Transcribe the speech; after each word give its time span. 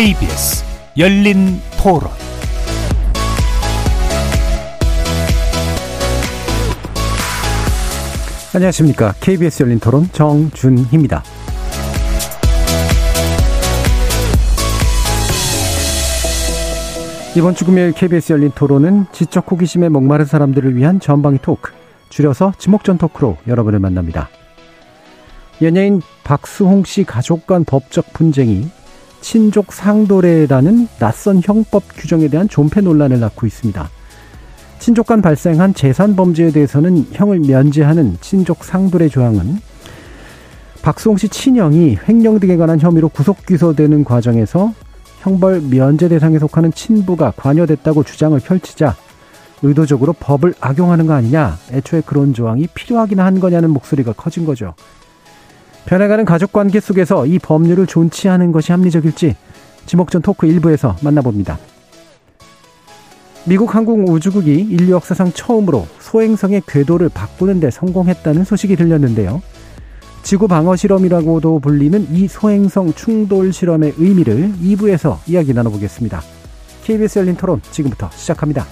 KBS 0.00 0.64
열린 0.96 1.60
토론 1.76 2.08
안녕하십니까. 8.54 9.12
KBS 9.20 9.62
열린 9.62 9.78
토론 9.78 10.08
정준희입니다. 10.10 11.22
이번 17.36 17.54
주 17.54 17.66
금요일 17.66 17.92
KBS 17.92 18.32
열린 18.32 18.52
토론은 18.52 19.04
지적 19.12 19.52
호기심에 19.52 19.90
목마른 19.90 20.24
사람들을 20.24 20.76
위한 20.76 20.98
전방위 20.98 21.40
토크, 21.42 21.72
줄여서 22.08 22.54
지목전 22.56 22.96
토크로 22.96 23.36
여러분을 23.46 23.80
만납니다. 23.80 24.30
연예인 25.60 26.00
박수홍 26.24 26.84
씨 26.84 27.04
가족 27.04 27.46
간 27.46 27.64
법적 27.66 28.14
분쟁이 28.14 28.70
친족 29.20 29.72
상도례라는 29.72 30.88
낯선 30.98 31.40
형법 31.42 31.82
규정에 31.94 32.28
대한 32.28 32.48
존폐 32.48 32.80
논란을 32.80 33.20
낳고 33.20 33.46
있습니다. 33.46 33.88
친족 34.78 35.06
간 35.06 35.20
발생한 35.20 35.74
재산 35.74 36.16
범죄에 36.16 36.50
대해서는 36.50 37.06
형을 37.12 37.40
면제하는 37.40 38.16
친족 38.20 38.64
상도례 38.64 39.08
조항은 39.08 39.58
박수홍 40.82 41.18
씨 41.18 41.28
친형이 41.28 41.98
횡령 42.08 42.40
등에 42.40 42.56
관한 42.56 42.80
혐의로 42.80 43.10
구속 43.10 43.44
기소되는 43.44 44.04
과정에서 44.04 44.72
형벌 45.20 45.64
면제 45.68 46.08
대상에 46.08 46.38
속하는 46.38 46.72
친부가 46.72 47.32
관여됐다고 47.36 48.04
주장을 48.04 48.38
펼치자 48.40 48.96
의도적으로 49.62 50.14
법을 50.14 50.54
악용하는 50.58 51.06
거 51.06 51.12
아니냐, 51.12 51.58
애초에 51.70 52.00
그런 52.06 52.32
조항이 52.32 52.66
필요하긴 52.74 53.20
한 53.20 53.40
거냐는 53.40 53.70
목소리가 53.70 54.14
커진 54.14 54.46
거죠. 54.46 54.74
변해가는 55.90 56.24
가족 56.24 56.52
관계 56.52 56.78
속에서 56.78 57.26
이 57.26 57.40
법률을 57.40 57.88
존치하는 57.88 58.52
것이 58.52 58.70
합리적일지 58.70 59.34
지목전 59.86 60.22
토크 60.22 60.46
일부에서 60.46 60.96
만나봅니다. 61.02 61.58
미국 63.44 63.74
항공우주국이 63.74 64.54
인류 64.54 64.92
역사상 64.92 65.32
처음으로 65.32 65.88
소행성의 65.98 66.62
궤도를 66.68 67.08
바꾸는 67.08 67.58
데 67.58 67.72
성공했다는 67.72 68.44
소식이 68.44 68.76
들렸는데요. 68.76 69.42
지구 70.22 70.46
방어 70.46 70.76
실험이라고도 70.76 71.58
불리는 71.58 72.06
이 72.12 72.28
소행성 72.28 72.92
충돌 72.92 73.52
실험의 73.52 73.94
의미를 73.96 74.52
2부에서 74.62 75.18
이야기 75.26 75.52
나눠보겠습니다. 75.52 76.22
KBS 76.84 77.18
열린 77.18 77.34
토론 77.34 77.60
지금부터 77.72 78.08
시작합니다. 78.12 78.64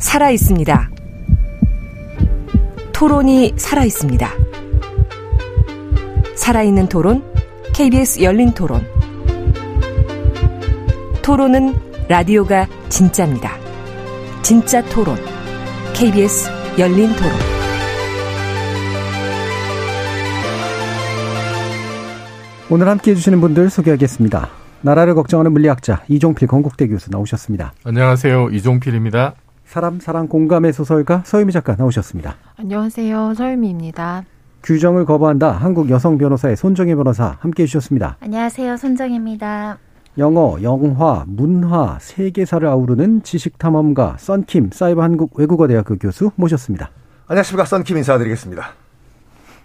살아 0.00 0.30
있습니다. 0.30 0.99
토론이 3.00 3.54
살아 3.56 3.84
있습니다. 3.84 4.28
살아있는 6.36 6.90
토론, 6.90 7.24
KBS 7.72 8.22
열린 8.22 8.52
토론. 8.52 8.86
토론은 11.22 11.74
라디오가 12.10 12.66
진짜입니다. 12.90 13.52
진짜 14.42 14.84
토론, 14.90 15.16
KBS 15.94 16.50
열린 16.78 17.08
토론. 17.16 17.32
오늘 22.68 22.86
함께 22.86 23.12
해주시는 23.12 23.40
분들 23.40 23.70
소개하겠습니다. 23.70 24.50
나라를 24.82 25.14
걱정하는 25.14 25.52
물리학자 25.52 26.02
이종필 26.08 26.48
건국대 26.48 26.86
교수 26.88 27.10
나오셨습니다. 27.10 27.72
안녕하세요. 27.84 28.50
이종필입니다. 28.50 29.36
사람, 29.70 30.00
사랑, 30.00 30.26
공감의 30.26 30.72
소설가 30.72 31.22
서유미 31.24 31.52
작가 31.52 31.76
나오셨습니다. 31.76 32.34
안녕하세요. 32.56 33.34
서유미입니다. 33.34 34.24
규정을 34.64 35.04
거부한다. 35.04 35.52
한국 35.52 35.90
여성 35.90 36.18
변호사의 36.18 36.56
손정혜 36.56 36.96
변호사 36.96 37.36
함께 37.38 37.62
해 37.62 37.66
주셨습니다. 37.68 38.16
안녕하세요. 38.18 38.76
손정혜입니다. 38.76 39.78
영어, 40.18 40.60
영화, 40.64 41.24
문화, 41.28 41.98
세계사를 42.00 42.66
아우르는 42.66 43.22
지식 43.22 43.58
탐험가 43.58 44.16
썬킴 44.18 44.70
사이버 44.72 45.02
한국 45.04 45.38
외국어 45.38 45.68
대학교 45.68 45.96
교수 45.98 46.32
모셨습니다. 46.34 46.90
안녕하십니까. 47.28 47.64
썬킴 47.64 47.96
인사드리겠습니다. 47.96 48.70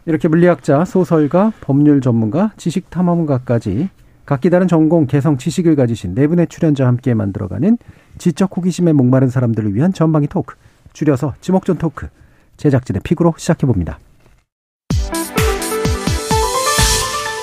이렇게 0.06 0.28
물리학자, 0.28 0.86
소설가, 0.86 1.52
법률 1.62 2.02
전문가, 2.02 2.52
지식 2.58 2.92
탐험가까지 2.92 3.90
각기 4.28 4.52
다른 4.52 4.68
전공, 4.68 5.08
개성, 5.08 5.38
지식을 5.38 5.76
가지신 5.76 6.14
네 6.14 6.28
분의 6.28 6.46
출연자와 6.46 6.90
함께 6.90 7.16
만들어가는 7.16 7.80
지적 8.18 8.56
호기심에 8.56 8.94
목마른 8.94 9.30
사람들을 9.30 9.76
위한 9.76 9.94
전방위 9.94 10.28
토크, 10.28 10.56
줄여서 10.94 11.36
지목전 11.42 11.78
토크, 11.78 12.08
제작진의 12.58 13.02
픽으로 13.04 13.34
시작해봅니다. 13.38 14.00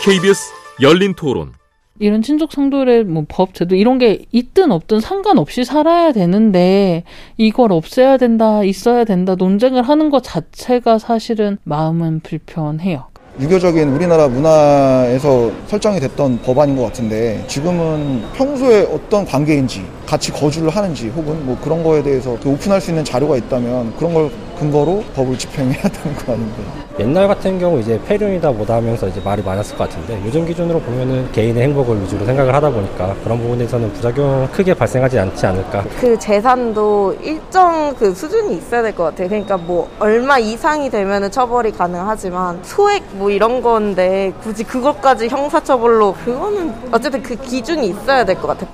KBS 0.05 0.53
열린 0.81 1.15
토론 1.15 1.53
이런 2.00 2.22
친족 2.22 2.53
상도례 2.53 3.05
뭐법 3.05 3.55
제도 3.55 3.77
이런 3.77 3.99
게 3.99 4.25
있든 4.33 4.72
없든 4.72 4.99
상관없이 4.99 5.65
살아야 5.65 6.10
되는데 6.12 7.04
이걸 7.37 7.71
없애야 7.71 8.16
된다 8.16 8.65
있어야 8.65 9.04
된다 9.04 9.37
논쟁을 9.37 9.83
하는 9.83 10.10
것 10.10 10.25
자체가 10.25 10.99
사실은 10.99 11.59
마음은 11.62 12.21
불편해요. 12.21 13.12
유교적인 13.41 13.88
우리나라 13.88 14.28
문화에서 14.28 15.50
설정이 15.66 16.00
됐던 16.00 16.43
법안인 16.43 16.76
것 16.76 16.82
같은데 16.82 17.43
지금은 17.47 18.22
평소에 18.34 18.82
어떤 18.93 19.25
관계인지 19.25 19.87
같이 20.04 20.31
거주를 20.31 20.69
하는지 20.69 21.09
혹은 21.09 21.47
뭐 21.47 21.56
그런 21.62 21.82
거에 21.82 22.03
대해서 22.03 22.32
오픈할 22.44 22.78
수 22.78 22.91
있는 22.91 23.03
자료가 23.03 23.38
있다면 23.38 23.97
그런 23.97 24.12
걸 24.12 24.31
근거로 24.59 25.03
법을 25.15 25.37
집행해야 25.39 25.83
되는 25.89 26.17
거 26.19 26.33
아닌가. 26.33 26.63
옛날 27.01 27.27
같은 27.27 27.59
경우 27.59 27.81
이제 27.81 27.99
폐륜이다 28.07 28.53
뭐다 28.53 28.75
하면서 28.77 29.09
이제 29.09 29.21
말이 29.25 29.43
많았을 29.43 29.77
것 29.77 29.89
같은데 29.89 30.21
요즘 30.27 30.45
기준으로 30.47 30.79
보면은 30.81 31.31
개인의 31.33 31.63
행복을 31.65 32.03
위주로 32.03 32.25
생각을 32.27 32.55
하다 32.55 32.71
보니까 32.71 33.15
그런 33.25 33.39
부분에서는 33.39 33.93
부작용 33.95 34.47
크게 34.53 34.75
발생하지 34.75 35.19
않지 35.19 35.47
않을까. 35.47 35.85
그 35.99 36.19
재산도 36.19 37.15
일정 37.23 37.95
그 37.95 38.15
수준이 38.15 38.57
있어야 38.57 38.83
될 38.83 38.93
것 38.95 39.05
같아요. 39.05 39.29
그러니까 39.29 39.57
뭐 39.57 39.89
얼마 39.99 40.39
이상이 40.39 40.91
되면은 40.91 41.31
처벌이 41.31 41.73
가능하지만 41.73 42.61
소액 42.63 43.03
뭐 43.17 43.31
이런 43.31 43.63
건데 43.63 44.33
굳이 44.43 44.63
그것까지 44.65 45.29
형사처벌로 45.29 46.13
그거는 46.25 46.75
어쨌든 46.93 47.23
그 47.23 47.34
기준이 47.37 47.89
있어야 47.89 48.25
될 48.25 48.37
것 48.37 48.49
같아요. 48.49 48.69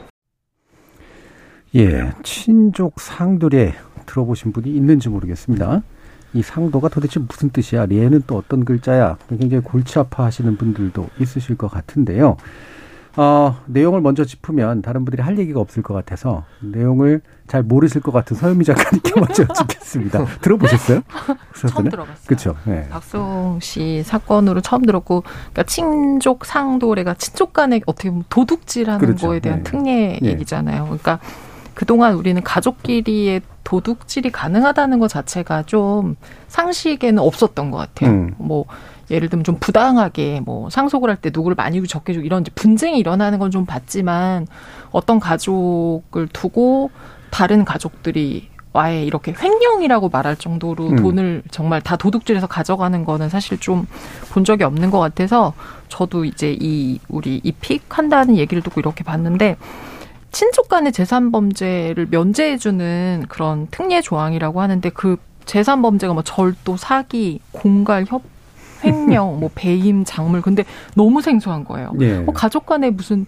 예, 1.77 2.11
친족 2.23 2.99
상들에 2.99 3.75
들어보신 4.09 4.53
분이 4.53 4.75
있는지 4.75 5.09
모르겠습니다. 5.09 5.83
이 6.35 6.43
상도가 6.43 6.89
도대체 6.89 7.21
무슨 7.21 7.51
뜻이야? 7.51 7.87
얘는 7.91 8.25
또 8.27 8.37
어떤 8.37 8.65
글자야? 8.65 9.17
굉장히 9.29 9.63
골치 9.63 9.99
아파하시는 9.99 10.57
분들도 10.57 11.09
있으실 11.21 11.57
것 11.57 11.69
같은데요. 11.69 12.37
어, 13.17 13.57
내용을 13.67 14.01
먼저 14.01 14.25
짚으면 14.25 14.81
다른 14.81 15.05
분들이 15.05 15.23
할 15.23 15.39
얘기가 15.39 15.59
없을 15.59 15.83
것 15.83 15.93
같아서 15.93 16.45
내용을 16.61 17.21
잘 17.49 17.65
모르실 17.65 18.01
것 18.01 18.13
같은 18.13 18.37
서유미 18.37 18.65
작가님께 18.65 19.13
먼저 19.19 19.43
여쭙겠습니다. 19.43 20.25
들어보셨어요? 20.41 21.01
처음 21.69 21.89
들어봤어요. 21.89 22.27
그렇죠. 22.27 22.55
네. 22.65 22.87
박수홍 22.91 23.59
씨 23.61 24.03
사건으로 24.05 24.61
처음 24.61 24.83
들었고, 24.83 25.23
그러니까 25.23 25.63
친족 25.65 26.45
상도례가 26.45 27.15
친족 27.15 27.55
간에 27.55 27.81
어떻게 27.87 28.11
보면 28.11 28.25
도둑질하는 28.29 29.01
그렇죠. 29.01 29.29
거에 29.29 29.41
대한 29.41 29.65
네. 29.65 29.71
특례 29.71 30.19
예. 30.23 30.27
얘기잖아요. 30.29 30.85
그러니까 30.85 31.19
그동안 31.75 32.15
우리는 32.15 32.41
가족끼리의 32.43 33.41
도둑질이 33.69 34.31
가능하다는 34.33 34.99
것 34.99 35.09
자체가 35.09 35.65
좀 35.65 36.17
상식에는 36.49 37.23
없었던 37.23 37.71
것 37.71 37.77
같아요. 37.77 38.11
음. 38.11 38.35
뭐 38.39 38.65
예를 39.11 39.29
들면 39.29 39.45
좀 39.45 39.57
부당하게 39.61 40.41
뭐 40.41 40.71
상속을 40.71 41.11
할 41.11 41.17
때 41.17 41.31
누구를 41.35 41.55
많이 41.55 41.77
주고 41.77 41.87
적게 41.87 42.15
주고 42.15 42.25
이런 42.25 42.45
분쟁이 42.55 42.99
일어나는 42.99 43.39
건 43.39 43.51
좀 43.51 43.67
봤지만 43.67 44.47
어떤 44.91 45.21
가족을 45.21 46.29
두고 46.33 46.91
다른 47.31 47.67
가족들이 47.67 48.49
와에 48.73 49.05
이렇게 49.05 49.35
횡령이라고 49.39 50.09
말할 50.09 50.37
정도로 50.37 50.87
음. 50.89 50.97
돈을 50.97 51.43
정말 51.51 51.83
다 51.83 51.97
도둑질해서 51.97 52.47
가져가는 52.47 53.05
거는 53.05 53.29
사실 53.29 53.59
좀 53.59 53.87
본 54.31 54.45
적이 54.45 54.65
없는 54.65 54.91
것 54.91 54.99
같아서 54.99 55.53
저도 55.89 56.25
이제 56.25 56.57
이 56.59 57.01
우리 57.09 57.41
이 57.45 57.53
픽 57.53 57.83
한다는 57.99 58.37
얘기를 58.37 58.63
듣고 58.63 58.81
이렇게 58.81 59.05
봤는데 59.05 59.57
친족 60.31 60.69
간의 60.69 60.93
재산 60.93 61.33
범죄를 61.33 62.07
면제해주는 62.11 63.25
그런 63.29 63.67
특례 63.71 64.01
조항이라고 64.01 64.61
하는데 64.61 64.89
그 64.91 65.17
재산 65.47 65.81
범죄가 65.83 66.13
뭐 66.13 66.23
절도, 66.23 66.77
사기, 66.77 67.41
공갈, 67.53 68.05
협, 68.07 68.23
횡령, 68.85 69.41
뭐 69.41 69.51
배임, 69.55 70.05
작물 70.05 70.43
근데 70.43 70.65
너무 70.95 71.23
생소한 71.23 71.65
거예요. 71.65 71.93
예. 72.01 72.19
뭐 72.21 72.35
가족 72.35 72.67
간에 72.67 72.91
무슨 72.91 73.27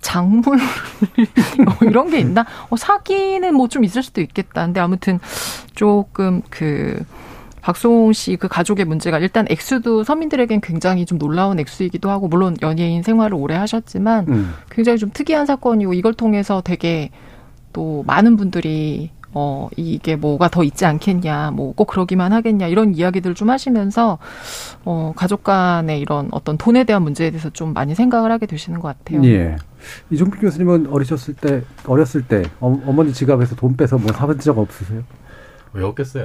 작물 0.00 0.58
뭐 1.64 1.74
이런 1.82 2.10
게 2.10 2.18
있나? 2.18 2.44
어, 2.70 2.76
사기는 2.76 3.54
뭐 3.54 3.68
좀 3.68 3.84
있을 3.84 4.02
수도 4.02 4.20
있겠다. 4.20 4.64
근데 4.64 4.80
아무튼 4.80 5.20
조금 5.74 6.42
그 6.50 7.04
박송홍 7.62 8.12
씨 8.12 8.36
그 8.36 8.48
가족의 8.48 8.84
문제가 8.84 9.18
일단 9.18 9.46
액수도 9.48 10.04
서민들에겐 10.04 10.60
굉장히 10.60 11.06
좀 11.06 11.18
놀라운 11.18 11.58
액수이기도 11.60 12.10
하고 12.10 12.28
물론 12.28 12.56
연예인 12.60 13.02
생활을 13.02 13.34
오래 13.34 13.54
하셨지만 13.56 14.26
음. 14.28 14.52
굉장히 14.70 14.98
좀 14.98 15.10
특이한 15.12 15.46
사건이고 15.46 15.94
이걸 15.94 16.12
통해서 16.14 16.60
되게 16.64 17.10
또 17.72 18.02
많은 18.06 18.36
분들이 18.36 19.10
어, 19.34 19.70
이게 19.78 20.14
뭐가 20.14 20.48
더 20.50 20.62
있지 20.62 20.84
않겠냐, 20.84 21.52
뭐 21.52 21.72
꼭 21.72 21.86
그러기만 21.86 22.34
하겠냐, 22.34 22.66
이런 22.66 22.94
이야기들 22.94 23.34
좀 23.34 23.48
하시면서, 23.48 24.18
어, 24.84 25.14
가족 25.16 25.42
간의 25.42 26.00
이런 26.00 26.28
어떤 26.32 26.58
돈에 26.58 26.84
대한 26.84 27.02
문제에 27.02 27.30
대해서 27.30 27.48
좀 27.48 27.72
많이 27.72 27.94
생각을 27.94 28.30
하게 28.30 28.44
되시는 28.44 28.78
것 28.80 28.88
같아요. 28.88 29.24
예. 29.24 29.56
이종필 30.10 30.38
교수님은 30.38 30.88
어리셨을 30.90 31.32
때, 31.32 31.62
어렸을 31.86 32.20
때, 32.26 32.42
어, 32.60 32.78
어머니 32.84 33.14
지갑에서 33.14 33.56
돈 33.56 33.74
빼서 33.74 33.96
뭐 33.96 34.12
사본 34.12 34.38
적 34.38 34.58
없으세요? 34.58 35.02
왜 35.74 35.84
없겠어요? 35.84 36.24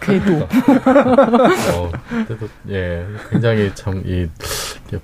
궤도. 0.00 0.38
어, 0.42 1.90
그래도, 2.26 2.48
예, 2.68 3.06
굉장히 3.30 3.70
참, 3.74 4.02
이, 4.04 4.28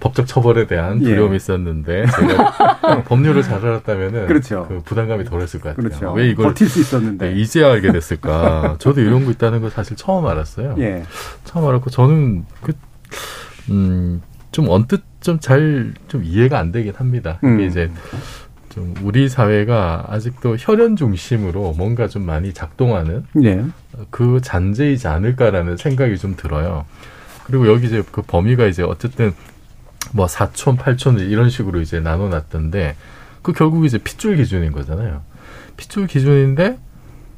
법적 0.01 0.27
처벌에 0.27 0.67
대한 0.67 1.01
예. 1.01 1.05
두려움이 1.05 1.37
있었는데, 1.37 2.07
제가 2.07 3.03
법률을 3.07 3.43
잘 3.43 3.65
알았다면은, 3.65 4.27
그렇죠. 4.27 4.67
그 4.69 4.81
부담감이 4.85 5.25
덜했을 5.25 5.61
것 5.61 5.71
같아요. 5.71 5.89
그렇죠. 5.89 6.13
왜 6.13 6.29
이걸 6.29 6.47
버틸 6.49 6.69
수 6.69 6.81
있었는데. 6.81 7.35
네, 7.35 7.41
이제 7.41 7.63
알게 7.63 7.93
됐을까? 7.93 8.77
저도 8.79 9.01
이런 9.01 9.25
거 9.25 9.31
있다는 9.31 9.61
걸 9.61 9.71
사실 9.71 9.97
처음 9.97 10.27
알았어요. 10.27 10.75
예. 10.79 11.05
처음 11.45 11.69
알았고, 11.69 11.91
저는 11.91 12.47
그, 12.63 12.73
음, 13.71 14.23
좀 14.51 14.69
언뜻 14.71 15.03
좀 15.21 15.39
잘좀 15.41 16.23
이해가 16.25 16.59
안 16.59 16.73
되긴 16.73 16.95
합니다. 16.97 17.39
음. 17.45 17.57
이게 17.61 17.67
이제 17.67 17.91
좀 18.77 18.95
우리 19.03 19.31
사회가 19.31 20.05
아직도 20.09 20.57
혈연 20.59 20.97
중심으로 20.97 21.73
뭔가 21.79 22.09
좀 22.09 22.27
많이 22.27 22.53
작동하는 22.53 23.25
예. 23.43 23.65
그 24.11 24.41
잔재이지 24.43 25.09
않을까라는 25.09 25.79
생각이 25.79 26.19
좀 26.19 26.37
들어요. 26.37 26.85
그리고 27.45 27.69
여기 27.69 27.87
이제 27.87 28.03
그 28.13 28.21
범위가 28.21 28.67
이제 28.67 28.83
어쨌든 28.83 29.33
뭐 30.13 30.27
4촌, 30.27 30.77
8촌 30.77 31.19
이런 31.21 31.49
식으로 31.49 31.81
이제 31.81 32.01
나눠놨던데 32.01 32.97
그 33.41 33.55
결국 33.55 33.87
이제 33.87 33.97
핏줄 33.97 34.37
기준인 34.37 34.73
거잖아요. 34.73 35.23
핏줄 35.79 36.07
기준인데 36.07 36.79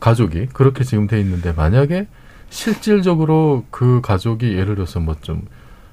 가족이 0.00 0.46
그렇게 0.52 0.82
지금 0.82 1.06
돼 1.06 1.20
있는데 1.20 1.52
만약에 1.52 2.08
실질적으로 2.50 3.64
그 3.70 4.00
가족이 4.02 4.54
예를 4.54 4.74
들어서 4.74 4.98
뭐 4.98 5.14
좀 5.20 5.42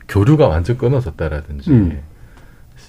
교류가 0.07 0.47
완전 0.47 0.77
끊어졌다라든지 0.77 1.69
음. 1.71 2.01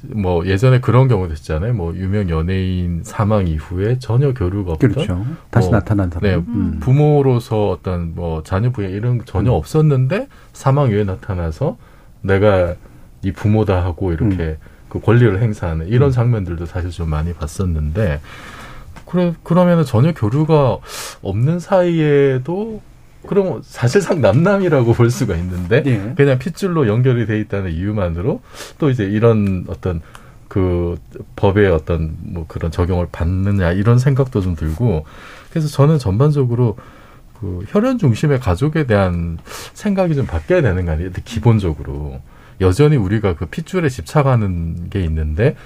뭐 0.03 0.47
예전에 0.47 0.81
그런 0.81 1.09
경우도 1.09 1.35
있잖아요. 1.35 1.75
뭐 1.75 1.95
유명 1.95 2.29
연예인 2.31 3.03
사망 3.05 3.47
이후에 3.47 3.99
전혀 3.99 4.33
교류가 4.33 4.73
없던 4.73 4.91
그렇죠. 4.91 5.27
다시 5.51 5.69
뭐, 5.69 5.79
나타난 5.79 6.11
사람. 6.11 6.31
네, 6.31 6.37
음. 6.37 6.79
부모로서 6.81 7.71
어떤 7.71 8.15
뭐 8.15 8.43
자녀 8.43 8.71
부양 8.71 8.91
이런 8.91 9.19
거 9.19 9.25
전혀 9.25 9.53
없었는데 9.53 10.29
사망 10.53 10.91
이후에 10.91 11.05
나타나서 11.05 11.77
내가 12.23 12.75
이 13.23 13.33
부모다 13.33 13.85
하고 13.85 14.13
이렇게 14.13 14.37
음. 14.37 14.57
그 14.89 15.01
권리를 15.01 15.41
행사하는 15.41 15.89
이런 15.89 16.11
장면들도 16.11 16.67
사실 16.67 16.91
좀 16.91 17.11
많이 17.11 17.33
봤었는데 17.33 18.21
그래 19.07 19.35
그러면은 19.43 19.85
전혀 19.85 20.13
교류가 20.13 20.79
없는 21.23 21.61
사이에도 21.61 22.81
그럼 23.27 23.61
사실상 23.65 24.21
남남이라고 24.21 24.93
볼 24.93 25.11
수가 25.11 25.37
있는데 25.37 25.83
예. 25.87 26.15
그냥 26.17 26.39
핏줄로 26.39 26.87
연결이 26.89 27.27
돼 27.27 27.39
있다는 27.41 27.73
이유만으로 27.73 28.41
또 28.79 28.91
이제 28.91 29.05
이런 29.05 29.65
어떤 29.69 30.01
그 30.49 30.97
법의 31.37 31.69
어떤 31.71 32.17
뭐 32.23 32.45
그런 32.47 32.71
적용을 32.71 33.09
받느냐 33.11 33.73
이런 33.73 33.99
생각도 33.99 34.41
좀 34.41 34.55
들고 34.55 35.05
그래서 35.51 35.69
저는 35.69 35.99
전반적으로 35.99 36.77
그 37.41 37.65
혈연 37.69 37.99
중심의 37.99 38.41
가족에 38.41 38.87
대한 38.87 39.39
생각이 39.75 40.15
좀 40.15 40.27
바뀌어야 40.27 40.63
되는 40.63 40.87
거 40.87 40.93
아니에요? 40.93 41.11
기본적으로 41.25 42.21
여전히 42.61 42.97
우리가 42.97 43.35
그 43.35 43.47
핏줄에 43.47 43.89
집착하는 43.89 44.89
게 44.89 45.01
있는데 45.03 45.57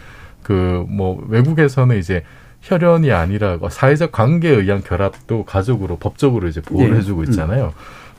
그 0.43 0.85
뭐 0.89 1.25
외국에서는 1.29 1.97
이제 1.99 2.25
혈연이 2.62 3.12
아니라 3.12 3.59
사회적 3.71 4.12
관계에 4.12 4.53
의한 4.53 4.83
결합도 4.83 5.45
가족으로 5.45 5.97
법적으로 5.97 6.49
이제 6.49 6.61
보호를 6.61 6.95
예. 6.95 6.99
해주고 6.99 7.25
있잖아요. 7.25 7.73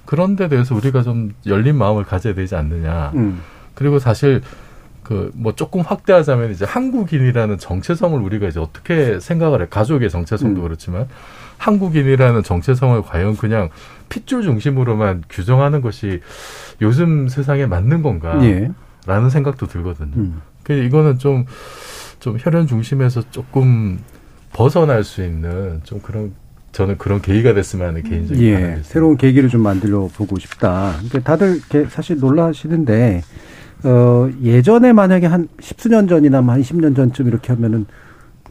그런 0.06 0.36
데 0.36 0.48
대해서 0.48 0.76
우리가 0.76 1.04
좀 1.04 1.34
열린 1.46 1.78
마음을 1.78 2.04
가져야 2.04 2.34
되지 2.34 2.56
않느냐. 2.56 3.12
음. 3.16 3.42
그리고 3.76 4.00
사실 4.00 4.42
그 5.04 5.32
뭐 5.34 5.54
조금 5.54 5.82
확대하자면 5.82 6.52
이제 6.52 6.66
한국인이라는 6.66 7.58
정체성을 7.58 8.20
우리가 8.22 8.48
이제 8.48 8.60
어떻게 8.60 9.20
생각을 9.20 9.62
해 9.62 9.68
가족의 9.70 10.10
정체성도 10.10 10.62
음. 10.62 10.64
그렇지만 10.64 11.08
한국인이라는 11.58 12.44
정체성을 12.44 13.02
과연 13.04 13.38
그냥 13.38 13.70
핏줄 14.10 14.44
중심으로만 14.44 15.24
규정하는 15.30 15.82
것이 15.82 16.22
요즘 16.82 17.28
세상에 17.28 17.66
맞는 17.66 18.02
건가? 18.02 18.40
예. 18.44 18.72
라는 19.06 19.30
생각도 19.30 19.68
들거든요. 19.68 20.16
음. 20.16 20.42
그 20.64 20.74
이거는 20.74 21.18
좀, 21.18 21.46
좀 22.20 22.38
혈연 22.40 22.68
중심에서 22.68 23.24
조금 23.32 24.00
벗어날 24.53 25.03
수 25.03 25.24
있는 25.24 25.81
좀 25.83 26.00
그런, 26.01 26.33
저는 26.71 26.98
그런 26.98 27.21
계기가 27.21 27.53
됐으면 27.53 27.88
하는 27.89 28.03
개인적인 28.03 28.53
바람이 28.53 28.77
예. 28.77 28.80
새로운 28.83 29.18
계기를 29.18 29.50
좀 29.50 29.62
만들어 29.62 30.07
보고 30.07 30.38
싶다. 30.39 30.94
근데 31.00 31.21
다들 31.21 31.57
이렇게 31.57 31.89
사실 31.89 32.18
놀라시는데, 32.19 33.24
어, 33.83 34.30
예전에 34.42 34.94
만약에 34.94 35.25
한 35.27 35.48
십수년 35.59 36.07
전이나 36.07 36.42
뭐한 36.42 36.62
20년 36.62 36.95
전쯤 36.95 37.27
이렇게 37.27 37.51
하면은 37.53 37.86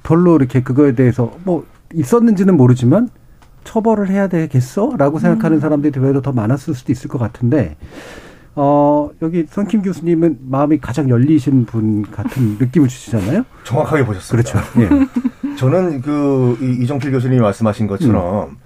별로 0.02 0.37
이렇게 0.37 0.62
그거에 0.62 0.94
대해서 0.94 1.37
뭐 1.44 1.64
있었는지는 1.94 2.56
모르지만 2.56 3.08
처벌을 3.64 4.08
해야 4.08 4.26
되겠어? 4.29 4.94
라고 4.97 5.19
생각하는 5.19 5.61
사람들이 5.61 5.93
되려 5.93 6.20
더 6.23 6.32
많았을 6.32 6.75
수도 6.75 6.93
있을 6.93 7.08
것 7.08 7.19
같은데, 7.19 7.76
어, 8.56 9.11
여기 9.23 9.47
선킴 9.49 9.82
교수님은 9.82 10.38
마음이 10.49 10.79
가장 10.79 11.08
열리신 11.08 11.67
분 11.67 12.02
같은 12.11 12.56
느낌을 12.58 12.88
주시잖아요? 12.88 13.44
정확하게 13.64 14.05
보셨습니다. 14.05 14.62
그렇죠. 14.62 14.81
예. 14.82 15.55
저는 15.56 16.00
그 16.02 16.58
이- 16.61 16.82
이정필 16.82 17.11
교수님이 17.12 17.41
말씀하신 17.41 17.87
것처럼 17.87 18.56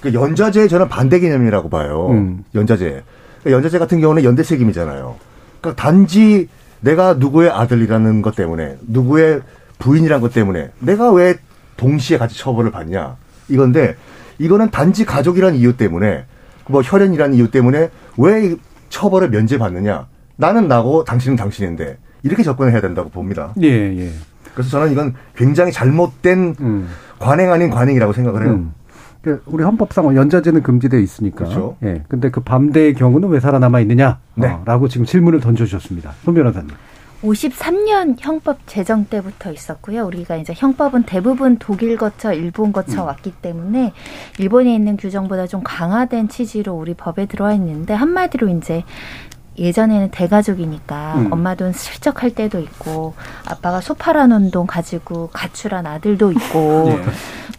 그 0.00 0.12
연좌제 0.12 0.68
저는 0.68 0.88
반대 0.88 1.20
개념이라고 1.20 1.68
봐요. 1.70 2.08
음. 2.10 2.44
연좌제. 2.54 3.02
그러니까 3.40 3.50
연좌제 3.56 3.78
같은 3.78 4.00
경우는 4.00 4.24
연대 4.24 4.42
책임이잖아요. 4.42 5.16
그러니까 5.60 5.80
단지 5.82 6.48
내가 6.80 7.14
누구의 7.14 7.50
아들이라는 7.50 8.22
것 8.22 8.34
때문에 8.34 8.76
누구의 8.86 9.40
부인이란 9.78 10.20
것 10.20 10.32
때문에 10.34 10.70
내가 10.80 11.10
왜 11.12 11.36
동시에 11.76 12.18
같이 12.18 12.36
처벌을 12.38 12.70
받냐 12.70 13.16
이건데 13.48 13.96
이거는 14.38 14.70
단지 14.70 15.04
가족이라는 15.04 15.56
이유 15.58 15.76
때문에 15.76 16.24
뭐 16.68 16.82
혈연이라는 16.82 17.34
이유 17.36 17.50
때문에 17.50 17.90
왜이 18.18 18.56
처벌을 18.92 19.30
면제받느냐 19.30 20.06
나는 20.36 20.68
나고 20.68 21.02
당신은 21.04 21.36
당신인데 21.36 21.96
이렇게 22.22 22.42
접근을 22.42 22.72
해야 22.72 22.80
된다고 22.80 23.08
봅니다. 23.08 23.54
예, 23.62 23.68
예. 23.68 24.10
그래서 24.52 24.70
저는 24.70 24.92
이건 24.92 25.14
굉장히 25.34 25.72
잘못된 25.72 26.56
음. 26.60 26.88
관행 27.18 27.50
아닌 27.50 27.70
관행이라고 27.70 28.12
생각을 28.12 28.44
해요. 28.44 28.52
음. 28.52 28.74
그 29.22 29.42
우리 29.46 29.64
헌법상 29.64 30.14
연좌제는 30.14 30.62
금지되어 30.62 31.00
있으니까. 31.00 31.44
그렇죠. 31.44 31.76
예. 31.84 32.02
근데 32.08 32.30
그 32.30 32.40
밤대의 32.40 32.94
경우는 32.94 33.30
왜 33.30 33.40
살아남아 33.40 33.80
있느냐? 33.80 34.18
네. 34.34 34.48
어, 34.48 34.62
라고 34.66 34.88
지금 34.88 35.06
질문을 35.06 35.40
던져주셨습니다. 35.40 36.12
손 36.24 36.34
변호사님. 36.34 36.70
53년 37.22 38.16
형법 38.18 38.58
제정 38.66 39.04
때부터 39.04 39.52
있었고요. 39.52 40.04
우리가 40.06 40.36
이제 40.36 40.52
형법은 40.56 41.04
대부분 41.04 41.56
독일 41.58 41.96
거쳐 41.96 42.32
일본 42.32 42.72
거쳐 42.72 43.04
왔기 43.04 43.32
때문에 43.40 43.92
일본에 44.38 44.74
있는 44.74 44.96
규정보다 44.96 45.46
좀 45.46 45.62
강화된 45.62 46.28
취지로 46.28 46.74
우리 46.74 46.94
법에 46.94 47.26
들어와 47.26 47.52
있는데 47.54 47.94
한마디로 47.94 48.48
이제 48.48 48.84
예전에는 49.58 50.10
대가족이니까 50.10 51.14
음. 51.16 51.32
엄마 51.32 51.54
돈 51.54 51.72
슬쩍 51.72 52.22
할 52.22 52.30
때도 52.30 52.58
있고 52.58 53.14
아빠가 53.46 53.80
소파라는 53.80 54.50
돈 54.50 54.66
가지고 54.66 55.28
가출한 55.32 55.86
아들도 55.86 56.32
있고 56.32 56.88
예. 56.88 57.02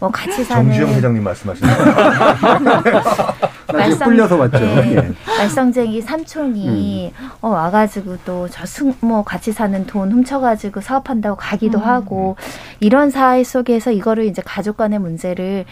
뭐 0.00 0.10
같이 0.10 0.44
사는 0.44 0.64
정주영 0.64 0.90
회장님 0.90 1.22
말씀하시는 1.22 1.72
거예요. 3.66 3.88
나중에 3.88 4.04
뿔려서 4.10 4.36
왔죠. 4.36 4.58
네. 4.58 4.96
예. 4.96 5.12
말썽쟁이 5.38 6.00
삼촌이 6.02 7.12
어, 7.40 7.48
와가지고 7.48 8.18
또 8.24 8.48
저승뭐 8.48 9.24
같이 9.24 9.52
사는 9.52 9.86
돈 9.86 10.12
훔쳐가지고 10.12 10.80
사업한다고 10.80 11.36
가기도 11.36 11.78
하고 11.78 12.36
이런 12.80 13.10
사회 13.10 13.42
속에서 13.44 13.90
이거를 13.90 14.24
이제 14.26 14.42
가족 14.44 14.76
간의 14.76 14.98
문제를 14.98 15.64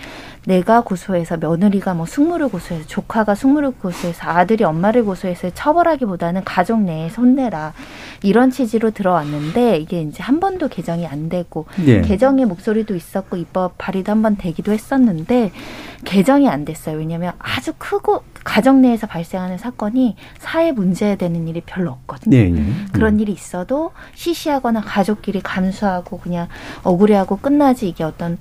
내가 0.47 0.81
고소해서 0.81 1.37
며느리가 1.37 1.95
뭐 1.95 2.05
숙모를 2.05 2.49
고소해서 2.49 2.87
조카가 2.89 3.37
숙모를 3.37 3.71
고소해서 3.73 4.29
아들이 4.29 4.65
엄마를 4.65 5.05
고소해서 5.05 5.51
처벌하기보다는 5.51 6.43
가족 6.45 6.81
내에 6.81 7.09
손내라 7.11 7.73
이런 8.25 8.51
취지로 8.51 8.91
들어왔는데 8.91 9.77
이게 9.79 10.03
이제 10.03 10.21
한 10.23 10.41
번도 10.41 10.67
개정이 10.69 11.07
안 11.07 11.29
되고 11.29 11.67
예. 11.87 12.01
개정의 12.01 12.45
목소리도 12.47 12.97
있었고 12.97 13.37
입법 13.37 13.79
발의도 13.79 14.11
한 14.11 14.23
번 14.23 14.37
되기도 14.37 14.71
했었는데 14.73 15.51
개정이 16.05 16.49
안 16.49 16.65
됐어요. 16.65 16.97
왜냐하면 16.99 17.33
아주 17.41 17.73
크고 17.83 18.23
가정 18.45 18.81
내에서 18.81 19.09
발생하는 19.09 19.59
사건이 19.59 20.15
사회 20.39 20.71
문제가 20.71 21.17
되는 21.17 21.49
일이 21.49 21.61
별로 21.67 21.91
없거든요. 21.91 22.37
예, 22.37 22.49
예. 22.55 22.65
그런 22.93 23.19
일이 23.19 23.33
있어도 23.33 23.91
시시하거나 24.15 24.83
가족끼리 24.83 25.41
감수하고 25.41 26.21
그냥 26.21 26.47
억울해하고 26.85 27.39
끝나지 27.39 27.89
이게 27.89 28.05
어떤 28.05 28.39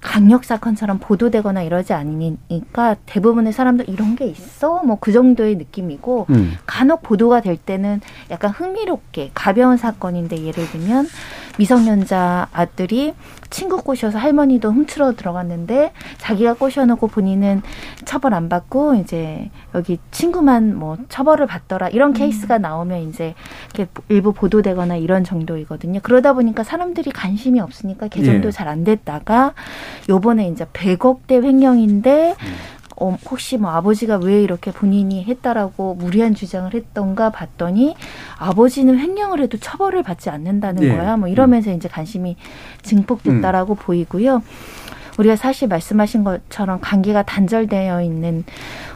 강력 0.00 0.44
사건처럼 0.44 0.98
보도되거나 0.98 1.62
이러지 1.62 1.92
않으니까 1.92 2.94
대부분의 3.06 3.52
사람들 3.52 3.88
이런 3.88 4.14
게 4.14 4.26
있어 4.26 4.82
뭐 4.84 4.98
그 5.00 5.12
정도의 5.12 5.56
느낌이고 5.56 6.26
음. 6.30 6.56
간혹 6.64 7.02
보도가 7.02 7.40
될 7.40 7.56
때는 7.56 8.00
약간 8.30 8.52
흥미롭게 8.52 9.32
가벼운 9.34 9.76
사건인데 9.78 10.44
예를 10.44 10.70
들면 10.70 11.08
미성년자 11.58 12.48
아들이 12.52 13.14
친구 13.50 13.82
꼬셔서 13.82 14.18
할머니도 14.18 14.70
훔치러 14.70 15.14
들어갔는데 15.16 15.92
자기가 16.18 16.54
꼬셔놓고 16.54 17.08
본인은 17.08 17.62
처벌 18.04 18.34
안 18.34 18.48
받고 18.48 18.94
이제 18.94 19.50
여기 19.74 19.98
친구만 20.10 20.76
뭐 20.76 20.96
처벌을 21.08 21.46
받더라 21.46 21.88
이런 21.88 22.12
케이스가 22.12 22.58
나오면 22.58 23.08
이제 23.08 23.34
이렇게 23.74 23.90
일부 24.08 24.32
보도되거나 24.32 24.96
이런 24.96 25.24
정도이거든요. 25.24 26.00
그러다 26.02 26.32
보니까 26.32 26.62
사람들이 26.62 27.10
관심이 27.10 27.60
없으니까 27.60 28.08
개정도 28.08 28.48
예. 28.48 28.52
잘안 28.52 28.84
됐다가 28.84 29.54
요번에 30.08 30.48
이제 30.48 30.64
100억대 30.66 31.42
횡령인데 31.42 32.36
어, 33.00 33.16
혹시 33.30 33.56
뭐 33.56 33.70
아버지가 33.70 34.16
왜 34.18 34.42
이렇게 34.42 34.70
본인이 34.70 35.24
했다라고 35.24 35.94
무리한 35.94 36.34
주장을 36.34 36.72
했던가 36.72 37.30
봤더니 37.30 37.96
아버지는 38.38 38.98
횡령을 38.98 39.40
해도 39.40 39.58
처벌을 39.58 40.02
받지 40.02 40.28
않는다는 40.30 40.82
예. 40.84 40.96
거야. 40.96 41.16
뭐 41.16 41.26
이러면서 41.28 41.72
이제 41.72 41.88
관심이 41.88 42.36
증폭됐다라고 42.82 43.74
보이고요. 43.74 44.42
우리가 45.18 45.36
사실 45.36 45.68
말씀하신 45.68 46.24
것처럼 46.24 46.78
관계가 46.80 47.24
단절되어 47.24 48.02
있는 48.02 48.44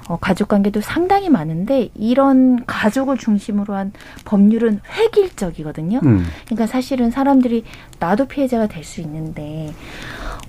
어, 0.08 0.16
가족 0.18 0.48
관계도 0.48 0.80
상당히 0.80 1.28
많은데 1.28 1.88
이런 1.94 2.64
가족을 2.66 3.18
중심으로 3.18 3.74
한 3.74 3.92
법률은 4.24 4.80
획일적이거든요. 4.96 6.00
음. 6.04 6.24
그러니까 6.46 6.66
사실은 6.66 7.10
사람들이 7.10 7.64
나도 7.98 8.26
피해자가 8.26 8.66
될 8.68 8.84
수 8.84 9.00
있는데 9.00 9.72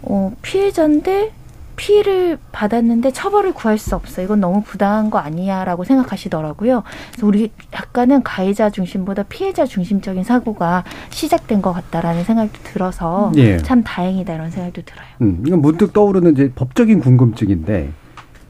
어, 0.01 0.33
피해자인데 0.41 1.31
피해를 1.75 2.38
받았는데 2.51 3.12
처벌을 3.12 3.53
구할 3.53 3.77
수 3.77 3.96
없어. 3.96 4.22
이건 4.22 4.39
너무 4.39 4.62
부당한 4.62 5.10
거 5.10 5.17
아니야라고 5.20 5.84
생각하시더라고요. 5.84 6.84
그래서 7.12 7.27
우리 7.27 7.51
약간은 7.74 8.24
가해자 8.24 8.70
중심보다 8.70 9.24
피해자 9.24 9.65
중심적인 9.65 10.24
사고가 10.24 10.84
시작된 11.10 11.62
것 11.62 11.74
같다라는 11.74 12.24
생각도 12.24 12.60
들어서 12.63 13.32
예. 13.38 13.58
참 13.58 13.84
다행이다 13.84 14.34
이런 14.34 14.51
생각도 14.51 14.82
들어요. 14.84 15.08
음, 15.22 15.44
이건 15.46 15.62
문득 15.62 15.94
떠오르는 15.94 16.34
이제 16.34 16.51
법적인 16.55 17.00
궁금증인데, 17.00 17.91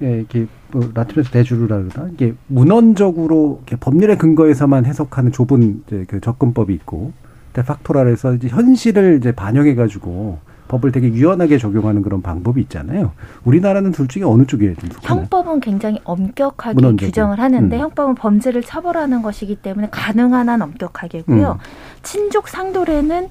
예, 0.02 0.22
이게 0.22 0.48
뭐 0.72 0.90
라틴에서 0.94 1.32
대주르라 1.32 1.84
그러나 1.90 2.10
이게 2.12 2.34
문헌적으로 2.48 3.62
이렇게 3.62 3.76
법률의 3.78 4.18
근거에서만 4.18 4.86
해석하는 4.86 5.32
좁은 5.32 5.84
이제 5.88 6.06
그 6.08 6.20
접근법이 6.22 6.74
있고, 6.74 7.14
데팍토랄에서 7.54 8.34
이제 8.34 8.50
현실을 8.50 9.18
이제 9.18 9.32
반영해 9.32 9.76
가지고 9.76 10.40
법을 10.68 10.92
되게 10.92 11.08
유연하게 11.08 11.58
적용하는 11.58 12.02
그런 12.02 12.22
방법이 12.22 12.60
있잖아요. 12.62 13.12
우리나라는 13.44 13.92
둘 13.92 14.08
중에 14.08 14.24
어느 14.24 14.46
쪽에 14.46 14.74
좀 14.76 14.90
속하나요? 14.90 15.22
형법은 15.22 15.60
굉장히 15.60 16.00
엄격하게 16.04 16.74
문헌적으로. 16.76 17.08
규정을 17.08 17.40
하는데 17.40 17.76
음. 17.76 17.82
형법은 17.82 18.16
범죄를 18.16 18.64
처벌하는 18.64 19.22
것이기 19.22 19.58
때문에 19.58 19.90
가능한 19.92 20.50
한 20.50 20.62
엄격하게고요. 20.62 21.52
음. 21.52 21.58
친족 22.04 22.48
상도례는 22.48 23.30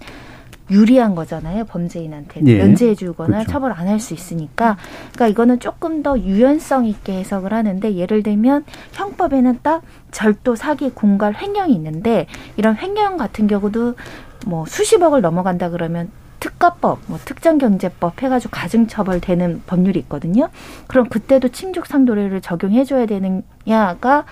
유리한 0.71 1.14
거잖아요. 1.14 1.64
범죄인한테 1.67 2.41
예. 2.47 2.57
면제해 2.59 2.95
주거나 2.95 3.38
그렇죠. 3.38 3.50
처벌 3.50 3.73
안 3.73 3.87
할 3.87 4.00
수 4.00 4.14
있으니까. 4.14 4.79
그러니까 5.12 5.26
이거는 5.29 5.61
조금 5.61 6.03
더 6.03 6.19
유연성 6.19 6.87
있게 6.87 7.19
해석을 7.19 7.53
하는데 7.53 7.95
예를 7.95 8.23
들면 8.23 8.64
형법에는 8.93 9.59
딱 9.62 9.83
절도, 10.11 10.57
사기, 10.57 10.91
공갈, 10.91 11.35
횡령이 11.35 11.75
있는데 11.75 12.26
이런 12.57 12.76
횡령 12.76 13.19
같은 13.19 13.47
경우도 13.47 13.95
뭐 14.47 14.64
수십억을 14.67 15.21
넘어간다 15.21 15.69
그러면 15.69 16.09
특가법, 16.45 16.99
뭐 17.07 17.19
특정경제법 17.25 18.23
해가지고 18.23 18.51
가중처벌 18.51 19.21
되는 19.21 19.63
법률이 19.67 19.99
있거든요. 20.01 20.51
그럼 20.87 21.09
그때도 21.09 21.49
친족상도례를 21.49 22.43
적용해줘야 22.43 23.07
되느냐가 23.07 24.27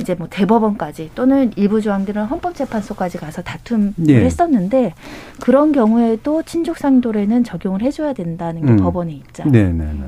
이제 0.00 0.14
뭐 0.14 0.26
대법원까지 0.30 1.10
또는 1.14 1.52
일부 1.56 1.82
조항들은 1.82 2.24
헌법재판소까지 2.24 3.18
가서 3.18 3.42
다툼을 3.42 3.92
예. 4.08 4.24
했었는데 4.24 4.94
그런 5.42 5.72
경우에도 5.72 6.42
친족상도례는 6.42 7.44
적용을 7.44 7.82
해줘야 7.82 8.14
된다는 8.14 8.64
게 8.64 8.72
음. 8.72 8.76
법원의 8.78 9.16
입장. 9.16 9.52
네, 9.52 9.64
네, 9.64 9.84
네. 9.84 10.04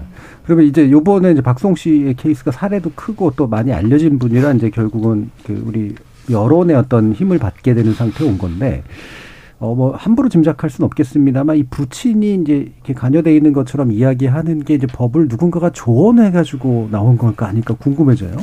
그러면 0.47 0.65
이제 0.65 0.91
요번에 0.91 1.33
이제 1.33 1.43
박송 1.43 1.75
씨의 1.75 2.15
케이스가 2.15 2.51
사례도 2.51 2.93
크고 2.95 3.33
또 3.37 3.47
많이 3.47 3.75
알려진 3.75 4.19
분이라 4.19 4.55
이제 4.55 4.71
결국은 4.71 5.31
그 5.45 5.63
우리 5.67 5.95
여론의 6.31 6.75
어떤 6.77 7.13
힘을 7.13 7.39
받게 7.39 7.75
되는 7.75 7.93
상태에 7.93 8.27
온 8.27 8.39
건데 8.39 8.83
어 9.63 9.75
뭐 9.75 9.95
함부로 9.97 10.29
짐작할 10.29 10.71
수는 10.71 10.87
없겠습니다만 10.87 11.57
이 11.57 11.63
부친이 11.63 12.35
이제 12.35 12.73
이렇게 12.75 12.93
관여돼 12.95 13.35
있는 13.35 13.53
것처럼 13.53 13.93
이야기하는 13.93 14.65
게 14.65 14.75
이제 14.75 14.87
법을 14.89 15.29
누군가가 15.29 15.71
조언해 15.71 16.33
가지고 16.33 16.89
나온 16.91 17.17
걸까 17.17 17.47
아닐까 17.47 17.75
궁금해져요. 17.79 18.37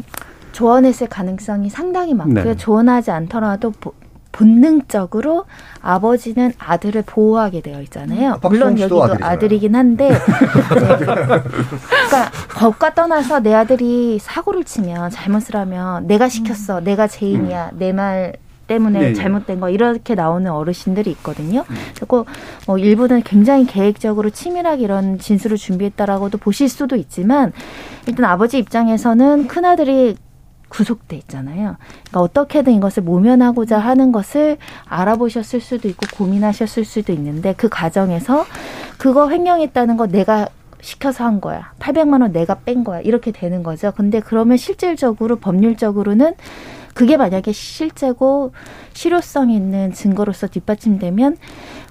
조언했을 0.53 1.07
가능성이 1.07 1.69
상당히 1.69 2.13
많고요. 2.13 2.43
네. 2.43 2.55
조언하지 2.55 3.11
않더라도 3.11 3.71
보- 3.71 3.93
본능적으로 4.31 5.45
아버지는 5.81 6.53
아들을 6.57 7.03
보호하게 7.05 7.61
되어 7.61 7.81
있잖아요. 7.81 8.37
물론 8.43 8.79
여기도 8.79 9.03
아들이잖아요. 9.03 9.31
아들이긴 9.33 9.75
한데, 9.75 10.09
네. 10.09 10.17
그러니까 10.17 12.31
법과 12.57 12.93
떠나서 12.93 13.41
내 13.41 13.53
아들이 13.53 14.17
사고를 14.19 14.63
치면 14.63 15.09
잘못을 15.11 15.55
하면 15.57 16.07
내가 16.07 16.29
시켰어, 16.29 16.79
내가 16.81 17.07
죄인이야, 17.07 17.71
내말 17.77 18.33
때문에 18.69 18.99
네, 18.99 19.07
네. 19.07 19.13
잘못된 19.13 19.59
거 19.59 19.69
이렇게 19.69 20.15
나오는 20.15 20.49
어르신들이 20.49 21.09
있거든요. 21.11 21.65
그리고 21.95 22.25
뭐 22.67 22.77
일부는 22.77 23.23
굉장히 23.23 23.65
계획적으로 23.65 24.29
치밀하게 24.29 24.83
이런 24.83 25.17
진술을 25.17 25.57
준비했다라고도 25.57 26.37
보실 26.37 26.69
수도 26.69 26.95
있지만 26.95 27.51
일단 28.07 28.25
아버지 28.25 28.59
입장에서는 28.59 29.47
큰 29.47 29.65
아들이 29.65 30.15
구속돼 30.69 31.17
있잖아요. 31.17 31.77
그러니까 32.09 32.19
어떻게든 32.21 32.73
이것을 32.73 33.01
모면하고자 33.01 33.79
하는 33.79 34.11
것을 34.11 34.57
알아보셨을 34.85 35.59
수도 35.59 35.87
있고 35.87 36.05
고민하셨을 36.15 36.85
수도 36.85 37.11
있는데 37.11 37.55
그 37.57 37.69
과정에서 37.69 38.45
그거 38.99 39.31
횡령했다는 39.31 39.97
거 39.97 40.05
내가 40.05 40.47
시켜서 40.81 41.25
한 41.25 41.41
거야. 41.41 41.73
800만 41.79 42.21
원 42.21 42.31
내가 42.31 42.59
뺀 42.59 42.83
거야. 42.83 43.01
이렇게 43.01 43.31
되는 43.31 43.63
거죠. 43.63 43.91
근데 43.97 44.19
그러면 44.19 44.57
실질적으로 44.57 45.37
법률적으로는 45.37 46.35
그게 46.99 47.15
만약에 47.15 47.53
실제고 47.53 48.51
실효성 48.91 49.51
있는 49.51 49.93
증거로서 49.93 50.47
뒷받침되면 50.47 51.37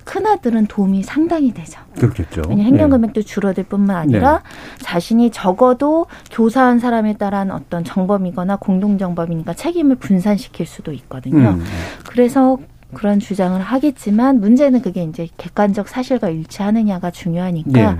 큰아들은 0.04 0.66
도움이 0.66 1.02
상당히 1.02 1.54
되죠. 1.54 1.80
그렇겠죠. 1.94 2.42
행정 2.50 2.90
네. 2.90 2.96
금액도 2.96 3.22
줄어들 3.22 3.64
뿐만 3.64 3.96
아니라 3.96 4.42
자신이 4.82 5.30
적어도 5.30 6.08
교사한 6.30 6.78
사람에 6.78 7.16
따른 7.16 7.50
어떤 7.52 7.84
정범이거나 7.84 8.56
공동 8.56 8.98
정범이니까 8.98 9.54
책임을 9.54 9.96
분산시킬 9.96 10.66
수도 10.66 10.92
있거든요. 10.92 11.52
음. 11.52 11.64
그래서 12.06 12.58
그런 12.92 13.18
주장을 13.18 13.58
하겠지만 13.58 14.40
문제는 14.40 14.82
그게 14.82 15.04
이제 15.04 15.26
객관적 15.38 15.88
사실과 15.88 16.28
일치하느냐가 16.28 17.10
중요하니까 17.10 17.92
네. 17.92 17.98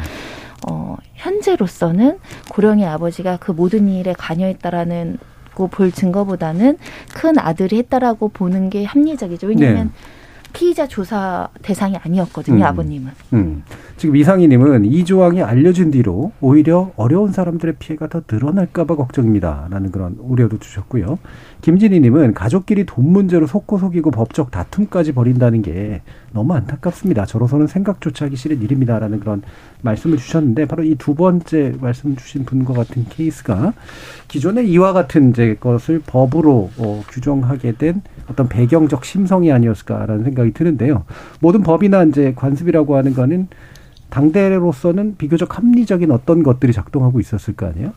어, 0.71 0.97
현재로서는 1.15 2.19
고령의 2.51 2.87
아버지가 2.87 3.39
그 3.39 3.53
모든 3.53 3.89
일에 3.89 4.13
관여했다라는 4.13 5.17
고 5.59 5.67
볼 5.67 5.91
증거보다는 5.91 6.79
큰 7.15 7.37
아들이 7.39 7.79
했다라고 7.79 8.29
보는 8.29 8.71
게 8.71 8.85
합리적이죠. 8.85 9.49
왜냐하면 9.49 9.91
피의자 10.53 10.87
조사 10.87 11.49
대상이 11.63 11.97
아니었거든요, 11.97 12.57
네. 12.57 12.63
음. 12.63 12.67
아버님은. 12.67 13.13
음. 13.35 13.63
지금 13.97 14.17
이상희님은 14.17 14.85
이 14.87 15.05
조항이 15.05 15.43
알려진 15.43 15.91
뒤로 15.91 16.33
오히려 16.41 16.93
어려운 16.97 17.33
사람들의 17.33 17.75
피해가 17.81 18.09
더 18.09 18.23
늘어날까봐 18.31 18.95
걱정입니다라는 18.95 19.91
그런 19.91 20.17
우려도 20.21 20.59
주셨고요. 20.59 21.19
김진희님은 21.61 22.35
가족끼리 22.35 22.87
돈 22.87 23.11
문제로 23.11 23.47
속고 23.47 23.79
속이고 23.79 24.11
법적 24.11 24.51
다툼까지 24.51 25.13
벌인다는 25.13 25.63
게 25.63 26.03
너무 26.33 26.55
안타깝습니다. 26.55 27.27
저로서는 27.27 27.67
생각조차 27.67 28.27
하기 28.27 28.37
싫은 28.37 28.63
일입니다라는 28.63 29.19
그런 29.21 29.43
말씀을 29.83 30.19
주셨는데 30.19 30.67
바로 30.67 30.85
이 30.85 30.95
두 30.99 31.15
번째 31.15 31.75
말씀 31.81 32.17
주신 32.17 32.45
분과 32.45 32.75
같은 32.75 33.07
케이스가 33.09 33.73
기존의 34.29 34.69
이와 34.71 34.93
같은 34.93 35.31
이제 35.31 35.57
것을 35.59 36.01
법으로 36.05 36.71
어, 36.77 37.03
규정하게 37.09 37.73
된 37.73 38.03
어떤 38.29 38.49
배경적 38.49 39.05
심성이 39.05 39.51
아니었을까라는 39.53 40.25
생각이 40.25 40.53
드는데요. 40.53 41.05
모든 41.41 41.63
법이나 41.63 42.05
이제 42.05 42.35
관습이라고 42.37 42.97
하는 42.97 43.15
거는 43.15 43.49
당대로서는 44.11 45.17
비교적 45.19 45.57
합리적인 45.57 46.11
어떤 46.11 46.43
것들이 46.43 46.73
작동하고 46.73 47.21
있었을 47.21 47.55
거 47.55 47.67
아니에요? 47.67 47.93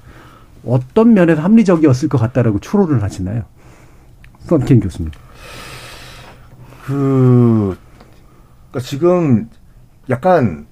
어떤 0.66 1.14
면에서 1.14 1.42
합리적이었을 1.42 2.10
것 2.10 2.18
같다라고 2.20 2.60
추론을 2.60 3.02
하시나요? 3.04 3.44
썬킨 4.42 4.80
교수님. 4.80 5.12
그, 6.86 7.78
그러니까 8.70 8.80
지금 8.88 9.50
약간 10.10 10.66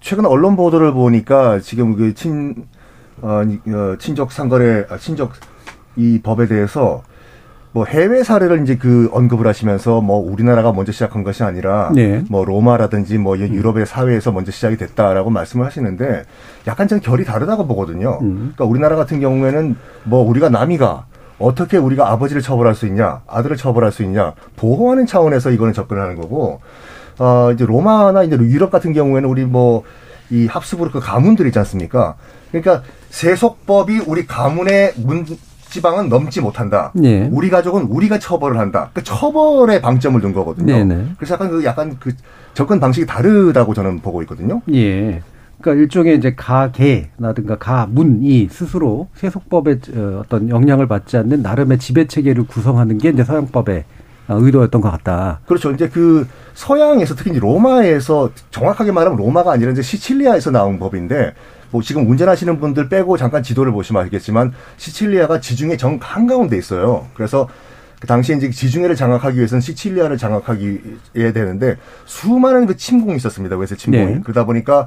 최근 0.00 0.26
언론 0.26 0.56
보도를 0.56 0.92
보니까 0.92 1.58
지금 1.60 1.96
그 1.96 2.14
친, 2.14 2.66
어, 3.22 3.42
이- 3.42 3.70
어, 3.70 3.96
친족 3.98 4.30
상거래, 4.32 4.86
아, 4.88 4.98
친족 4.98 5.32
이 5.96 6.20
법에 6.22 6.46
대해서 6.46 7.02
뭐 7.76 7.84
해외 7.84 8.22
사례를 8.22 8.62
이제 8.62 8.76
그 8.76 9.10
언급을 9.12 9.46
하시면서 9.46 10.00
뭐 10.00 10.16
우리나라가 10.16 10.72
먼저 10.72 10.92
시작한 10.92 11.22
것이 11.22 11.42
아니라 11.42 11.92
네. 11.94 12.24
뭐 12.30 12.42
로마라든지 12.42 13.18
뭐 13.18 13.38
유럽의 13.38 13.84
사회에서 13.84 14.32
먼저 14.32 14.50
시작이 14.50 14.78
됐다라고 14.78 15.28
말씀을 15.28 15.66
하시는데 15.66 16.24
약간 16.66 16.88
좀 16.88 17.00
결이 17.00 17.26
다르다고 17.26 17.66
보거든요. 17.66 18.18
음. 18.22 18.54
그러니까 18.54 18.64
우리나라 18.64 18.96
같은 18.96 19.20
경우에는 19.20 19.76
뭐 20.04 20.26
우리가 20.26 20.48
남이가 20.48 21.04
어떻게 21.38 21.76
우리가 21.76 22.10
아버지를 22.12 22.40
처벌할 22.40 22.74
수 22.74 22.86
있냐, 22.86 23.20
아들을 23.26 23.58
처벌할 23.58 23.92
수 23.92 24.02
있냐, 24.04 24.32
보호하는 24.56 25.04
차원에서 25.04 25.50
이거는 25.50 25.74
접근하는 25.74 26.16
거고, 26.16 26.62
어 27.18 27.50
이제 27.52 27.66
로마나 27.66 28.22
이제 28.22 28.36
유럽 28.36 28.70
같은 28.70 28.94
경우에는 28.94 29.28
우리 29.28 29.44
뭐 29.44 29.84
이 30.30 30.46
합스부르크 30.46 31.00
그 31.00 31.06
가문들 31.06 31.46
있지 31.46 31.58
않습니까? 31.60 32.16
그러니까 32.50 32.82
세속법이 33.10 34.00
우리 34.06 34.26
가문의 34.26 34.92
문 34.96 35.24
지방은 35.76 36.08
넘지 36.08 36.40
못한다. 36.40 36.90
예. 37.02 37.28
우리 37.30 37.50
가족은 37.50 37.82
우리가 37.82 38.18
처벌을 38.18 38.58
한다. 38.58 38.88
그 38.94 39.02
처벌에 39.02 39.82
방점을 39.82 40.18
둔 40.22 40.32
거거든요. 40.32 40.74
네네. 40.74 41.08
그래서 41.18 41.34
약간 41.34 41.50
그 41.50 41.64
약간 41.64 41.96
그 42.00 42.12
접근 42.54 42.80
방식이 42.80 43.04
다르다고 43.04 43.74
저는 43.74 44.00
보고 44.00 44.22
있거든요. 44.22 44.62
예. 44.72 45.20
그러니까 45.60 45.82
일종의 45.82 46.16
이제 46.16 46.34
가계라든가 46.34 47.56
가문이 47.58 48.48
스스로 48.50 49.08
세속법의 49.14 49.80
어, 49.96 50.22
어떤 50.24 50.48
영향을 50.48 50.86
받지 50.88 51.18
않는 51.18 51.42
나름의 51.42 51.78
지배 51.78 52.06
체계를 52.06 52.46
구성하는 52.46 52.96
게 52.96 53.10
이제 53.10 53.22
서양법의 53.22 53.84
어, 54.28 54.38
의도였던 54.40 54.80
것 54.80 54.90
같다. 54.90 55.40
그렇죠. 55.46 55.72
이제 55.72 55.90
그 55.90 56.26
서양에서 56.54 57.16
특히 57.16 57.32
이제 57.32 57.40
로마에서 57.40 58.30
정확하게 58.50 58.92
말하면 58.92 59.18
로마가 59.18 59.52
아니라 59.52 59.72
이제 59.72 59.82
시칠리아에서 59.82 60.50
나온 60.50 60.78
법인데 60.78 61.16
뭐 61.16 61.32
지금 61.82 62.08
운전하시는 62.10 62.58
분들 62.60 62.88
빼고 62.88 63.16
잠깐 63.16 63.42
지도를 63.42 63.72
보시면 63.72 64.02
알겠지만 64.04 64.52
시칠리아가 64.76 65.40
지중해 65.40 65.76
정 65.76 65.98
한가운데 66.00 66.56
있어요. 66.56 67.06
그래서 67.14 67.48
그 68.00 68.06
당시에 68.06 68.36
이제 68.36 68.50
지중해를 68.50 68.94
장악하기 68.94 69.36
위해서는 69.36 69.60
시칠리아를 69.60 70.18
장악하기 70.18 70.80
해야 71.16 71.32
되는데 71.32 71.76
수많은 72.04 72.66
그 72.66 72.76
침공이 72.76 73.16
있었습니다. 73.16 73.56
외세 73.56 73.74
침공이. 73.76 74.06
네. 74.16 74.20
그러다 74.22 74.44
보니까 74.44 74.86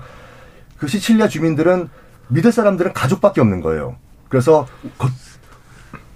그 0.78 0.88
시칠리아 0.88 1.28
주민들은 1.28 1.90
믿을 2.30 2.52
사람들은 2.52 2.94
가족밖에 2.94 3.42
없는 3.42 3.62
거예요. 3.62 3.96
그래서 4.30 4.68
거- 4.98 5.10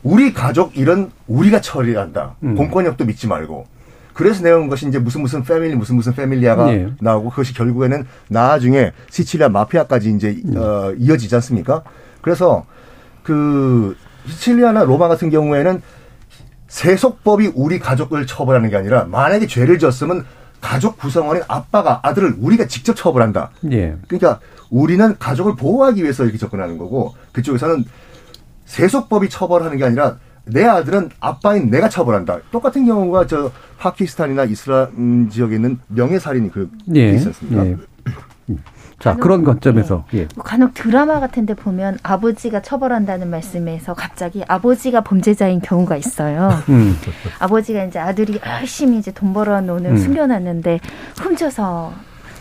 우리 0.03 0.33
가족 0.33 0.77
일은 0.77 1.11
우리가 1.27 1.61
처리한다. 1.61 2.35
음. 2.43 2.55
공권력도 2.55 3.05
믿지 3.05 3.27
말고. 3.27 3.65
그래서 4.13 4.43
내온 4.43 4.69
것이 4.69 4.87
이제 4.87 4.99
무슨 4.99 5.21
무슨 5.21 5.43
패밀리 5.43 5.75
무슨 5.75 5.95
무슨 5.95 6.13
패밀리아가 6.13 6.65
네. 6.65 6.89
나오고 6.99 7.31
그것이 7.31 7.53
결국에는 7.53 8.05
나중에 8.29 8.91
시칠리아 9.09 9.49
마피아까지 9.49 10.11
이제 10.11 10.39
음. 10.45 10.57
어, 10.57 10.93
이어지지 10.97 11.33
않습니까? 11.35 11.83
그래서 12.21 12.65
그 13.23 13.95
시칠리아나 14.27 14.83
로마 14.83 15.07
같은 15.07 15.29
경우에는 15.29 15.81
세속법이 16.67 17.51
우리 17.55 17.79
가족을 17.79 18.25
처벌하는 18.25 18.69
게 18.69 18.77
아니라 18.77 19.05
만약에 19.05 19.47
죄를 19.47 19.79
졌으면 19.79 20.25
가족 20.61 20.97
구성원인 20.97 21.43
아빠가 21.47 21.99
아들을 22.03 22.35
우리가 22.39 22.67
직접 22.67 22.95
처벌한다. 22.95 23.51
예. 23.71 23.95
그러니까 24.07 24.39
우리는 24.69 25.15
가족을 25.19 25.55
보호하기 25.55 26.01
위해서 26.01 26.23
이렇게 26.23 26.37
접근하는 26.37 26.77
거고 26.77 27.13
그쪽에서는 27.33 27.83
세속법이 28.65 29.29
처벌하는 29.29 29.77
게 29.77 29.83
아니라 29.83 30.17
내 30.45 30.65
아들은 30.65 31.09
아빠인 31.19 31.69
내가 31.69 31.89
처벌한다. 31.89 32.39
똑같은 32.51 32.85
경우가 32.85 33.27
저 33.27 33.51
파키스탄이나 33.79 34.43
이슬람 34.45 35.29
지역에 35.29 35.55
있는 35.55 35.79
명예살인이 35.87 36.51
그 36.51 36.69
예. 36.95 37.11
있지 37.11 37.27
않습니까? 37.27 37.65
예. 37.65 37.77
음. 38.49 38.63
자, 38.99 39.15
그런 39.15 39.43
관점에서 39.43 40.05
예. 40.13 40.27
간혹 40.43 40.73
드라마 40.73 41.19
같은데 41.19 41.53
보면 41.53 41.97
아버지가 42.03 42.61
처벌한다는 42.61 43.29
말씀에서 43.29 43.93
갑자기 43.93 44.43
아버지가 44.47 45.01
범죄자인 45.01 45.61
경우가 45.61 45.97
있어요. 45.97 46.49
음. 46.69 46.95
아버지가 47.39 47.83
이제 47.85 47.99
아들이 47.99 48.39
열심히 48.45 48.99
이제 48.99 49.11
돈 49.11 49.33
벌어 49.33 49.59
놓는 49.59 49.91
음. 49.91 49.97
숨겨놨는데 49.97 50.79
훔쳐서 51.21 51.93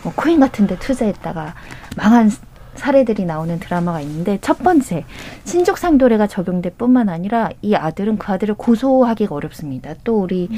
뭐 0.04 0.12
코인 0.14 0.40
같은데 0.40 0.78
투자했다가 0.78 1.54
망한 1.97 2.30
사례들이 2.74 3.24
나오는 3.24 3.58
드라마가 3.58 4.00
있는데 4.00 4.38
첫 4.40 4.58
번째 4.58 5.04
친족 5.44 5.78
상도례가 5.78 6.26
적용될 6.26 6.72
뿐만 6.78 7.08
아니라 7.08 7.50
이 7.62 7.74
아들은 7.74 8.18
그 8.18 8.32
아들을 8.32 8.54
고소하기가 8.54 9.34
어렵습니다. 9.34 9.94
또 10.04 10.20
우리 10.20 10.48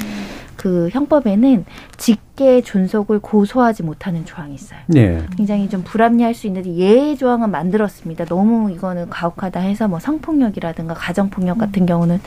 그 0.55 0.89
형법에는 0.91 1.65
직계 1.97 2.61
존속을 2.61 3.19
고소하지 3.19 3.83
못하는 3.83 4.25
조항이 4.25 4.55
있어요. 4.55 4.79
예. 4.95 5.23
굉장히 5.37 5.69
좀 5.69 5.83
불합리할 5.83 6.33
수 6.33 6.47
있는데 6.47 6.73
예외 6.75 7.15
조항은 7.15 7.51
만들었습니다. 7.51 8.25
너무 8.25 8.71
이거는 8.71 9.09
가혹하다 9.09 9.59
해서 9.59 9.87
뭐 9.87 9.99
성폭력이라든가 9.99 10.93
가정폭력 10.93 11.57
같은 11.57 11.85
경우는 11.85 12.19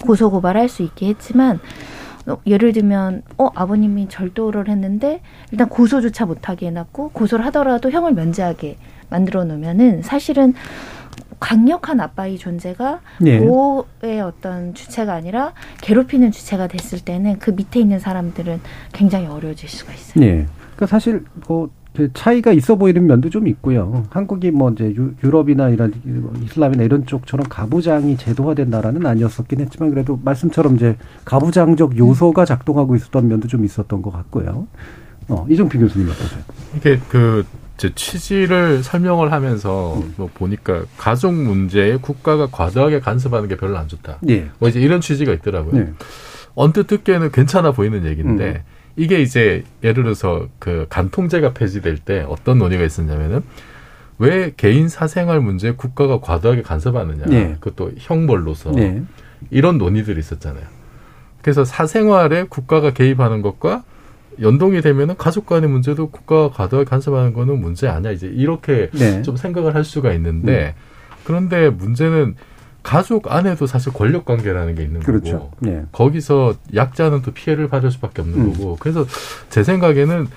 고소 0.00 0.30
고발할 0.30 0.68
수 0.68 0.82
있게 0.82 1.08
했지만 1.08 1.56
어, 1.56 1.60
예를 2.46 2.72
들면 2.72 3.22
어 3.38 3.50
아버님이 3.54 4.08
절도를 4.08 4.68
했는데 4.68 5.20
일단 5.52 5.68
고소조차 5.68 6.26
못하게 6.26 6.66
해놨고 6.66 7.10
고소를 7.10 7.44
하더라도 7.46 7.90
형을 7.90 8.14
면제하게 8.14 8.78
만들어 9.10 9.44
놓으면은 9.44 10.02
사실은 10.02 10.54
강력한 11.38 12.00
아빠의 12.00 12.38
존재가 12.38 13.00
예. 13.26 13.38
보호의 13.38 14.20
어떤 14.22 14.74
주체가 14.74 15.12
아니라 15.12 15.52
괴롭히는 15.82 16.30
주체가 16.30 16.66
됐을 16.66 17.00
때는 17.00 17.38
그 17.38 17.50
밑에 17.50 17.78
있는 17.78 17.98
사람들은 17.98 18.60
굉장히 18.92 19.26
어려워질 19.26 19.68
수가 19.68 19.92
있어요. 19.92 20.24
예. 20.24 20.46
그러니까 20.76 20.86
사실 20.86 21.24
뭐 21.46 21.68
차이가 22.14 22.52
있어 22.52 22.76
보이는 22.76 23.06
면도 23.06 23.30
좀 23.30 23.46
있고요. 23.48 24.04
한국이 24.10 24.50
뭐 24.50 24.70
이제 24.70 24.92
유- 24.96 25.14
유럽이나 25.24 25.68
이런 25.70 25.92
이슬람이나 26.44 26.82
이런 26.84 27.06
쪽처럼 27.06 27.46
가부장이 27.48 28.16
제도화된 28.16 28.70
나라는 28.70 29.04
아니었었긴 29.06 29.60
했지만 29.60 29.90
그래도 29.90 30.18
말씀처럼 30.24 30.76
이제 30.76 30.96
가부장적 31.24 31.96
요소가 31.98 32.44
작동하고 32.44 32.96
있었던 32.96 33.28
면도 33.28 33.48
좀 33.48 33.64
있었던 33.64 34.02
것 34.02 34.10
같고요. 34.12 34.66
어, 35.28 35.46
이정필 35.48 35.80
교수님 35.80 36.08
어떠세요? 36.08 36.40
이게 36.76 36.98
그제 37.08 37.92
취지를 37.94 38.82
설명을 38.82 39.32
하면서 39.32 40.00
뭐 40.16 40.28
보니까 40.32 40.84
가족 40.96 41.34
문제에 41.34 41.96
국가가 41.96 42.46
과도하게 42.46 43.00
간섭하는 43.00 43.48
게 43.48 43.56
별로 43.56 43.76
안 43.76 43.88
좋다. 43.88 44.18
예. 44.28 44.48
뭐 44.58 44.68
이제 44.68 44.80
이런 44.80 45.00
취지가 45.00 45.32
있더라고요. 45.32 45.72
네. 45.84 45.92
언뜻 46.54 46.86
듣기에는 46.86 47.32
괜찮아 47.32 47.72
보이는 47.72 48.04
얘기인데 48.06 48.44
음. 48.64 48.75
이게 48.96 49.20
이제 49.20 49.64
예를 49.82 50.04
들어서 50.04 50.48
그 50.58 50.86
간통죄가 50.88 51.52
폐지될 51.52 51.98
때 51.98 52.24
어떤 52.28 52.58
논의가 52.58 52.84
있었냐면은 52.84 53.42
왜 54.18 54.52
개인 54.56 54.88
사생활 54.88 55.40
문제에 55.40 55.72
국가가 55.72 56.20
과도하게 56.20 56.62
간섭하느냐. 56.62 57.26
네. 57.26 57.56
그것도 57.60 57.92
형벌로서 57.98 58.72
네. 58.72 59.02
이런 59.50 59.76
논의들이 59.76 60.18
있었잖아요. 60.18 60.64
그래서 61.42 61.64
사생활에 61.64 62.44
국가가 62.48 62.92
개입하는 62.92 63.42
것과 63.42 63.84
연동이 64.40 64.80
되면은 64.80 65.16
가족 65.16 65.46
간의 65.46 65.68
문제도 65.68 66.10
국가가 66.10 66.50
과도하게 66.50 66.88
간섭하는 66.88 67.32
거는 67.34 67.60
문제 67.60 67.88
아니야. 67.88 68.12
이제 68.12 68.26
이렇게 68.26 68.90
네. 68.92 69.22
좀 69.22 69.36
생각을 69.36 69.74
할 69.74 69.84
수가 69.84 70.12
있는데 70.14 70.74
그런데 71.24 71.68
문제는 71.70 72.36
가족 72.86 73.32
안에도 73.32 73.66
사실 73.66 73.92
권력 73.92 74.24
관계라는 74.24 74.76
게 74.76 74.84
있는 74.84 75.00
그렇죠. 75.00 75.32
거고 75.32 75.50
네. 75.58 75.82
거기서 75.90 76.54
약자는 76.72 77.22
또 77.22 77.32
피해를 77.32 77.66
받을 77.66 77.90
수밖에 77.90 78.22
없는 78.22 78.38
음. 78.38 78.52
거고 78.52 78.76
그래서 78.78 79.04
제 79.50 79.64
생각에는 79.64 80.28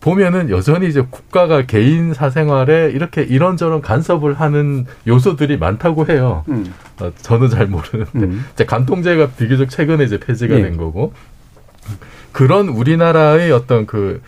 보면은 0.00 0.50
여전히 0.50 0.86
이제 0.86 1.00
국가가 1.10 1.62
개인 1.66 2.14
사생활에 2.14 2.92
이렇게 2.92 3.22
이런저런 3.22 3.80
간섭을 3.80 4.34
하는 4.34 4.86
요소들이 5.08 5.56
많다고 5.56 6.06
해요. 6.06 6.44
음. 6.48 6.72
어, 7.00 7.10
저는 7.22 7.48
잘 7.48 7.66
모르는데 7.66 8.20
음. 8.20 8.44
이제 8.52 8.64
간통죄가 8.64 9.30
비교적 9.30 9.68
최근에 9.68 10.04
이제 10.04 10.20
폐지가 10.20 10.54
예. 10.54 10.62
된 10.62 10.76
거고 10.76 11.12
그런 12.30 12.68
우리나라의 12.68 13.50
어떤 13.50 13.86
그 13.86 14.22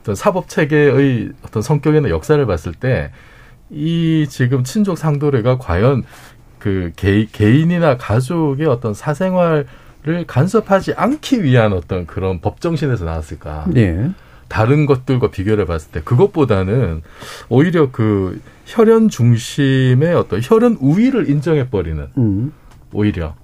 어떤 0.00 0.16
사법 0.16 0.48
체계의 0.48 1.30
어떤 1.42 1.62
성격이나 1.62 2.10
역사를 2.10 2.44
봤을 2.44 2.72
때 2.72 3.12
이 3.70 4.26
지금 4.28 4.64
친족 4.64 4.96
상도례가 4.96 5.58
과연 5.58 6.04
그 6.68 6.92
개, 6.96 7.26
개인이나 7.32 7.96
가족의 7.96 8.66
어떤 8.66 8.92
사생활을 8.92 9.66
간섭하지 10.26 10.92
않기 10.94 11.42
위한 11.42 11.72
어떤 11.72 12.06
그런 12.06 12.40
법 12.40 12.60
정신에서 12.60 13.06
나왔을까? 13.06 13.66
네. 13.72 14.10
다른 14.48 14.86
것들과 14.86 15.30
비교를 15.30 15.66
봤을 15.66 15.90
때 15.90 16.00
그것보다는 16.02 17.02
오히려 17.48 17.90
그 17.90 18.40
혈연 18.66 19.08
중심의 19.08 20.14
어떤 20.14 20.40
혈연 20.42 20.78
우위를 20.80 21.28
인정해 21.30 21.68
버리는 21.68 22.06
음. 22.16 22.52
오히려 22.92 23.34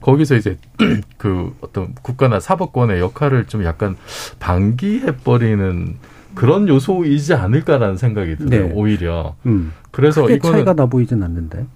거기서 0.00 0.36
이제 0.36 0.56
그 1.18 1.52
어떤 1.60 1.94
국가나 2.02 2.38
사법권의 2.40 3.00
역할을 3.00 3.46
좀 3.46 3.64
약간 3.64 3.96
방기해 4.38 5.16
버리는 5.18 5.96
그런 6.34 6.68
요소이지 6.68 7.34
않을까라는 7.34 7.96
생각이 7.96 8.36
들어요. 8.36 8.68
네. 8.68 8.72
오히려 8.72 9.34
음. 9.46 9.72
그래서 9.90 10.28
이거는 10.28 10.58
차이가 10.58 10.74
나 10.74 10.86
보이진 10.86 11.22
않는데. 11.22 11.66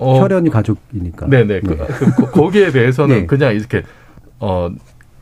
어, 0.00 0.20
혈연이 0.20 0.48
가족이니까. 0.50 1.26
네네. 1.28 1.60
그, 1.60 1.76
그, 1.76 2.10
거- 2.16 2.30
거기에 2.30 2.70
대해서는 2.72 3.16
네. 3.20 3.26
그냥 3.26 3.54
이렇게, 3.54 3.82
어, 4.38 4.70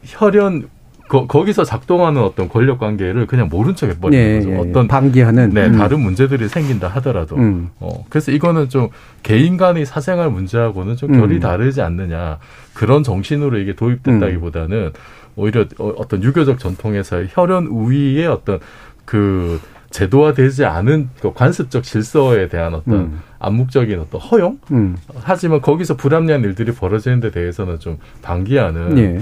혈연, 0.05 0.69
거, 1.09 1.27
거기서 1.27 1.65
작동하는 1.65 2.23
어떤 2.23 2.49
권력 2.51 2.79
관계를 2.79 3.27
그냥 3.27 3.49
모른 3.51 3.75
척 3.75 3.89
해버리는 3.89 4.23
예, 4.25 4.37
거죠. 4.39 4.51
예, 4.51 4.55
예. 4.55 4.59
어떤, 4.59 4.87
방기하는. 4.89 5.51
네, 5.51 5.67
음. 5.67 5.79
다른 5.79 6.01
문제들이 6.01 6.49
생긴다 6.49 6.87
하더라도. 6.89 7.37
음. 7.37 7.71
어, 7.81 8.05
그래서 8.11 8.31
이거는 8.31 8.69
좀 8.69 8.89
개인 9.23 9.57
간의 9.57 9.87
사생활 9.87 10.31
문제하고는 10.31 10.97
좀 10.97 11.19
결이 11.19 11.37
음. 11.37 11.41
다르지 11.41 11.81
않느냐. 11.81 12.39
그런 12.75 13.03
정신으로 13.03 13.59
이게 13.59 13.75
도입됐다기보다는 13.75 14.93
오히려 15.37 15.65
어- 15.79 15.95
어떤 15.97 16.23
유교적 16.23 16.59
전통에서의 16.59 17.29
혈연 17.31 17.67
우위의 17.69 18.27
어떤 18.27 18.59
그 19.07 19.59
제도화되지 19.91 20.65
않은 20.65 21.09
그 21.21 21.33
관습적 21.33 21.83
질서에 21.83 22.49
대한 22.49 22.75
어떤 22.75 22.95
음. 22.95 23.21
암묵적인 23.39 23.99
어떤 24.01 24.21
허용? 24.21 24.59
음. 24.71 24.97
하지만 25.15 25.61
거기서 25.61 25.97
불합리한 25.97 26.43
일들이 26.43 26.73
벌어지는 26.73 27.21
데 27.21 27.31
대해서는 27.31 27.79
좀 27.79 27.99
방기하는 28.23 28.99
예. 28.99 29.21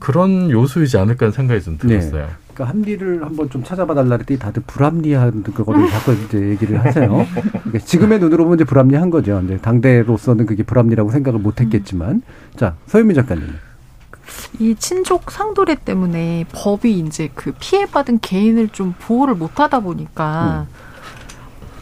그런 0.00 0.50
요소이지 0.50 0.98
않을까 0.98 1.26
하는 1.26 1.32
생각이 1.32 1.62
좀 1.62 1.78
들었어요. 1.78 2.28
그러니까 2.54 2.76
합리를 2.76 3.24
한번 3.24 3.48
좀 3.50 3.62
찾아봐 3.62 3.94
달라 3.94 4.16
그랬더니 4.16 4.38
다들 4.40 4.62
불합리한 4.66 5.44
그거를 5.44 5.88
자꾸 5.88 6.12
이제 6.14 6.38
얘기를 6.48 6.78
하세요. 6.84 7.24
그러니까 7.42 7.78
지금의 7.84 8.18
눈으로 8.18 8.44
보면 8.44 8.58
이제 8.58 8.64
불합리한 8.64 9.10
거죠. 9.10 9.34
근데 9.34 9.58
당대로서는 9.58 10.46
그게 10.46 10.62
불합리라고 10.64 11.10
생각을 11.10 11.38
못 11.38 11.60
했겠지만. 11.60 12.22
자, 12.56 12.74
서유미 12.86 13.14
작가님. 13.14 13.44
이 14.60 14.74
친족 14.76 15.30
상도례 15.30 15.76
때문에 15.76 16.46
법이 16.52 16.98
이제 16.98 17.30
그 17.34 17.52
피해받은 17.58 18.20
개인을 18.20 18.68
좀 18.70 18.94
보호를 18.98 19.34
못 19.34 19.60
하다 19.60 19.80
보니까 19.80 20.66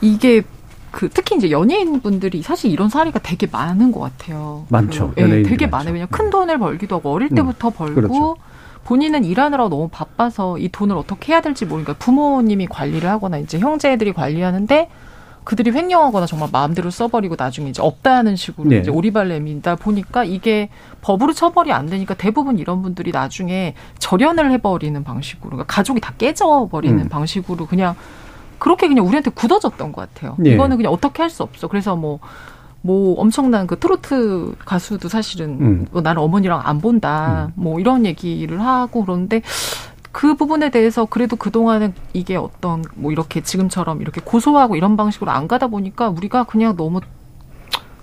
이게 0.00 0.42
그 0.90 1.08
특히 1.10 1.36
이제 1.36 1.50
연예인 1.50 2.00
분들이 2.00 2.42
사실 2.42 2.70
이런 2.70 2.88
사례가 2.88 3.18
되게 3.18 3.46
많은 3.46 3.92
것 3.92 4.00
같아요. 4.00 4.64
많죠. 4.70 5.12
그, 5.14 5.20
예, 5.20 5.42
되게. 5.42 5.66
많아요. 5.66 5.92
왜냐면 5.92 6.08
큰 6.10 6.30
돈을 6.30 6.58
벌기도 6.58 6.96
하고 6.96 7.12
어릴 7.12 7.28
음, 7.32 7.34
때부터 7.34 7.70
벌고 7.70 7.94
그렇죠. 7.94 8.36
본인은 8.84 9.24
일하느라고 9.24 9.68
너무 9.68 9.88
바빠서 9.88 10.58
이 10.58 10.68
돈을 10.68 10.96
어떻게 10.96 11.32
해야 11.32 11.40
될지 11.40 11.66
모르니까 11.66 11.94
부모님이 11.94 12.66
관리를 12.66 13.10
하거나 13.10 13.36
이제 13.38 13.58
형제들이 13.58 14.12
관리하는데 14.12 14.88
그들이 15.46 15.70
횡령하거나 15.70 16.26
정말 16.26 16.48
마음대로 16.50 16.90
써버리고 16.90 17.36
나중에 17.38 17.70
이제 17.70 17.80
없다는 17.80 18.34
식으로 18.34 18.68
네. 18.68 18.78
이제 18.78 18.90
오리발 18.90 19.28
내민다 19.28 19.76
보니까 19.76 20.24
이게 20.24 20.70
법으로 21.02 21.32
처벌이 21.32 21.70
안 21.70 21.86
되니까 21.86 22.14
대부분 22.14 22.58
이런 22.58 22.82
분들이 22.82 23.12
나중에 23.12 23.74
절연을 24.00 24.50
해버리는 24.50 25.04
방식으로 25.04 25.50
그러니까 25.50 25.72
가족이 25.72 26.00
다 26.00 26.14
깨져버리는 26.18 26.98
음. 26.98 27.08
방식으로 27.08 27.66
그냥 27.66 27.94
그렇게 28.58 28.88
그냥 28.88 29.06
우리한테 29.06 29.30
굳어졌던 29.30 29.92
것 29.92 30.12
같아요. 30.12 30.36
예. 30.44 30.50
이거는 30.50 30.78
그냥 30.78 30.92
어떻게 30.92 31.22
할 31.22 31.30
수 31.30 31.44
없어. 31.44 31.68
그래서 31.68 31.94
뭐, 31.94 32.18
뭐 32.82 33.14
엄청난 33.20 33.68
그 33.68 33.78
트로트 33.78 34.56
가수도 34.64 35.08
사실은 35.08 35.58
음. 35.60 35.86
뭐 35.92 36.02
나는 36.02 36.22
어머니랑 36.22 36.62
안 36.64 36.80
본다. 36.80 37.52
뭐 37.54 37.78
이런 37.78 38.04
얘기를 38.04 38.60
하고 38.60 39.04
그러는데 39.04 39.42
그 40.16 40.34
부분에 40.34 40.70
대해서 40.70 41.04
그래도 41.04 41.36
그동안은 41.36 41.92
이게 42.14 42.36
어떤 42.36 42.82
뭐 42.94 43.12
이렇게 43.12 43.42
지금처럼 43.42 44.00
이렇게 44.00 44.22
고소하고 44.24 44.74
이런 44.74 44.96
방식으로 44.96 45.30
안 45.30 45.46
가다 45.46 45.66
보니까 45.66 46.08
우리가 46.08 46.44
그냥 46.44 46.74
너무 46.74 47.02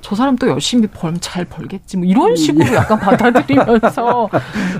저 0.02 0.16
사람 0.16 0.36
또 0.36 0.48
열심히 0.48 0.86
벌면 0.86 1.22
잘 1.22 1.44
벌겠지 1.44 1.98
뭐 1.98 2.06
이런 2.06 2.36
식으로 2.36 2.72
약간 2.76 3.00
받아들이면서 3.02 4.30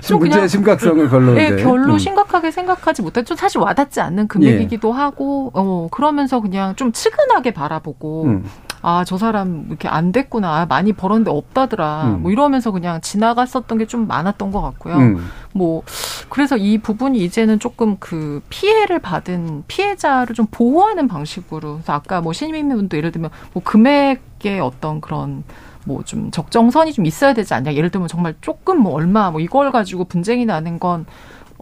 좀 0.02 0.20
문제의 0.20 0.30
그냥 0.30 0.46
심각성을 0.46 1.08
별로 1.08 1.36
예. 1.40 1.56
별로 1.56 1.94
음. 1.94 1.98
심각하게 1.98 2.52
생각하지 2.52 3.02
좀 3.24 3.36
사실 3.36 3.58
와닿지 3.58 4.00
않는 4.00 4.28
금액이기도 4.28 4.92
하고 4.92 5.50
어 5.54 5.88
그러면서 5.90 6.38
그냥 6.38 6.76
좀 6.76 6.92
측은하게 6.92 7.52
바라보고 7.52 8.26
음. 8.26 8.44
아 8.86 9.02
저 9.06 9.16
사람 9.16 9.64
이렇게 9.68 9.88
안 9.88 10.12
됐구나 10.12 10.60
아, 10.60 10.66
많이 10.66 10.92
벌었는데 10.92 11.30
없다더라 11.30 12.04
음. 12.04 12.22
뭐 12.22 12.30
이러면서 12.30 12.70
그냥 12.70 13.00
지나갔었던 13.00 13.78
게 13.78 13.86
좀 13.86 14.06
많았던 14.06 14.50
것 14.52 14.60
같고요. 14.60 14.96
음. 14.96 15.28
뭐 15.52 15.82
그래서 16.28 16.56
이 16.56 16.78
부분이 16.78 17.18
이제는 17.24 17.58
조금 17.60 17.96
그 17.98 18.42
피해를 18.50 18.98
받은 18.98 19.64
피해자를 19.68 20.34
좀 20.34 20.46
보호하는 20.50 21.08
방식으로 21.08 21.74
그래서 21.74 21.92
아까 21.92 22.20
뭐 22.20 22.32
시민분도 22.32 22.96
예를 22.96 23.10
들면 23.12 23.30
뭐 23.52 23.62
금액의 23.62 24.60
어떤 24.60 25.00
그런 25.00 25.44
뭐좀 25.86 26.30
적정선이 26.30 26.92
좀 26.92 27.06
있어야 27.06 27.32
되지 27.34 27.52
않냐 27.54 27.74
예를 27.74 27.90
들면 27.90 28.08
정말 28.08 28.34
조금 28.40 28.80
뭐 28.80 28.92
얼마 28.94 29.30
뭐 29.30 29.40
이걸 29.40 29.70
가지고 29.70 30.04
분쟁이 30.04 30.44
나는 30.46 30.78
건 30.78 31.06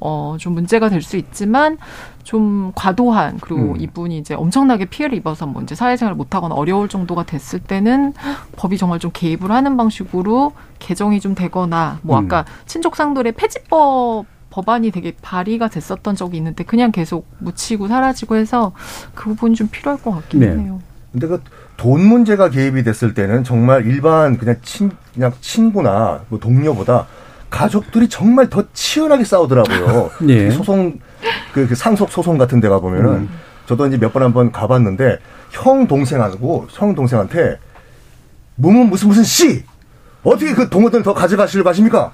어, 0.04 0.36
좀 0.38 0.54
문제가 0.54 0.88
될 0.88 1.02
수 1.02 1.16
있지만 1.16 1.78
좀 2.22 2.70
과도한 2.76 3.38
그리고 3.40 3.72
음. 3.72 3.80
이분이 3.80 4.18
이제 4.18 4.34
엄청나게 4.34 4.84
피해를 4.84 5.16
입어서 5.18 5.46
뭐 5.46 5.62
이제 5.62 5.74
사회생활 5.74 6.14
못 6.14 6.34
하거나 6.34 6.54
어려울 6.54 6.88
정도가 6.88 7.24
됐을 7.24 7.58
때는 7.58 8.12
법이 8.56 8.78
정말 8.78 8.98
좀 9.00 9.10
개입을 9.12 9.50
하는 9.50 9.76
방식으로 9.76 10.52
개정이 10.78 11.18
좀 11.20 11.34
되거나 11.34 11.98
뭐 12.02 12.18
음. 12.18 12.24
아까 12.24 12.44
친족 12.66 12.94
상돌의 12.94 13.32
폐지법 13.32 14.26
법안이 14.50 14.90
되게 14.90 15.12
발의가 15.22 15.68
됐었던 15.68 16.14
적이 16.14 16.36
있는데 16.36 16.62
그냥 16.62 16.92
계속 16.92 17.26
묻히고 17.38 17.88
사라지고 17.88 18.36
해서 18.36 18.72
그 19.14 19.30
부분이 19.30 19.56
좀 19.56 19.68
필요할 19.68 20.00
것 20.02 20.12
같긴 20.12 20.40
네. 20.40 20.48
해요. 20.48 20.80
근데 21.12 21.26
그 21.26 21.42
돈 21.82 22.00
문제가 22.06 22.48
개입이 22.48 22.84
됐을 22.84 23.12
때는 23.12 23.42
정말 23.42 23.84
일반 23.86 24.38
그냥 24.38 24.54
친 24.62 24.92
그냥 25.12 25.32
친구나 25.40 26.20
뭐 26.28 26.38
동료보다 26.38 27.08
가족들이 27.52 28.08
정말 28.08 28.48
더 28.48 28.64
치열하게 28.72 29.24
싸우더라고요. 29.24 30.10
예. 30.30 30.48
이 30.48 30.50
소송 30.50 30.98
그, 31.52 31.68
그 31.68 31.74
상속 31.76 32.10
소송 32.10 32.38
같은 32.38 32.58
데 32.60 32.68
가 32.68 32.80
보면은 32.80 33.10
음. 33.12 33.28
저도 33.66 33.86
이제 33.86 33.96
몇 33.98 34.12
번 34.12 34.22
한번 34.22 34.50
가봤는데 34.50 35.18
형 35.50 35.86
동생하고 35.86 36.66
형 36.70 36.94
동생한테 36.94 37.58
무슨 38.56 38.88
무슨 38.88 39.08
무슨 39.08 39.22
씨 39.22 39.64
어떻게 40.24 40.54
그 40.54 40.68
동호들 40.68 41.02
더 41.02 41.12
가져가시려고 41.14 41.68
하십니까? 41.68 42.12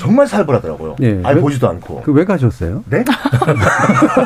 정말 0.00 0.26
살벌하더라고요. 0.26 0.96
예. 1.02 1.20
아예 1.22 1.34
왜- 1.34 1.40
보지도 1.42 1.68
않고. 1.68 2.00
그 2.02 2.12
왜 2.12 2.24
가셨어요? 2.24 2.82
네? 2.88 3.04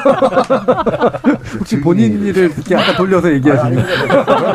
혹시 1.58 1.80
본인 1.80 2.24
일을 2.24 2.50
이렇게 2.56 2.76
아까 2.76 2.96
돌려서 2.96 3.32
얘기하시는 3.32 3.84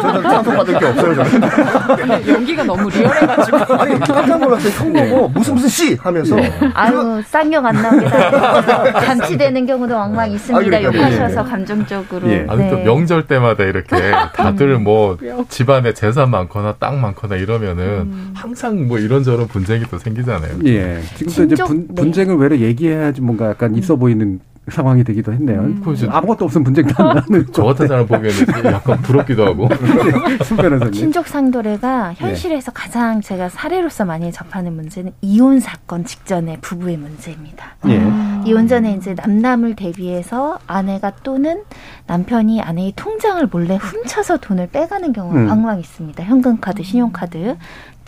저는 0.01 0.21
상속받을 0.23 0.79
게 0.79 0.85
없어요, 0.85 1.15
저는. 1.15 2.27
연기가 2.27 2.63
너무 2.63 2.89
리얼해가지고 2.89 3.57
아니, 3.75 3.99
깜짝 3.99 4.37
놀랐어요. 4.39 4.71
형 4.73 4.93
보고 4.93 5.27
무슨 5.29 5.55
무슨 5.55 5.69
씨 5.69 5.95
하면서. 5.95 6.35
아유 6.73 7.21
쌍욕 7.25 7.65
안 7.65 7.81
나오게 7.81 8.05
다 8.05 8.81
감치되는 8.93 9.65
경우도 9.65 9.93
왕왕 9.95 10.31
있습니다. 10.31 10.77
아. 10.77 10.83
욕하셔서 10.83 11.43
예. 11.45 11.49
감정적으로. 11.49 12.29
예. 12.29 12.45
아니 12.47 12.69
또 12.69 12.75
네. 12.77 12.83
명절 12.83 13.27
때마다 13.27 13.63
이렇게 13.65 14.11
다들 14.35 14.77
뭐 14.79 15.17
집안에 15.49 15.93
재산 15.93 16.29
많거나 16.31 16.75
땅 16.79 17.01
많거나 17.01 17.35
이러면은 17.35 17.83
음. 17.83 18.33
항상 18.35 18.87
뭐 18.87 18.97
이런저런 18.99 19.47
분쟁이 19.47 19.83
또 19.91 19.97
생기잖아요. 19.97 20.51
예. 20.65 21.01
지금도 21.15 21.43
이제 21.53 21.63
분, 21.63 21.87
네. 21.87 21.95
분쟁을 21.95 22.35
외로 22.37 22.57
얘기해야지 22.57 23.21
뭔가 23.21 23.49
약간 23.49 23.75
있어 23.75 23.95
보이는 23.95 24.39
상황이 24.69 25.03
되기도 25.03 25.33
했네요. 25.33 25.61
음. 25.61 25.83
아무것도 26.09 26.45
없으면 26.45 26.63
분쟁도 26.63 27.03
안 27.03 27.15
나는 27.15 27.47
저 27.51 27.63
같은 27.63 27.87
사람 27.87 28.05
보기에는 28.05 28.65
약간 28.65 29.01
부럽기도 29.01 29.45
하고. 29.45 29.67
순 30.43 30.57
변호사님. 30.57 30.93
친족 30.93 31.27
상도례가 31.27 32.13
현실에서 32.13 32.71
가장 32.71 33.21
제가 33.21 33.49
사례로서 33.49 34.05
많이 34.05 34.31
접하는 34.31 34.73
문제는 34.75 35.11
이혼 35.21 35.59
사건 35.59 36.05
직전의 36.05 36.59
부부의 36.61 36.97
문제입니다. 36.97 37.75
예. 37.87 38.01
이혼 38.45 38.67
전에 38.67 38.93
이제 38.93 39.15
남남을 39.15 39.75
대비해서 39.75 40.59
아내가 40.67 41.11
또는 41.23 41.63
남편이 42.07 42.61
아내의 42.61 42.93
통장을 42.95 43.45
몰래 43.47 43.75
훔쳐서 43.75 44.37
돈을 44.37 44.67
빼가는 44.67 45.13
경우가 45.13 45.39
음. 45.39 45.49
왕왕 45.49 45.79
있습니다. 45.79 46.23
현금카드, 46.23 46.83
신용카드. 46.83 47.57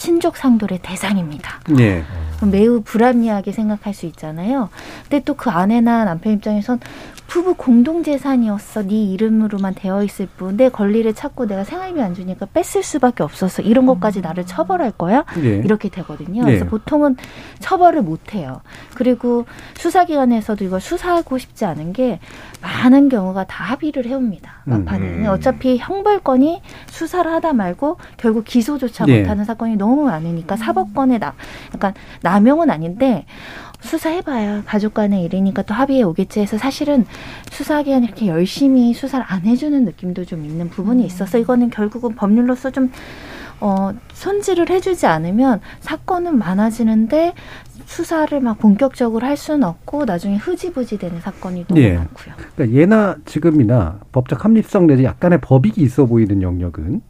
친족 0.01 0.35
상도례 0.35 0.79
대상입니다. 0.81 1.59
예. 1.77 2.03
매우 2.41 2.81
불합리하게 2.81 3.51
생각할 3.51 3.93
수 3.93 4.07
있잖아요. 4.07 4.69
근데 5.03 5.23
또 5.23 5.35
그 5.35 5.51
아내나 5.51 6.05
남편 6.05 6.33
입장에선 6.33 6.79
부부 7.31 7.53
공동 7.53 8.03
재산이었어. 8.03 8.83
네 8.87 9.05
이름으로만 9.05 9.73
되어 9.73 10.03
있을 10.03 10.27
뿐. 10.35 10.57
내 10.57 10.67
권리를 10.67 11.13
찾고 11.13 11.45
내가 11.45 11.63
생활비 11.63 12.01
안 12.01 12.13
주니까 12.13 12.45
뺐을 12.47 12.83
수밖에 12.83 13.23
없었어. 13.23 13.61
이런 13.61 13.85
것까지 13.85 14.19
나를 14.19 14.45
처벌할 14.45 14.91
거야? 14.91 15.23
예. 15.41 15.61
이렇게 15.63 15.87
되거든요. 15.87 16.43
네. 16.43 16.51
그래서 16.51 16.65
보통은 16.65 17.15
처벌을 17.59 18.01
못 18.01 18.33
해요. 18.33 18.59
그리고 18.95 19.45
수사기관에서도 19.75 20.65
이걸 20.65 20.81
수사하고 20.81 21.37
싶지 21.37 21.63
않은 21.63 21.93
게 21.93 22.19
많은 22.61 23.07
경우가 23.07 23.45
다 23.45 23.63
합의를 23.63 24.07
해옵니다. 24.07 24.63
막판에는 24.65 25.25
음. 25.25 25.29
어차피 25.29 25.77
형벌권이 25.77 26.61
수사를 26.87 27.31
하다 27.31 27.53
말고 27.53 27.95
결국 28.17 28.43
기소조차 28.43 29.05
네. 29.05 29.21
못하는 29.21 29.45
사건이 29.45 29.77
너무 29.77 30.03
많으니까 30.03 30.57
사법권에 30.57 31.17
나 31.17 31.33
약간 31.73 31.93
남용은 32.23 32.69
아닌데 32.69 33.25
수사해봐야 33.81 34.63
가족 34.65 34.93
간의 34.93 35.23
일이니까 35.23 35.63
또 35.63 35.73
합의에 35.73 36.03
오겠지 36.03 36.39
해서 36.39 36.57
사실은 36.57 37.05
수사기관이 37.51 38.05
이렇게 38.05 38.27
열심히 38.27 38.93
수사를 38.93 39.25
안 39.27 39.41
해주는 39.41 39.83
느낌도 39.85 40.25
좀 40.25 40.45
있는 40.45 40.69
부분이 40.69 41.05
있어서 41.05 41.37
이거는 41.37 41.69
결국은 41.69 42.15
법률로서 42.15 42.71
좀 42.71 42.91
어, 43.59 43.93
손질을 44.13 44.69
해주지 44.71 45.05
않으면 45.05 45.61
사건은 45.81 46.37
많아지는데 46.37 47.33
수사를 47.85 48.39
막 48.39 48.57
본격적으로 48.57 49.27
할 49.27 49.37
수는 49.37 49.63
없고 49.63 50.05
나중에 50.05 50.37
흐지부지 50.37 50.97
되는 50.97 51.19
사건이 51.19 51.65
너무 51.67 51.79
예. 51.81 51.97
많고요. 51.97 52.35
그러니까 52.55 52.79
예나 52.79 53.17
지금이나 53.25 53.99
법적 54.11 54.45
합리성 54.45 54.87
내지 54.87 55.03
약간의 55.03 55.41
법익이 55.41 55.81
있어 55.81 56.05
보이는 56.05 56.41
영역은 56.41 57.01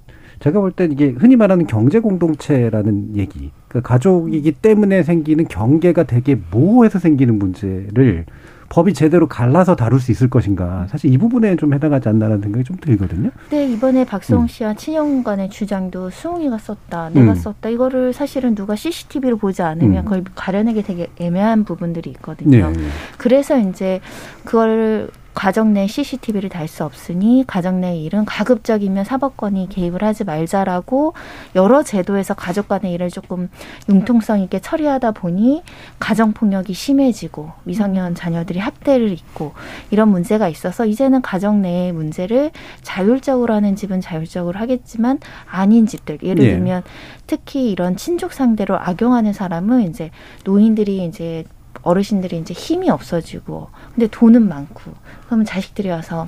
제가 0.42 0.60
볼 0.60 0.72
땐 0.72 0.92
이게 0.92 1.10
흔히 1.10 1.36
말하는 1.36 1.68
경제 1.68 2.00
공동체라는 2.00 3.16
얘기, 3.16 3.52
그 3.68 3.82
가족이기 3.82 4.54
때문에 4.54 5.04
생기는 5.04 5.48
경계가 5.48 6.04
되게 6.04 6.36
모호해서 6.52 7.00
생기는 7.00 7.38
문제를 7.38 8.26
법이 8.70 8.94
제대로 8.94 9.28
갈라서 9.28 9.76
다룰 9.76 10.00
수 10.00 10.12
있을 10.12 10.30
것인가. 10.30 10.88
사실 10.90 11.14
이 11.14 11.18
부분에 11.18 11.58
좀 11.58 11.74
해당하지 11.74 12.08
않나라는 12.08 12.42
생각이 12.42 12.64
좀 12.64 12.78
들거든요. 12.78 13.30
근데 13.50 13.68
이번에 13.68 14.06
박수홍 14.06 14.44
음. 14.44 14.48
씨와 14.48 14.74
친형 14.76 15.24
간의 15.24 15.50
주장도 15.50 16.10
수홍이가 16.10 16.58
썼다, 16.58 17.10
내가 17.10 17.34
음. 17.34 17.36
썼다. 17.36 17.70
이거를 17.70 18.14
사실은 18.14 18.56
누가 18.56 18.76
CCTV로 18.76 19.38
보지 19.38 19.62
않으면 19.62 19.98
음. 19.98 20.04
그걸 20.06 20.24
가려내기 20.34 20.84
되게 20.84 21.08
애매한 21.20 21.66
부분들이 21.66 22.10
있거든요. 22.12 22.72
네. 22.72 22.78
그래서 23.18 23.60
이제 23.60 24.00
그걸 24.46 25.10
가정 25.34 25.74
내 25.74 25.88
CCTV를 25.88 26.50
달 26.50 26.68
수 26.72 26.86
없으니 26.86 27.44
가정 27.48 27.82
내 27.82 27.98
일은 27.98 28.24
가급적이면 28.24 29.04
사법권이 29.04 29.68
개입을 29.70 30.04
하지 30.04 30.24
말자라고 30.24 31.14
여러 31.56 31.84
제도에서 31.84 32.34
가족 32.34 32.70
간의 32.70 32.94
일을 32.94 33.10
조금 33.10 33.50
융통성 33.90 34.40
있게 34.42 34.60
처리하다 34.60 35.12
보니 35.12 35.64
가정 36.00 36.32
폭력이 36.32 36.74
심해지고 36.74 37.52
미성년 37.66 38.16
자녀들이 38.16 38.60
학대를 38.60 39.12
입고 39.12 39.54
이런 39.90 40.10
문제가 40.10 40.48
있어서 40.48 40.86
이제는 40.86 41.22
가정 41.22 41.62
내의 41.62 41.92
문제를 41.92 42.52
자율적으로 42.84 43.54
하는 43.54 43.76
집은 43.76 44.00
자율적으로 44.00 44.58
하겠지만 44.60 45.20
아닌 45.50 45.86
집들 45.88 46.20
예를 46.24 46.46
예. 46.46 46.52
들면 46.52 46.84
특히 47.28 47.70
이런 47.72 47.98
친족 47.98 48.32
상대로 48.32 48.78
악용하는 48.80 49.34
사람은 49.34 49.90
이제 49.90 50.12
노인들이 50.46 51.04
이제 51.06 51.44
어르신들이 51.84 52.38
이제 52.38 52.54
힘이 52.54 52.90
없어지고 52.90 53.70
근데 53.94 54.08
돈은 54.08 54.48
많고 54.48 54.94
그러면 55.26 55.46
자식들이 55.46 55.90
와서 55.90 56.28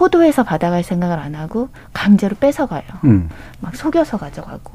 효도해서 0.00 0.42
받아갈 0.42 0.82
생각을 0.82 1.18
안 1.18 1.34
하고 1.34 1.68
강제로 1.92 2.34
뺏어가요. 2.36 2.82
음. 3.04 3.28
막 3.60 3.76
속여서 3.76 4.16
가져가고 4.18 4.72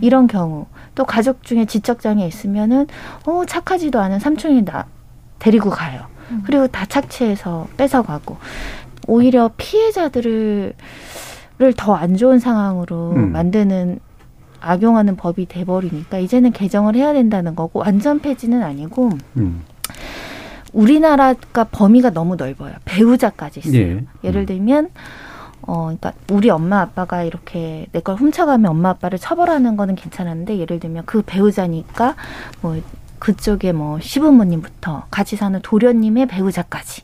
이런 0.00 0.26
경우 0.26 0.66
또 0.94 1.04
가족 1.04 1.42
중에 1.42 1.64
지적 1.64 2.00
장애 2.00 2.26
있으면은 2.26 2.86
어 3.26 3.44
착하지도 3.46 3.98
않은 4.00 4.18
삼촌이 4.18 4.64
나 4.64 4.86
데리고 5.38 5.70
가요. 5.70 6.06
그리고 6.44 6.66
다 6.66 6.84
착취해서 6.84 7.68
뺏어가고 7.78 8.36
오히려 9.06 9.50
피해자들을 9.56 10.74
더 11.76 11.94
안 11.94 12.16
좋은 12.16 12.38
상황으로 12.38 13.12
음. 13.12 13.32
만드는 13.32 14.00
악용하는 14.60 15.16
법이 15.16 15.46
돼버리니까 15.46 16.18
이제는 16.18 16.52
개정을 16.52 16.94
해야 16.96 17.12
된다는 17.14 17.54
거고 17.56 17.78
완전 17.78 18.18
폐지는 18.20 18.62
아니고 18.62 19.10
음. 19.38 19.62
우리나라가 20.72 21.64
범위가 21.64 22.10
너무 22.10 22.36
넓어요. 22.36 22.74
배우자까지 22.84 23.60
있어요. 23.60 23.80
예. 23.80 24.04
예를 24.24 24.46
들면 24.46 24.90
어 25.62 25.84
그러니까 25.84 26.12
우리 26.30 26.50
엄마 26.50 26.80
아빠가 26.80 27.22
이렇게 27.22 27.86
내 27.92 28.00
걸 28.00 28.14
훔쳐가면 28.16 28.70
엄마 28.70 28.90
아빠를 28.90 29.18
처벌하는 29.18 29.76
거는 29.76 29.96
괜찮은데 29.96 30.58
예를 30.58 30.80
들면 30.80 31.04
그 31.06 31.22
배우자니까 31.26 32.14
뭐 32.62 32.80
그쪽에 33.18 33.72
뭐 33.72 33.98
시부모님부터 34.00 35.06
같이 35.10 35.36
사는 35.36 35.58
도련님의 35.62 36.26
배우자까지 36.26 37.02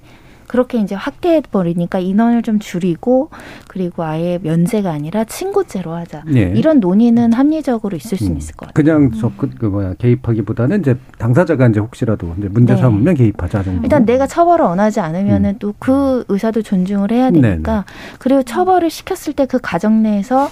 그렇게 0.54 0.78
이제 0.78 0.94
확대해 0.94 1.40
버리니까 1.40 1.98
인원을 1.98 2.42
좀 2.42 2.60
줄이고 2.60 3.28
그리고 3.66 4.04
아예 4.04 4.38
면제가 4.40 4.88
아니라 4.92 5.24
친고죄로 5.24 5.92
하자. 5.92 6.22
예. 6.32 6.52
이런 6.54 6.78
논의는 6.78 7.32
합리적으로 7.32 7.96
있을 7.96 8.16
수는 8.16 8.34
음. 8.34 8.38
있을 8.38 8.54
것 8.54 8.68
같아요. 8.68 8.72
그냥 8.74 9.10
접근 9.18 9.50
그 9.58 9.66
뭐야 9.66 9.94
개입하기보다는 9.94 10.78
이제 10.78 10.96
당사자가 11.18 11.66
이제 11.66 11.80
혹시라도 11.80 12.32
이제 12.38 12.46
문제 12.48 12.74
네. 12.76 12.80
삼으면 12.80 13.14
개입하자 13.14 13.64
정도. 13.64 13.82
일단 13.82 14.04
내가 14.04 14.28
처벌을 14.28 14.64
원하지 14.66 15.00
않으면은 15.00 15.58
또그 15.58 16.26
의사도 16.28 16.62
존중을 16.62 17.10
해야 17.10 17.32
되니까 17.32 17.84
그리고 18.20 18.44
처벌을 18.44 18.90
시켰을 18.90 19.32
때 19.34 19.46
그 19.46 19.58
가정 19.60 20.04
내에서 20.04 20.48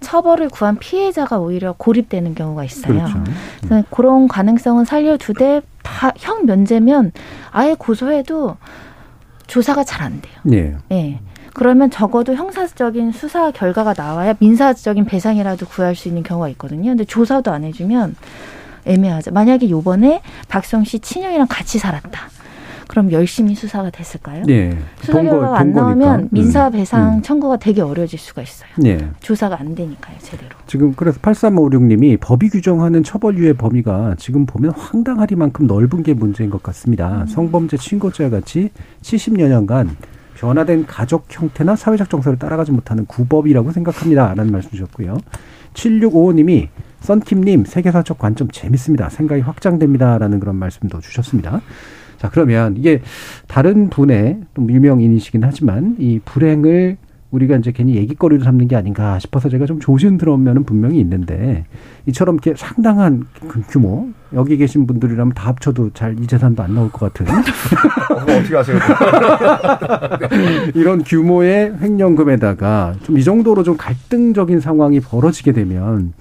처벌을 0.00 0.48
구한 0.48 0.78
피해자가 0.78 1.38
오히려 1.38 1.74
고립되는 1.76 2.34
경우가 2.34 2.64
있어요. 2.64 2.94
그렇죠. 2.94 3.22
그래서 3.60 3.84
그런 3.90 4.28
가능성은 4.28 4.86
살려두되 4.86 5.60
다 5.82 6.12
형 6.16 6.46
면제면 6.46 7.12
아예 7.50 7.74
고소해도 7.78 8.56
조사가 9.52 9.84
잘 9.84 10.02
안 10.02 10.20
돼요. 10.22 10.34
예. 10.52 10.76
예. 10.96 11.20
그러면 11.52 11.90
적어도 11.90 12.34
형사적인 12.34 13.12
수사 13.12 13.50
결과가 13.50 13.92
나와야 13.94 14.34
민사적인 14.38 15.04
배상이라도 15.04 15.66
구할 15.66 15.94
수 15.94 16.08
있는 16.08 16.22
경우가 16.22 16.48
있거든요. 16.50 16.92
근데 16.92 17.04
조사도 17.04 17.52
안 17.52 17.62
해주면 17.62 18.16
애매하죠. 18.86 19.30
만약에 19.32 19.68
요번에 19.68 20.22
박성 20.48 20.84
씨 20.84 20.98
친형이랑 21.00 21.46
같이 21.50 21.78
살았다. 21.78 22.30
그럼 22.92 23.10
열심히 23.10 23.54
수사가 23.54 23.88
됐을까요? 23.88 24.42
예. 24.50 24.76
수사 25.00 25.14
동거- 25.14 25.30
결과가 25.30 25.58
안. 25.60 25.72
나오면 25.72 26.20
음. 26.24 26.28
민사 26.30 26.68
배상 26.68 27.16
음. 27.16 27.22
청구가 27.22 27.56
되게 27.56 27.80
어려워질 27.80 28.18
수가 28.18 28.42
있어요. 28.42 28.68
예. 28.84 28.98
조사가 29.20 29.58
안 29.58 29.74
되니까요, 29.74 30.14
제대로. 30.18 30.50
지금 30.66 30.92
그래서 30.94 31.18
8356님이 31.20 32.20
법이 32.20 32.50
규정하는 32.50 33.02
처벌유예 33.02 33.54
범위가 33.54 34.16
지금 34.18 34.44
보면 34.44 34.72
황당하리만큼 34.72 35.66
넓은 35.66 36.02
게 36.02 36.12
문제인 36.12 36.50
것 36.50 36.62
같습니다. 36.62 37.24
성범죄 37.28 37.78
친고죄와 37.78 38.28
같이 38.28 38.68
70여 39.00 39.48
년간 39.48 39.96
변화된 40.34 40.84
가족 40.84 41.24
형태나 41.30 41.74
사회적 41.76 42.10
정서를 42.10 42.38
따라가지 42.38 42.72
못하는 42.72 43.06
구법이라고 43.06 43.72
생각합니다. 43.72 44.34
라는 44.34 44.52
말씀 44.52 44.68
주셨고요. 44.68 45.16
7655님이 45.72 46.68
썬킴님 47.00 47.64
세계사적 47.64 48.18
관점 48.18 48.48
재밌습니다. 48.50 49.08
생각이 49.08 49.40
확장됩니다. 49.40 50.18
라는 50.18 50.40
그런 50.40 50.56
말씀도 50.56 51.00
주셨습니다. 51.00 51.62
자, 52.22 52.30
그러면 52.30 52.76
이게 52.76 53.02
다른 53.48 53.90
분의 53.90 54.42
좀 54.54 54.70
유명인이시긴 54.70 55.42
하지만 55.42 55.96
이 55.98 56.20
불행을 56.24 56.96
우리가 57.32 57.56
이제 57.56 57.72
괜히 57.72 57.96
얘기거리로 57.96 58.44
삼는 58.44 58.68
게 58.68 58.76
아닌가 58.76 59.18
싶어서 59.18 59.48
제가 59.48 59.66
좀 59.66 59.80
조심스러운 59.80 60.44
면은 60.44 60.62
분명히 60.62 61.00
있는데 61.00 61.64
이처럼 62.06 62.36
이렇게 62.36 62.54
상당한 62.56 63.24
그 63.48 63.60
규모 63.68 64.10
여기 64.34 64.56
계신 64.56 64.86
분들이라면 64.86 65.32
다 65.34 65.48
합쳐도 65.48 65.90
잘 65.94 66.14
이 66.20 66.26
재산도 66.28 66.62
안 66.62 66.76
나올 66.76 66.92
것 66.92 67.12
같은 67.12 67.26
그거 68.20 68.36
어떻게 68.38 68.56
아세요? 68.56 68.78
이런 70.76 71.02
규모의 71.02 71.74
횡령금에다가 71.80 72.94
좀 73.02 73.16
이 73.16 73.24
정도로 73.24 73.62
좀 73.64 73.76
갈등적인 73.76 74.60
상황이 74.60 75.00
벌어지게 75.00 75.52
되면 75.52 76.12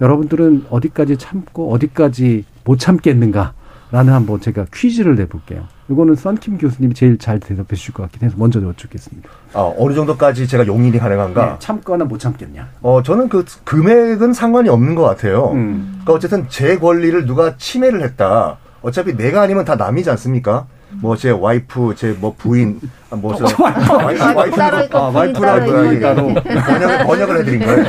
여러분들은 0.00 0.64
어디까지 0.70 1.16
참고 1.18 1.70
어디까지 1.72 2.44
못 2.64 2.78
참겠는가 2.78 3.52
라는 3.94 4.12
한번 4.12 4.40
제가 4.40 4.66
퀴즈를 4.74 5.14
내볼게요. 5.14 5.68
이거는 5.88 6.16
썬킴 6.16 6.58
교수님이 6.58 6.94
제일 6.94 7.16
잘 7.16 7.38
대답해 7.38 7.76
주실 7.76 7.94
것 7.94 8.02
같긴 8.02 8.26
해서 8.26 8.34
먼저 8.36 8.60
여쭙겠습니다. 8.60 9.30
아, 9.52 9.72
어느 9.78 9.94
정도까지 9.94 10.48
제가 10.48 10.66
용인이 10.66 10.98
가능한가? 10.98 11.46
네, 11.46 11.56
참거나 11.60 12.04
못 12.04 12.18
참겠냐? 12.18 12.70
어, 12.82 13.04
저는 13.04 13.28
그 13.28 13.44
금액은 13.62 14.32
상관이 14.32 14.68
없는 14.68 14.96
것 14.96 15.04
같아요. 15.04 15.52
음. 15.52 15.90
그러니까 16.02 16.12
어쨌든 16.12 16.48
제 16.48 16.76
권리를 16.76 17.24
누가 17.24 17.56
침해를 17.56 18.02
했다. 18.02 18.56
어차피 18.82 19.16
내가 19.16 19.42
아니면 19.42 19.64
다 19.64 19.76
남이지 19.76 20.10
않습니까? 20.10 20.66
뭐 21.00 21.16
제 21.16 21.30
와이프, 21.30 21.94
제 21.96 22.14
뭐 22.20 22.34
부인, 22.36 22.80
아, 23.10 23.16
뭐 23.16 23.34
저, 23.36 23.44
와이프, 23.62 23.92
와이프, 24.34 24.56
따로 24.56 24.84
있고 24.84 24.98
아, 24.98 25.08
와이프라고 25.10 26.00
따로 26.00 26.34
번역을, 26.34 27.04
번역을 27.06 27.38
해드린 27.40 27.60
거예요. 27.64 27.84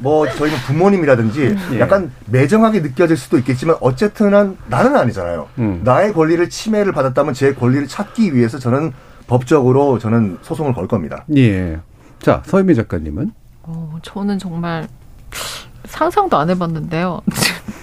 뭐 0.00 0.28
저희는 0.28 0.58
부모님이라든지 0.66 1.56
예. 1.72 1.80
약간 1.80 2.10
매정하게 2.26 2.80
느껴질 2.80 3.16
수도 3.16 3.38
있겠지만 3.38 3.76
어쨌든은 3.80 4.56
나는 4.66 4.96
아니잖아요. 4.96 5.48
음. 5.58 5.80
나의 5.84 6.12
권리를 6.12 6.48
침해를 6.48 6.92
받았다면 6.92 7.34
제 7.34 7.52
권리를 7.54 7.86
찾기 7.88 8.34
위해서 8.34 8.58
저는 8.58 8.92
법적으로 9.26 9.98
저는 9.98 10.38
소송을 10.42 10.72
걸 10.74 10.86
겁니다. 10.86 11.24
예. 11.36 11.78
자, 12.20 12.42
서유미 12.46 12.74
작가님은 12.74 13.32
어, 13.62 13.96
저는 14.02 14.38
정말 14.38 14.86
상상도 15.86 16.36
안 16.36 16.50
해봤는데요. 16.50 17.20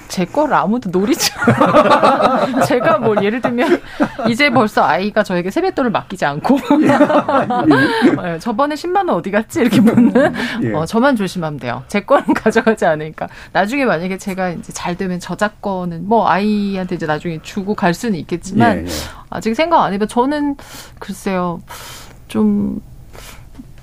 제 0.08 0.26
거를 0.26 0.54
아무도 0.54 0.92
노리지 0.92 1.32
않아요. 1.36 2.62
제가 2.70 3.00
뭘 3.00 3.24
예를 3.24 3.42
들면 3.42 3.82
이제 4.30 4.52
벌써 4.52 4.84
아이가 4.84 5.24
저에게 5.24 5.50
세뱃돈을 5.50 5.90
맡기지 5.90 6.24
않고 6.24 6.56
어, 8.20 8.38
저번에 8.40 8.76
10만 8.76 8.98
원 8.98 9.10
어디 9.10 9.32
갔지 9.32 9.62
이렇게 9.62 9.82
묻는 9.82 10.34
예. 10.62 10.74
어, 10.74 10.86
저만 10.86 11.16
조심하면 11.16 11.60
돼요. 11.60 11.84
제 11.88 12.02
거는 12.02 12.34
가져가지 12.36 12.86
않으니까 12.86 13.28
나중에 13.54 13.86
만약에 13.86 14.20
제가 14.20 14.50
이제 14.50 14.72
잘 14.72 14.96
되면 14.96 15.20
저작권은 15.20 16.08
뭐 16.08 16.28
아이한테 16.30 16.94
이제 16.96 17.08
나중에 17.08 17.40
주고 17.42 17.74
갈 17.74 17.96
수는 17.96 18.20
있겠지만 18.20 18.82
예, 18.82 18.84
예. 18.84 18.88
아직 19.32 19.56
생각 19.56 19.82
안 19.84 19.94
해봐. 19.94 20.06
저는 20.06 20.58
글쎄요 21.00 21.60
좀 22.28 22.82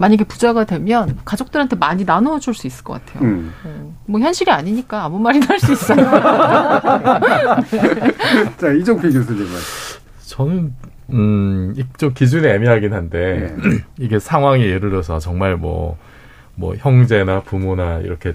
만약에 0.00 0.24
부자가 0.24 0.64
되면 0.64 1.18
가족들한테 1.26 1.76
많이 1.76 2.06
나누어 2.06 2.38
줄수 2.38 2.66
있을 2.66 2.82
것 2.84 2.94
같아요. 2.94 3.22
음. 3.28 3.52
어, 3.64 3.94
뭐 4.06 4.18
현실이 4.18 4.50
아니니까 4.50 5.04
아무 5.04 5.18
말이나 5.18 5.46
할 5.50 5.60
수 5.60 5.72
있어요. 5.74 6.00
자, 8.56 8.72
이정필 8.72 9.12
교수님은 9.12 9.50
저는 10.26 10.72
음, 11.10 11.74
이좀 11.76 12.14
기준이 12.14 12.46
애매하긴 12.46 12.94
한데 12.94 13.54
이게 14.00 14.18
상황이 14.18 14.64
예를 14.64 14.88
들어서 14.88 15.18
정말 15.18 15.56
뭐, 15.56 15.98
뭐 16.54 16.74
형제나 16.78 17.42
부모나 17.42 17.98
이렇게 17.98 18.32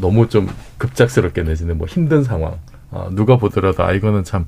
너무 0.00 0.28
좀 0.28 0.48
급작스럽게 0.78 1.42
내지는 1.42 1.76
뭐 1.76 1.88
힘든 1.88 2.22
상황. 2.22 2.54
아, 2.92 3.08
누가 3.10 3.36
보더라도 3.36 3.82
아 3.82 3.90
이거는 3.92 4.22
참 4.22 4.46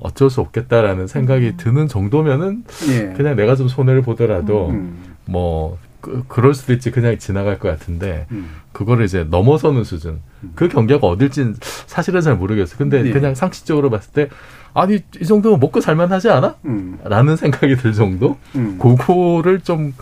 어쩔 0.00 0.28
수 0.28 0.42
없겠다라는 0.42 1.06
생각이 1.06 1.56
드는 1.56 1.88
정도면은 1.88 2.64
예. 2.90 3.14
그냥 3.16 3.36
내가 3.36 3.56
좀 3.56 3.68
손해를 3.68 4.02
보더라도 4.02 4.68
음. 4.68 5.16
뭐 5.28 5.78
그, 6.00 6.24
그럴 6.28 6.54
수도 6.54 6.72
있지 6.72 6.90
그냥 6.90 7.18
지나갈 7.18 7.58
것 7.58 7.68
같은데 7.68 8.26
음. 8.30 8.50
그거를 8.72 9.04
이제 9.04 9.24
넘어서는 9.28 9.84
수준 9.84 10.20
그 10.54 10.68
경계가 10.68 11.06
어딜진 11.06 11.56
사실은 11.86 12.20
잘 12.20 12.36
모르겠어요. 12.36 12.78
근데 12.78 13.04
예. 13.04 13.10
그냥 13.12 13.34
상식적으로 13.34 13.90
봤을 13.90 14.12
때 14.12 14.28
아니 14.74 15.00
이 15.20 15.24
정도면 15.24 15.58
먹고 15.60 15.80
살만하지 15.80 16.30
않아? 16.30 16.54
음. 16.66 16.98
라는 17.04 17.36
생각이 17.36 17.76
들 17.76 17.92
정도 17.92 18.38
음. 18.54 18.78
그거를 18.80 19.60
좀 19.60 19.92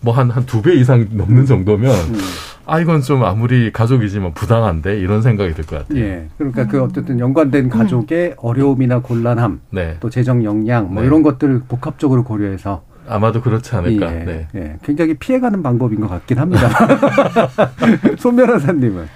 뭐 0.00 0.12
한 0.14 0.30
한 0.30 0.46
두 0.46 0.62
배 0.62 0.74
이상 0.76 1.08
넘는 1.10 1.44
정도면 1.44 1.92
아 2.66 2.78
이건 2.78 3.02
좀 3.02 3.24
아무리 3.24 3.72
가족이지만 3.72 4.32
부당한데 4.32 4.96
이런 5.00 5.22
생각이 5.22 5.54
들 5.54 5.66
것 5.66 5.78
같아요. 5.88 5.98
예. 6.00 6.28
그러니까 6.38 6.68
그 6.68 6.80
어쨌든 6.80 7.18
연관된 7.18 7.68
가족의 7.68 8.34
어려움이나 8.36 9.00
곤란함, 9.00 9.60
네. 9.70 9.96
또 9.98 10.08
재정 10.08 10.44
역량 10.44 10.94
뭐 10.94 11.02
네. 11.02 11.08
이런 11.08 11.22
것들을 11.24 11.62
복합적으로 11.66 12.22
고려해서 12.22 12.84
아마도 13.08 13.40
그렇지 13.40 13.74
않을까. 13.74 14.14
예, 14.14 14.24
네. 14.24 14.48
예. 14.54 14.76
굉장히 14.82 15.14
피해가는 15.14 15.62
방법인 15.62 16.00
것 16.00 16.08
같긴 16.08 16.38
합니다. 16.38 16.68
손 18.18 18.36
변호사님은 18.36 19.08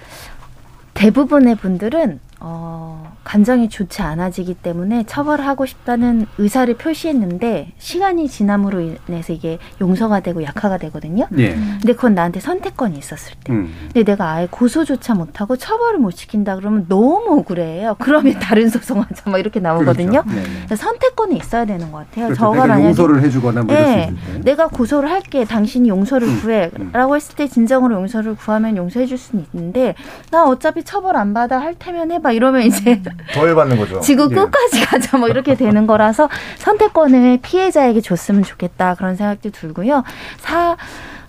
대부분의 0.93 1.55
분들은 1.55 2.19
어, 2.39 3.15
감정이 3.23 3.69
좋지 3.69 4.01
않아지기 4.01 4.55
때문에 4.55 5.03
처벌하고 5.07 5.65
싶다는 5.65 6.25
의사를 6.37 6.73
표시했는데 6.75 7.71
시간이 7.77 8.27
지남으로 8.27 8.81
인해서 9.07 9.31
이게 9.33 9.59
용서가 9.79 10.19
되고 10.19 10.43
약화가 10.43 10.77
되거든요. 10.77 11.25
예. 11.37 11.53
근데 11.53 11.93
그건 11.93 12.15
나한테 12.15 12.39
선택권이 12.39 12.97
있었을 12.97 13.33
때. 13.43 13.53
음. 13.53 13.73
근데 13.93 14.03
내가 14.03 14.31
아예 14.33 14.47
고소조차 14.49 15.13
못하고 15.13 15.55
처벌을 15.55 15.99
못 15.99 16.11
시킨다 16.11 16.55
그러면 16.55 16.85
너무 16.89 17.39
억울해요. 17.39 17.95
그러면 17.99 18.39
다른 18.39 18.67
소송하자 18.69 19.29
막 19.29 19.37
이렇게 19.37 19.59
나오거든요. 19.59 20.23
그렇죠. 20.23 20.29
네, 20.35 20.43
네. 20.69 20.75
선택권이 20.75 21.37
있어야 21.37 21.65
되는 21.65 21.91
것 21.91 21.99
같아요. 21.99 22.25
그렇죠. 22.25 22.39
저걸 22.41 22.57
만약에 22.59 22.85
용서를 22.87 23.21
해주거나 23.23 23.61
뭐 23.63 23.73
네, 23.75 24.13
때. 24.33 24.39
내가 24.43 24.67
고소를 24.67 25.09
할게. 25.09 25.45
당신이 25.45 25.87
용서를 25.89 26.27
음, 26.27 26.39
구해라고 26.41 27.15
했을 27.15 27.35
때 27.35 27.47
진정으로 27.47 27.95
용서를 27.95 28.35
구하면 28.35 28.75
용서해줄 28.75 29.17
수는 29.17 29.45
있는데 29.53 29.95
나 30.31 30.43
어차피 30.45 30.83
처벌 30.83 31.15
안 31.15 31.33
받아 31.33 31.59
할 31.59 31.75
테면 31.77 32.11
해봐 32.11 32.32
이러면 32.33 32.63
이제 32.63 33.01
더 33.33 33.47
열받는 33.47 33.77
거죠. 33.77 33.99
지구 34.01 34.27
예. 34.31 34.35
끝까지 34.35 34.85
가자 34.85 35.17
뭐 35.17 35.27
이렇게 35.29 35.55
되는 35.55 35.87
거라서 35.87 36.29
선택권을 36.57 37.39
피해자에게 37.41 38.01
줬으면 38.01 38.43
좋겠다 38.43 38.95
그런 38.95 39.15
생각도 39.15 39.51
들고요. 39.51 40.03
사 40.39 40.75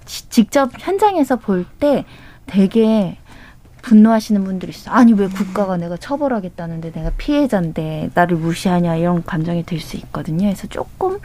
지- 0.04 0.28
직접 0.28 0.70
현장에서 0.78 1.36
볼 1.36 1.64
때 1.78 2.04
되게 2.46 3.16
분노하시는 3.82 4.42
분들이 4.44 4.70
있어요. 4.70 4.94
아니 4.94 5.12
왜 5.12 5.26
국가가 5.28 5.76
내가 5.76 5.96
처벌하겠다는데 5.98 6.92
내가 6.92 7.10
피해자인데 7.18 8.10
나를 8.14 8.38
무시하냐 8.38 8.96
이런 8.96 9.22
감정이 9.24 9.64
들 9.64 9.78
수 9.80 9.96
있거든요. 9.98 10.46
그래서 10.46 10.66
조금 10.68 11.18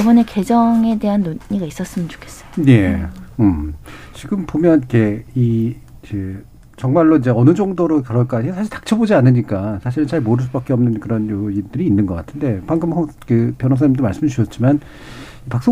이번에 0.00 0.22
개정에 0.24 0.98
대한 1.00 1.22
논의가 1.22 1.66
있었으면 1.66 2.08
좋겠어요. 2.08 2.48
예. 2.68 3.06
음. 3.40 3.74
지금 4.14 4.46
보면 4.46 4.78
이렇게 4.78 5.24
이 5.34 5.74
이제 6.04 6.36
정말로 6.76 7.16
이제 7.16 7.30
어느 7.30 7.54
정도로 7.54 8.02
그럴까 8.02 8.42
사실 8.42 8.68
닥쳐보지 8.70 9.14
않으니까 9.14 9.78
사실은 9.82 10.06
잘 10.06 10.20
모를 10.20 10.44
수밖에 10.44 10.72
없는 10.72 11.00
그런 11.00 11.28
요인들이 11.28 11.86
있는 11.86 12.04
것 12.06 12.14
같은데 12.14 12.60
방금 12.66 12.92
홍- 12.92 13.08
그 13.26 13.54
변호사님도 13.58 14.02
말씀 14.02 14.26
주셨지만 14.28 14.80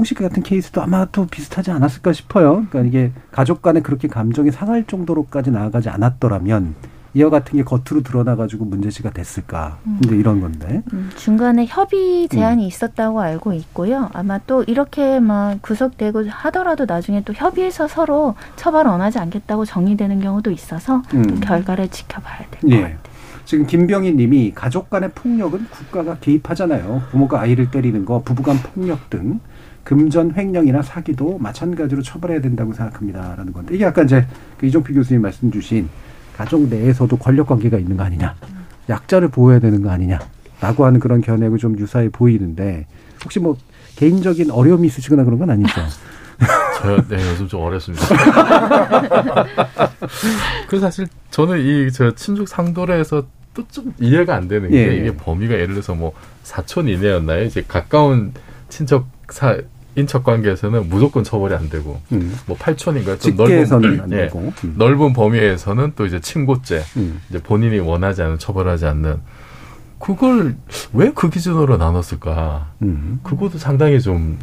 씨 0.05 0.14
같은 0.14 0.43
케이스도 0.43 0.81
아마 0.83 1.05
또 1.12 1.27
비슷하지 1.27 1.73
않았을까 1.73 2.12
싶어요. 2.12 2.64
그러니까 2.71 2.81
이게 2.83 3.12
가족 3.33 3.61
간에 3.61 3.81
그렇게 3.81 4.07
감정이 4.09 4.51
상할 4.53 4.85
정도로까지 4.87 5.51
나아가지 5.51 5.88
않았더라면 5.88 6.75
이와 7.14 7.31
같은 7.31 7.57
게 7.57 7.64
겉으로 7.64 8.03
드러나가지고 8.03 8.64
문제시가 8.64 9.11
됐을까. 9.11 9.79
근데 9.85 10.16
이런 10.16 10.40
건데. 10.40 10.83
음, 10.92 11.11
중간에 11.16 11.64
협의 11.66 12.29
제한이 12.29 12.64
음. 12.64 12.66
있었다고 12.66 13.20
알고 13.20 13.53
있고요. 13.55 14.11
아마 14.12 14.38
또 14.46 14.64
이렇게 14.64 15.20
막 15.20 15.62
구속되고 15.62 16.29
하더라도 16.29 16.87
나중에 16.87 17.22
또 17.22 17.33
협의해서 17.33 17.87
서로 17.87 18.35
처벌 18.57 18.87
원하지 18.87 19.18
않겠다고 19.18 19.64
정리되는 19.64 20.20
경우도 20.20 20.50
있어서 20.50 21.03
또 21.09 21.18
음. 21.18 21.40
결과를 21.40 21.88
지켜봐야 21.88 22.38
될것 22.50 22.70
예. 22.70 22.81
같아요. 22.81 22.98
지금 23.44 23.66
김병희 23.66 24.14
님이 24.14 24.53
가족 24.55 24.90
간의 24.90 25.11
폭력은 25.14 25.66
국가가 25.70 26.16
개입하잖아요. 26.16 27.03
부모가 27.11 27.40
아이를 27.40 27.70
때리는 27.70 28.05
거, 28.05 28.22
부부간 28.22 28.57
폭력 28.57 29.11
등 29.11 29.38
금전 29.85 30.35
횡령이나 30.35 30.83
사기도 30.83 31.38
마찬가지로 31.38 32.03
처벌해야 32.03 32.40
된다고 32.40 32.72
생각합니다라는 32.72 33.53
건데 33.53 33.74
이게 33.74 33.85
아까 33.85 34.03
이제 34.03 34.27
그 34.59 34.66
이종필 34.66 34.94
교수님 34.94 35.22
말씀 35.22 35.50
주신 35.53 35.88
가족 36.37 36.68
내에서도 36.68 37.16
권력 37.16 37.47
관계가 37.49 37.79
있는 37.79 37.97
거 37.97 38.03
아니냐. 38.05 38.35
약자를 38.88 39.29
보호해야 39.29 39.61
되는 39.61 39.83
거 39.83 39.90
아니냐라고 39.90 40.85
하는 40.85 41.01
그런 41.01 41.20
견해하고 41.23 41.57
좀 41.59 41.79
유사해 41.79 42.09
보이는데 42.11 42.87
혹시 43.25 43.38
뭐 43.40 43.57
개인적인 43.97 44.51
어려움이 44.51 44.87
있으시거나 44.88 45.25
그런 45.25 45.38
건 45.38 45.51
아니죠? 45.51 45.73
저, 46.83 46.97
네, 47.09 47.31
요즘 47.31 47.49
좀 47.49 47.62
어렵습니다. 47.62 48.05
그 50.68 50.79
사실 50.81 51.07
저는 51.31 51.61
이 51.61 51.90
저 51.92 52.14
친족 52.14 52.49
상도례에서 52.49 53.23
또 53.55 53.62
좀 53.70 53.94
이해가 54.01 54.35
안 54.35 54.49
되는 54.49 54.68
게 54.68 54.77
예. 54.88 54.97
이게 54.97 55.14
범위가 55.14 55.55
예를 55.55 55.68
들어서 55.68 55.94
뭐 55.94 56.12
사촌 56.42 56.88
이내였나요? 56.88 57.44
이제 57.44 57.62
가까운 57.66 58.33
친척 58.68 59.07
사 59.31 59.57
인척 59.97 60.25
관계에서는 60.25 60.89
무조건 60.89 61.23
처벌이 61.25 61.55
안 61.55 61.69
되고 61.69 62.01
음. 62.13 62.37
뭐 62.47 62.57
팔촌인가요? 62.59 63.19
좀 63.19 63.37
직계에서는 63.37 64.01
안 64.01 64.13
예, 64.13 64.17
되고. 64.17 64.53
음. 64.65 64.75
넓은 64.77 65.13
범위에서는 65.13 65.93
또 65.97 66.07
이제 66.07 66.21
친고죄, 66.21 66.83
음. 66.97 67.21
이제 67.31 67.41
본인이 67.41 67.79
원하지 67.79 68.23
않은 68.23 68.39
처벌하지 68.39 68.87
않는 68.87 69.17
그걸 70.01 70.57
왜 70.93 71.11
그 71.15 71.31
기준으로 71.31 71.77
나눴을까? 71.77 72.73
음. 72.83 73.21
그것도 73.23 73.59
상당히 73.59 74.01
좀, 74.01 74.39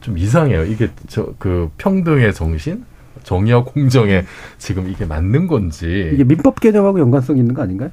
좀 0.00 0.16
이상해요. 0.18 0.64
이게 0.64 0.90
저, 1.08 1.32
그 1.38 1.70
평등의 1.78 2.34
정신? 2.34 2.84
정의와 3.22 3.64
공정에 3.64 4.24
지금 4.58 4.88
이게 4.88 5.04
맞는 5.04 5.46
건지. 5.46 6.10
이게 6.14 6.24
민법 6.24 6.60
개정하고 6.60 7.00
연관성 7.00 7.36
있는 7.38 7.54
거 7.54 7.62
아닌가요? 7.62 7.90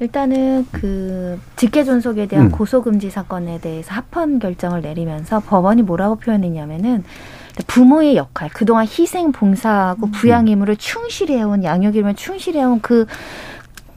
일단은 0.00 0.66
그 0.72 1.40
직계 1.56 1.84
존속에 1.84 2.26
대한 2.26 2.46
음. 2.46 2.50
고소 2.50 2.82
금지 2.82 3.10
사건에 3.10 3.60
대해서 3.60 3.92
합헌 3.94 4.38
결정을 4.38 4.82
내리면서 4.82 5.40
법원이 5.40 5.82
뭐라고 5.82 6.16
표현했냐면은 6.16 7.04
부모의 7.66 8.16
역할, 8.16 8.48
그동안 8.50 8.86
희생 8.86 9.32
봉사하고 9.32 10.06
음. 10.06 10.10
부양 10.12 10.48
의무를 10.48 10.76
충실히 10.76 11.36
해온 11.36 11.64
양육 11.64 11.96
의무를 11.96 12.14
충실히 12.14 12.60
해온 12.60 12.80
그 12.80 13.06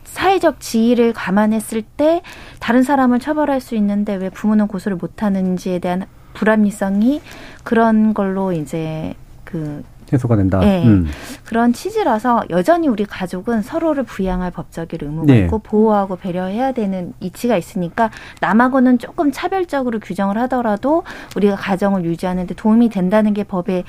사회적 0.06 0.60
지위를 0.60 1.14
감안했을 1.14 1.82
때 1.82 2.22
다른 2.60 2.84
사람을 2.84 3.20
처벌할 3.20 3.60
수 3.62 3.76
있는데 3.76 4.16
왜 4.16 4.30
부모는 4.30 4.68
고소를 4.68 4.98
못 4.98 5.24
하는지에 5.24 5.80
대한 5.80 6.06
불합리성이 6.34 7.22
그런 7.64 8.14
걸로 8.14 8.52
이제 8.52 9.16
그 9.44 9.84
해소가 10.14 10.36
된다. 10.36 10.60
예. 10.64 10.84
음. 10.84 11.08
그런 11.46 11.74
취지라서 11.74 12.44
여전히 12.50 12.88
우리 12.88 13.06
가족은 13.06 13.62
서로를 13.62 14.04
부양할 14.04 14.52
법적인 14.52 15.00
의무가 15.02 15.34
네. 15.34 15.40
있고 15.42 15.60
보호하고 15.60 16.16
배려해야 16.16 16.72
되는 16.72 17.14
이치가 17.20 17.58
있으니까 17.58 18.10
남하고는 18.42 19.00
조금 19.00 19.32
차별적으로 19.32 20.00
규정을 20.00 20.38
하더라도 20.40 21.04
우리가 21.36 21.56
가정을 21.56 22.06
유지하는 22.06 22.48
데 22.48 22.56
도움이 22.56 22.90
된다는 22.90 23.34
게 23.34 23.44
법의 23.44 23.84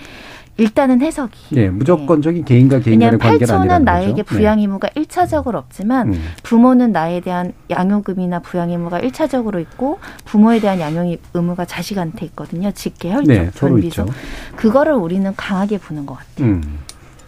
일단은 0.57 1.01
해석이. 1.01 1.57
예, 1.57 1.69
무조건적인 1.69 2.45
개인과 2.45 2.79
개인 2.81 3.01
간의 3.01 3.19
왜냐하면 3.19 3.19
관계는 3.19 3.39
팔촌은 3.47 3.61
아니라는 3.61 3.85
나에게 3.85 4.23
거죠. 4.23 4.25
부양 4.25 4.61
의무가 4.61 4.89
일차적으로 4.95 5.59
없지만 5.59 6.13
음. 6.13 6.21
부모는 6.43 6.93
나에 6.93 7.21
대한 7.21 7.53
양육금이나 7.71 8.41
부양 8.41 8.71
의무가 8.71 9.01
일차적으로 9.01 9.59
있고 9.61 9.99
부모에 10.25 10.61
대한 10.61 10.79
양육 10.79 11.21
의무가 11.35 11.65
자식한테 11.65 12.27
있거든요. 12.27 12.71
직계 12.71 13.13
혈족 13.13 13.29
네. 13.29 13.87
있죠. 13.87 14.07
그거를 14.57 14.93
우리는 14.93 15.33
강하게 15.37 15.79
보는 15.79 16.07
것 16.07 16.19
같아요. 16.19 16.53
음. 16.53 16.63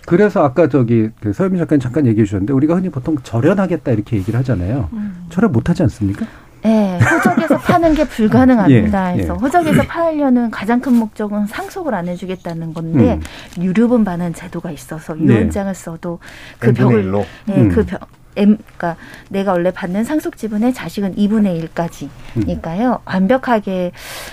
그래서 0.07 0.45
아까 0.45 0.69
저기 0.69 1.11
그 1.21 1.33
서유민 1.33 1.59
작가님 1.59 1.81
잠깐 1.81 2.07
얘기해 2.07 2.25
주셨는데 2.25 2.53
우리가 2.53 2.77
흔히 2.77 2.91
보통 2.91 3.17
절연하겠다 3.25 3.91
이렇게 3.91 4.17
얘기를 4.17 4.39
하잖아요. 4.39 4.89
음. 4.93 5.27
절연 5.31 5.51
못 5.51 5.69
하지 5.69 5.83
않습니까? 5.83 6.27
네, 6.67 6.99
호적에서 6.99 7.59
파는 7.59 7.95
게 7.95 8.05
불가능합니다. 8.05 9.13
예, 9.13 9.17
그래서 9.17 9.35
예. 9.35 9.39
호적에서 9.39 9.83
파려는 9.85 10.51
가장 10.51 10.81
큰 10.81 10.95
목적은 10.95 11.47
상속을 11.47 11.95
안 11.95 12.09
해주겠다는 12.09 12.75
건데 12.75 13.21
유류분 13.61 14.05
반환 14.05 14.35
제도가 14.35 14.73
있어서 14.73 15.15
음. 15.15 15.27
네. 15.27 15.35
유언장을 15.35 15.73
써도 15.75 16.19
그 16.59 16.73
벽을? 16.73 17.11
네, 17.47 17.55
음. 17.57 17.69
그 17.69 17.87
벽. 17.87 18.09
M, 18.39 18.59
그러니까 18.59 18.97
내가 19.31 19.53
원래 19.53 19.71
받는 19.71 20.05
상속 20.05 20.37
지분의 20.37 20.75
자식은 20.75 21.15
2분의 21.15 21.71
1까지니까요. 21.71 23.01
완벽하게 23.07 23.93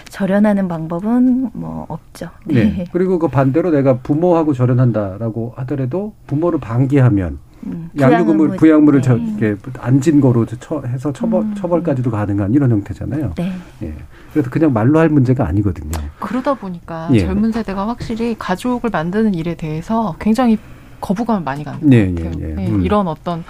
절연하는 0.10 0.68
방법은 0.68 1.52
뭐 1.54 1.86
없죠. 1.88 2.28
네. 2.46 2.66
네. 2.66 2.86
그리고 2.92 3.18
그 3.18 3.30
반대로 3.30 3.72
내가 3.72 4.00
부모하고 4.00 4.54
절연한다라고 4.54 5.54
하더라도 5.56 6.16
부모를 6.28 6.60
방기하면 6.60 7.40
음, 7.68 7.90
양육금을 8.00 8.48
부양의무- 8.50 8.58
부양물을 8.58 9.02
저 9.02 9.16
네. 9.16 9.36
이렇게 9.38 9.62
안진 9.80 10.22
거로 10.22 10.46
처, 10.46 10.82
해서 10.86 11.12
처벌 11.14 11.42
음. 11.44 11.56
처벌까지도 11.56 12.12
가능한 12.12 12.54
이런 12.54 12.72
형태잖아요. 12.72 13.34
네. 13.36 13.52
예. 13.84 13.94
그래서 14.34 14.50
그냥 14.50 14.74
말로 14.74 15.00
할 15.00 15.10
문제가 15.10 15.48
아니거든요. 15.48 15.92
그러다 16.20 16.54
보니까 16.56 17.10
예. 17.14 17.20
젊은 17.20 17.52
세대가 17.52 17.88
확실히 17.88 18.36
가족을 18.38 18.90
만드는 18.92 19.34
일에 19.36 19.56
대해서 19.56 20.16
굉장히 20.20 20.58
거부감을 21.02 21.44
많이 21.44 21.64
갖는 21.64 21.92
예, 21.94 22.14
것 22.14 22.20
예, 22.22 22.24
같아요. 22.30 22.50
예. 22.50 22.54
네, 22.56 22.70
음. 22.70 22.82
이런 22.82 23.08
어떤 23.08 23.44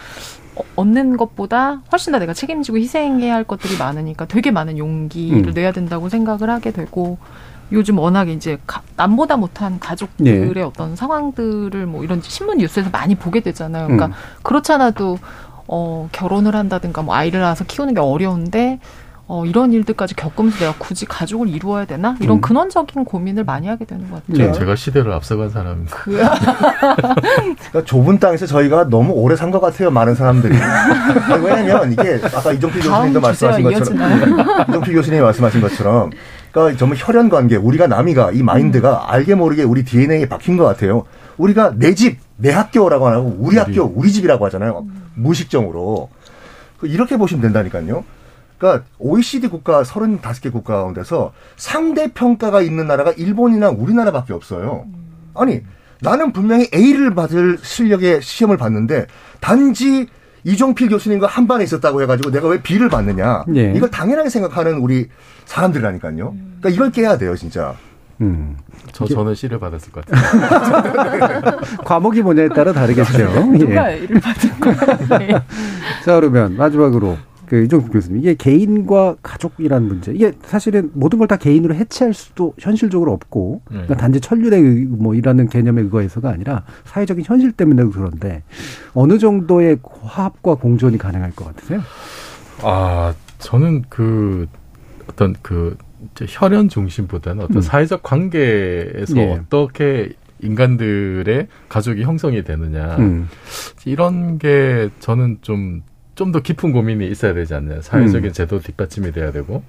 어, 0.56 0.62
얻는 0.76 1.18
것보다 1.18 1.82
훨씬 1.92 2.12
더 2.14 2.20
내가 2.20 2.34
책임지고 2.34 2.78
희생해야 2.78 3.34
할 3.34 3.44
것들이 3.44 3.78
많으니까 3.78 4.26
되게 4.28 4.52
많은 4.52 4.78
용기를 4.78 5.48
음. 5.48 5.54
내야 5.54 5.72
된다고 5.72 6.10
생각을 6.10 6.50
하게 6.50 6.72
되고 6.72 7.18
요즘 7.74 7.98
워낙에 8.00 8.32
이제 8.34 8.58
가- 8.68 8.82
남보다 8.96 9.36
못한 9.38 9.80
가족들의 9.80 10.54
네. 10.54 10.62
어떤 10.62 10.96
상황들을 10.96 11.86
뭐 11.88 12.04
이런 12.04 12.22
신문 12.22 12.60
뉴스에서 12.60 12.90
많이 12.92 13.16
보게 13.16 13.40
되잖아요. 13.42 13.86
그러니까 13.88 14.08
음. 14.08 14.12
그렇잖아도 14.44 15.18
어 15.68 16.08
결혼을 16.12 16.56
한다든가 16.56 17.02
뭐 17.02 17.16
아이를 17.16 17.42
낳아서 17.42 17.64
키우는 17.64 17.94
게 17.96 18.00
어려운데 18.02 18.80
어, 19.26 19.46
이런 19.46 19.72
일들까지 19.72 20.16
겪으면서 20.16 20.60
내가 20.60 20.74
굳이 20.78 21.06
가족을 21.06 21.48
이루어야 21.48 21.86
되나? 21.86 22.18
이런 22.20 22.38
음. 22.38 22.42
근원적인 22.42 23.06
고민을 23.06 23.46
많이 23.46 23.68
하게 23.70 23.86
되는 23.86 24.12
것 24.12 24.28
같아요. 24.28 24.52
네. 24.52 24.60
제가 24.60 24.76
시대를 24.76 25.14
앞서간 25.14 25.50
사람입니다. 25.50 25.96
그, 25.96 26.12
그러니까 26.92 27.84
좁은 27.86 28.20
땅에서 28.20 28.46
저희가 28.46 28.90
너무 28.90 29.14
오래 29.14 29.36
산 29.38 29.50
것 29.50 29.60
같아요, 29.62 29.92
많은 29.92 30.16
사람들이. 30.16 30.56
왜냐면 31.42 31.92
이게 31.94 32.20
아까 32.36 32.52
이종필 32.52 32.82
교수님도 32.82 33.22
말씀하신 33.22 33.64
것처럼, 33.64 34.30
이종필 34.70 34.94
교수님이 34.96 35.22
말씀하신 35.24 35.62
것처럼, 35.62 36.12
그러니까 36.54 36.78
정말 36.78 36.98
혈연 37.02 37.30
관계, 37.30 37.56
우리가 37.56 37.88
남이가 37.88 38.32
이 38.32 38.44
마인드가 38.44 39.12
알게 39.12 39.34
모르게 39.34 39.64
우리 39.64 39.84
DNA에 39.84 40.30
박힌 40.30 40.56
것 40.56 40.64
같아요. 40.64 41.04
우리가 41.38 41.74
내 41.76 41.96
집, 41.96 42.20
내 42.38 42.52
학교라고 42.52 43.08
안 43.08 43.16
하고 43.16 43.36
우리 43.40 43.58
학교, 43.58 43.84
우리 43.84 44.12
집이라고 44.12 44.46
하잖아요. 44.46 44.86
무의식적으로. 45.16 46.10
그 46.78 46.86
이렇게 46.88 47.18
보시면 47.18 47.42
된다니까요. 47.42 48.06
그러니까 48.60 48.86
OECD 49.00 49.48
국가 49.48 49.82
35개 49.82 50.52
국가 50.52 50.76
가운데서 50.78 51.34
상대 51.58 52.14
평가가 52.14 52.62
있는 52.62 52.86
나라가 52.86 53.12
일본이나 53.12 53.70
우리나라밖에 53.70 54.34
없어요. 54.34 54.86
아니 55.34 55.62
나는 56.02 56.34
분명히 56.34 56.70
A를 56.72 57.16
받을 57.16 57.58
실력의 57.62 58.22
시험을 58.22 58.58
봤는데 58.58 59.08
단지 59.40 60.08
이종필 60.44 60.90
교수님과 60.90 61.28
한 61.28 61.48
반에 61.48 61.64
있었다고 61.64 62.02
해가지고 62.02 62.32
내가 62.32 62.48
왜 62.48 62.62
B를 62.62 62.90
받느냐 62.90 63.46
예. 63.56 63.74
이걸 63.76 63.90
당연하게 63.90 64.30
생각하는 64.30 64.78
우리 64.78 65.08
사람들이라니까요. 65.46 66.14
그러니까 66.16 66.70
이걸 66.70 66.92
깨야 66.92 67.18
돼요 67.18 67.36
진짜. 67.36 67.76
음. 68.22 68.58
저 68.92 69.06
저는 69.06 69.34
C를 69.34 69.60
받았을 69.60 69.92
것 69.92 70.06
같아요. 70.06 71.60
과목이 71.84 72.22
뭐냐에 72.22 72.50
따라 72.50 72.72
다르겠죠. 72.74 73.52
누가 73.58 73.92
예. 73.92 73.96
A를 73.98 74.20
받은? 74.22 74.50
네. 75.20 75.30
자, 76.06 76.16
그러면 76.16 76.56
마지막으로 76.56 77.18
그 77.48 77.64
이종필 77.64 77.90
교수님 77.92 78.20
이게 78.20 78.36
개인과 78.36 79.18
가족이라는 79.22 79.88
문제 79.88 80.12
이게 80.14 80.32
사실은 80.44 80.90
모든 80.94 81.20
걸 81.20 81.28
다 81.28 81.36
개인으로 81.38 81.76
해체할 81.76 82.14
수도 82.14 82.54
현실적으로 82.60 83.12
없고 83.14 83.62
네. 83.70 83.74
그러니까 83.78 83.96
단지 83.98 84.20
천륜의 84.20 84.62
의- 84.62 84.86
뭐 84.86 85.14
이라는 85.16 85.48
개념에 85.50 85.82
의거해서가 85.84 86.30
아니라 86.30 86.64
사회적인 86.86 87.24
현실 87.26 87.52
때문에 87.52 87.84
그런데 87.92 88.44
어느 88.94 89.18
정도의 89.18 89.80
화합과 90.02 90.56
공존이 90.56 90.98
가능할 90.98 91.32
것 91.32 91.46
같으세요? 91.46 91.82
아, 92.62 93.14
저는 93.40 93.84
그 93.90 94.48
어떤 95.10 95.36
그 95.42 95.78
혈연 96.28 96.70
중심보다는 96.70 97.44
어떤 97.44 97.58
음. 97.58 97.62
사회적 97.62 98.04
관계에서 98.04 99.18
예. 99.18 99.32
어떻게 99.32 100.14
인간들의 100.42 101.48
가족이 101.70 102.04
형성이 102.04 102.44
되느냐 102.44 102.98
음. 102.98 103.28
이런 103.86 104.38
게 104.38 104.90
저는 105.00 105.38
좀 105.42 105.82
좀 106.16 106.32
더 106.32 106.40
깊은 106.42 106.72
고민이 106.72 107.08
있어야 107.10 107.34
되지 107.34 107.54
않냐 107.54 107.82
사회적인 107.82 108.30
음. 108.30 108.34
제도 108.34 108.60
뒷받침이 108.60 109.12
돼야 109.12 109.32
되고 109.32 109.64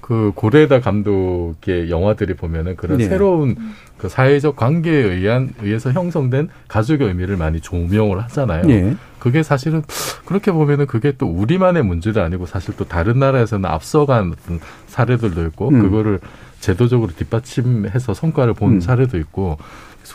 그 0.00 0.30
고레다 0.36 0.80
감독의 0.80 1.90
영화들이 1.90 2.34
보면은 2.34 2.76
그런 2.76 2.98
네. 2.98 3.06
새로운 3.06 3.56
그 3.98 4.08
사회적 4.08 4.54
관계에 4.54 5.02
의한 5.02 5.52
의해서 5.60 5.90
형성된 5.90 6.48
가족의 6.68 7.08
의미를 7.08 7.36
많이 7.36 7.60
조명을 7.60 8.22
하잖아요. 8.24 8.70
예. 8.70 8.94
그게 9.18 9.42
사실은 9.42 9.82
그렇게 10.24 10.52
보면은 10.52 10.86
그게 10.86 11.12
또 11.18 11.26
우리만의 11.26 11.82
문제도 11.82 12.22
아니고 12.22 12.46
사실 12.46 12.76
또 12.76 12.84
다른 12.84 13.18
나라에서는 13.18 13.68
앞서간 13.68 14.32
어떤 14.32 14.60
사례들도 14.86 15.44
있고 15.46 15.70
음. 15.70 15.82
그거를 15.82 16.20
제도적으로 16.60 17.10
뒷받침해서 17.10 18.14
성과를 18.14 18.54
본 18.54 18.74
음. 18.74 18.80
사례도 18.80 19.18
있고 19.18 19.58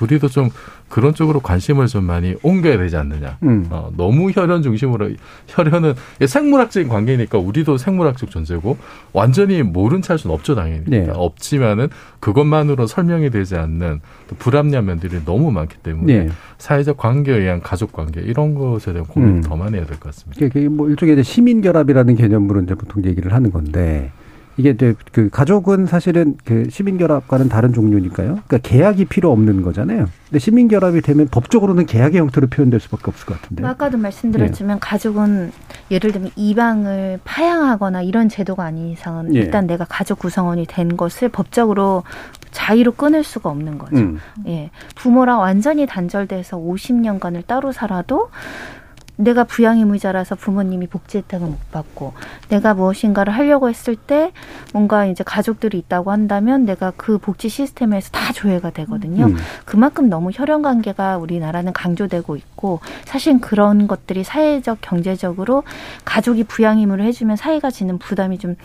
우리도 0.02 0.28
좀 0.30 0.50
그런 0.90 1.14
쪽으로 1.14 1.40
관심을 1.40 1.88
좀 1.88 2.04
많이 2.04 2.36
옮겨야 2.44 2.78
되지 2.78 2.98
않느냐. 2.98 3.38
음. 3.44 3.66
어, 3.70 3.92
너무 3.96 4.30
혈연 4.32 4.62
중심으로 4.62 5.12
혈연은 5.48 5.94
생물학적인 6.26 6.90
관계니까 6.90 7.38
우리도 7.38 7.78
생물학적 7.78 8.30
존재고 8.30 8.78
완전히 9.14 9.64
모른 9.64 10.02
체 10.02 10.12
할 10.12 10.18
수는 10.20 10.34
없죠 10.34 10.56
당연히 10.56 10.84
네. 10.88 11.08
없지만은 11.10 11.88
그것만으로 12.20 12.86
설명이 12.88 13.30
되지 13.30 13.56
않는 13.56 14.02
또 14.28 14.36
불합리한 14.38 14.84
면들이 14.86 15.24
너무 15.24 15.50
많기 15.52 15.78
때문에 15.78 16.26
네. 16.26 16.30
사회적 16.58 16.98
관계에 16.98 17.38
의한 17.38 17.62
가족 17.62 17.94
관계 17.94 18.20
이런 18.20 18.54
것에 18.56 18.92
대한 18.92 19.08
고민을 19.08 19.36
음. 19.36 19.42
더 19.42 19.56
많이 19.56 19.78
해야 19.78 19.86
될 19.86 19.98
것 19.98 20.10
같습니다. 20.14 20.38
그게 20.40 20.50
그게 20.52 20.68
뭐 20.68 20.90
일종의 20.90 21.24
시민 21.24 21.62
결합이라는 21.62 22.16
개념으로 22.16 22.62
이제 22.64 22.76
보통 22.76 23.06
얘기를 23.06 23.34
하는 23.34 23.52
건데 23.52 24.12
이게 24.58 24.72
이제 24.72 24.96
그 25.12 25.30
가족은 25.30 25.86
사실은 25.86 26.36
그 26.46 26.70
시민 26.70 26.98
결합과는 26.98 27.50
다른 27.50 27.74
종류니까요. 27.74 28.40
그러니까 28.48 28.58
계약이 28.58 29.06
필요 29.06 29.32
없는 29.32 29.62
거잖아요. 29.62 30.08
근데 30.26 30.40
시민 30.40 30.68
결합이 30.68 31.02
되면 31.02 31.28
법적으로는 31.30 31.86
계약의 31.86 32.20
형태로 32.20 32.48
표현될 32.48 32.80
수밖에 32.80 33.04
없을 33.08 33.26
것 33.26 33.42
같은데. 33.42 33.66
아까도 33.66 33.98
말씀드렸지만 33.98 34.80
가족은 34.80 35.52
예를 35.90 36.12
들면 36.12 36.32
이방을 36.36 37.20
파양하거나 37.24 38.02
이런 38.02 38.30
제도가 38.30 38.64
아닌 38.66 38.90
이상은 38.90 39.36
예. 39.36 39.40
일단 39.40 39.68
내가 39.68 39.86
가족 39.86 40.20
구성원이 40.20 40.66
된 40.68 40.96
것을 40.96 41.30
법적으로 41.30 42.04
자의로 42.52 42.94
끊을 42.94 43.24
수가 43.24 43.50
없는 43.50 43.78
거죠. 43.78 43.98
음. 43.98 44.20
예. 44.48 44.70
부모랑 44.96 45.40
완전히 45.40 45.86
단절돼서 45.86 46.58
50년간을 46.58 47.48
따로 47.48 47.72
살아도 47.72 48.30
내가 49.22 49.44
부양의무자라서 49.44 50.36
부모님이 50.36 50.88
복지 50.88 51.20
혜택을 51.20 51.48
못 51.48 51.72
받고 51.72 52.14
내가 52.50 52.74
무엇인가를 52.74 53.34
하려고 53.34 53.70
했을 53.70 53.96
때 53.96 54.32
뭔가 54.74 55.06
이제 55.06 55.24
가족들이 55.24 55.78
있다고 55.78 56.12
한다면 56.12 56.66
내가 56.66 56.92
그 56.98 57.18
복지 57.18 57.50
시스템에서 57.50 58.10
다 58.12 58.34
조회가 58.34 58.72
되거든요. 58.72 59.26
음. 59.26 59.38
그만큼 59.66 60.10
너무 60.10 60.32
혈연 60.34 60.62
관계가 60.62 61.18
우리나라는 61.18 61.74
강조되고 61.74 62.36
있고 62.36 62.80
사실 63.06 63.40
그런 63.40 63.88
것들이 63.88 64.24
사회적 64.24 64.80
경제적으로 64.82 65.64
가족이 66.06 66.44
부양 66.46 66.80
의무를 66.80 67.06
해주면 67.06 67.38
사회가 67.38 67.72
지는 67.72 67.98
부담이 67.98 68.38
좀 68.40 68.56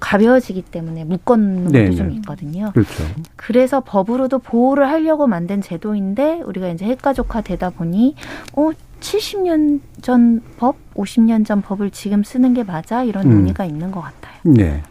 가벼워지기 0.00 0.62
때문에 0.62 1.04
묶어놓는 1.04 1.72
것도. 1.72 1.96
좀 1.96 2.10
있거든요. 2.12 2.72
그렇죠. 2.72 3.04
그래서 3.36 3.80
법으로도 3.80 4.38
보호를 4.38 4.88
하려고 4.88 5.26
만든 5.26 5.60
제도인데 5.60 6.40
우리가 6.44 6.68
이제 6.70 6.86
핵가족화 6.86 7.42
되다 7.42 7.70
보니 7.70 8.14
어 8.56 8.70
70년 9.00 9.80
전 10.02 10.40
법, 10.56 10.76
50년 10.94 11.44
전 11.44 11.62
법을 11.62 11.90
지금 11.90 12.22
쓰는 12.22 12.54
게 12.54 12.62
맞아 12.62 13.02
이런 13.02 13.26
음. 13.26 13.30
논의가 13.30 13.64
있는 13.64 13.90
것 13.90 14.00
같아요. 14.00 14.34
네. 14.44 14.82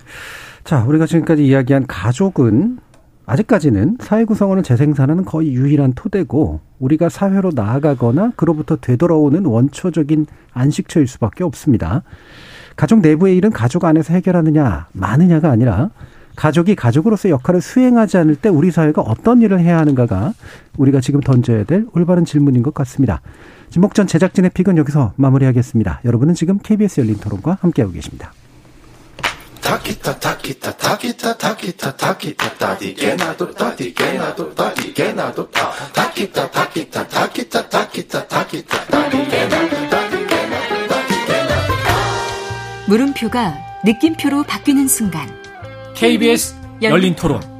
자, 0.63 0.83
우리가 0.83 1.05
지금까지 1.05 1.45
이야기한 1.45 1.87
가족은 1.87 2.79
아직까지는 3.25 3.97
사회 4.01 4.25
구성원을 4.25 4.63
재생산하는 4.63 5.23
거의 5.23 5.53
유일한 5.53 5.93
토대고 5.93 6.61
우리가 6.79 7.09
사회로 7.09 7.51
나아가거나 7.53 8.33
그로부터 8.35 8.75
되돌아오는 8.75 9.45
원초적인 9.45 10.25
안식처일 10.51 11.07
수밖에 11.07 11.43
없습니다. 11.43 12.01
가족 12.75 13.01
내부의 13.01 13.37
일은 13.37 13.51
가족 13.51 13.85
안에서 13.85 14.13
해결하느냐 14.13 14.87
마느냐가 14.93 15.51
아니라 15.51 15.91
가족이 16.35 16.75
가족으로서 16.75 17.29
역할을 17.29 17.61
수행하지 17.61 18.17
않을 18.17 18.35
때 18.35 18.49
우리 18.49 18.71
사회가 18.71 19.01
어떤 19.01 19.41
일을 19.41 19.59
해야 19.59 19.77
하는가가 19.77 20.33
우리가 20.77 21.01
지금 21.01 21.19
던져야 21.19 21.65
될 21.65 21.85
올바른 21.93 22.25
질문인 22.25 22.63
것 22.63 22.73
같습니다. 22.73 23.21
지목전 23.69 24.07
제작진의 24.07 24.51
픽은 24.51 24.77
여기서 24.77 25.13
마무리하겠습니다. 25.15 26.01
여러분은 26.05 26.33
지금 26.33 26.57
KBS 26.57 27.01
열린 27.01 27.17
토론과 27.17 27.59
함께하고 27.61 27.93
계십니다. 27.93 28.33
물음표가 42.87 43.53
느낌표로 43.85 44.43
바뀌는 44.43 44.87
순간 44.87 45.29
KBS 45.95 46.55
열린 46.81 47.15
토론. 47.15 47.58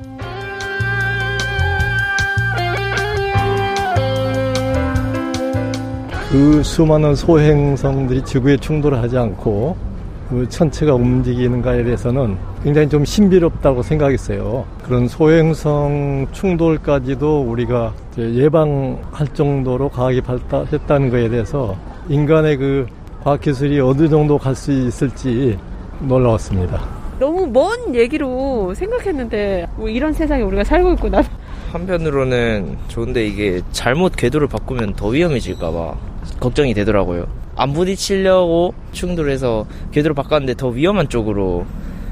그 6.32 6.62
수많은 6.62 7.16
소행성들이 7.16 8.24
지구에 8.24 8.58
충돌하지 8.58 9.18
않고 9.18 9.76
그 10.30 10.48
천체가 10.48 10.94
움직이는가에 10.94 11.84
대해서는 11.84 12.38
굉장히 12.64 12.88
좀 12.88 13.04
신비롭다고 13.04 13.82
생각했어요. 13.82 14.64
그런 14.84 15.08
소행성 15.08 16.28
충돌까지도 16.32 17.42
우리가 17.42 17.94
예방할 18.18 19.28
정도로 19.34 19.90
과학이 19.90 20.22
발달했다는 20.22 21.10
것에 21.10 21.30
대해서 21.30 21.76
인간의 22.10 22.58
그 22.58 22.86
과학기술이 23.24 23.80
어느 23.80 24.08
정도 24.08 24.38
갈 24.38 24.54
수 24.56 24.72
있을지 24.72 25.58
놀라웠습니다. 26.02 26.80
너무 27.20 27.48
먼 27.48 27.96
얘기로 27.96 28.74
생각했는데 28.76 29.68
뭐 29.78 29.90
이런 29.90 30.14
세상에 30.14 30.44
우리가 30.44 30.64
살고 30.64 30.94
있구나. 30.94 31.24
한편으로는 31.72 32.78
좋은데 32.88 33.26
이게 33.26 33.62
잘못 33.72 34.14
궤도를 34.16 34.48
바꾸면 34.48 34.94
더 34.94 35.08
위험해질까봐 35.08 36.09
걱정이 36.40 36.74
되더라고요. 36.74 37.28
안 37.56 37.74
부딪히려고 37.74 38.74
충돌해서 38.92 39.66
궤도를 39.92 40.16
바꿨는데 40.16 40.56
더 40.56 40.70
위험한 40.70 41.10
쪽으로 41.10 41.66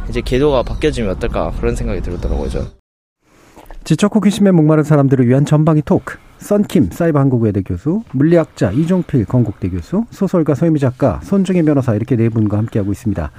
이제 0.10 0.22
궤도가 0.22 0.64
바뀌어지면 0.64 1.12
어떨까 1.12 1.52
그런 1.60 1.76
생각이 1.76 2.02
들더라고요. 2.02 2.50
저는. 2.50 2.68
지적 3.84 4.14
호기심에 4.16 4.52
목마른 4.52 4.84
사람들을 4.84 5.28
위한 5.28 5.46
전방위 5.46 5.82
토크. 5.84 6.18
썬킴 6.40 6.90
사이버 6.92 7.20
한국외대 7.20 7.62
교수, 7.64 8.04
물리학자 8.12 8.72
이종필 8.72 9.26
건국대 9.26 9.70
교수, 9.70 10.06
소설가 10.12 10.56
서유미 10.56 10.80
작가, 10.80 11.20
손중혜 11.24 11.64
변호사 11.64 11.96
이렇게 11.96 12.16
네 12.16 12.30
분과 12.30 12.58
함께하고 12.58 12.92
있습니다. 12.92 13.32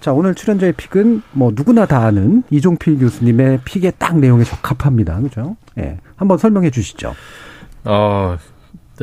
자, 0.00 0.12
오늘 0.12 0.34
출연자의 0.34 0.72
pick은 0.72 1.22
뭐 1.32 1.52
누구나 1.54 1.86
다 1.86 2.04
아는 2.04 2.42
이종필 2.50 2.98
교수님의 2.98 3.60
pick의 3.64 3.92
딱 3.98 4.18
내용에 4.18 4.44
적합합니다. 4.44 5.20
그죠? 5.20 5.56
예. 5.78 5.98
한번 6.16 6.38
설명해 6.38 6.70
주시죠. 6.70 7.14
어, 7.84 8.36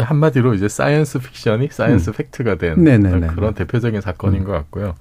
한마디로 0.02 0.54
이제 0.54 0.68
science 0.68 1.20
fiction이 1.20 1.70
science 1.72 2.10
음. 2.12 2.14
fact가 2.14 2.56
된 2.56 2.84
네네네. 2.84 3.28
그런 3.28 3.54
대표적인 3.54 4.02
사건인 4.02 4.44
것 4.44 4.52
같고요. 4.52 4.96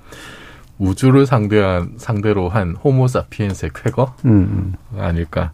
우주를 0.78 1.26
상대한 1.26 1.94
상대로 1.96 2.48
한 2.48 2.74
호모 2.74 3.06
사피엔스의 3.08 3.70
쾌거 3.74 4.14
음, 4.24 4.74
아닐까. 4.98 5.52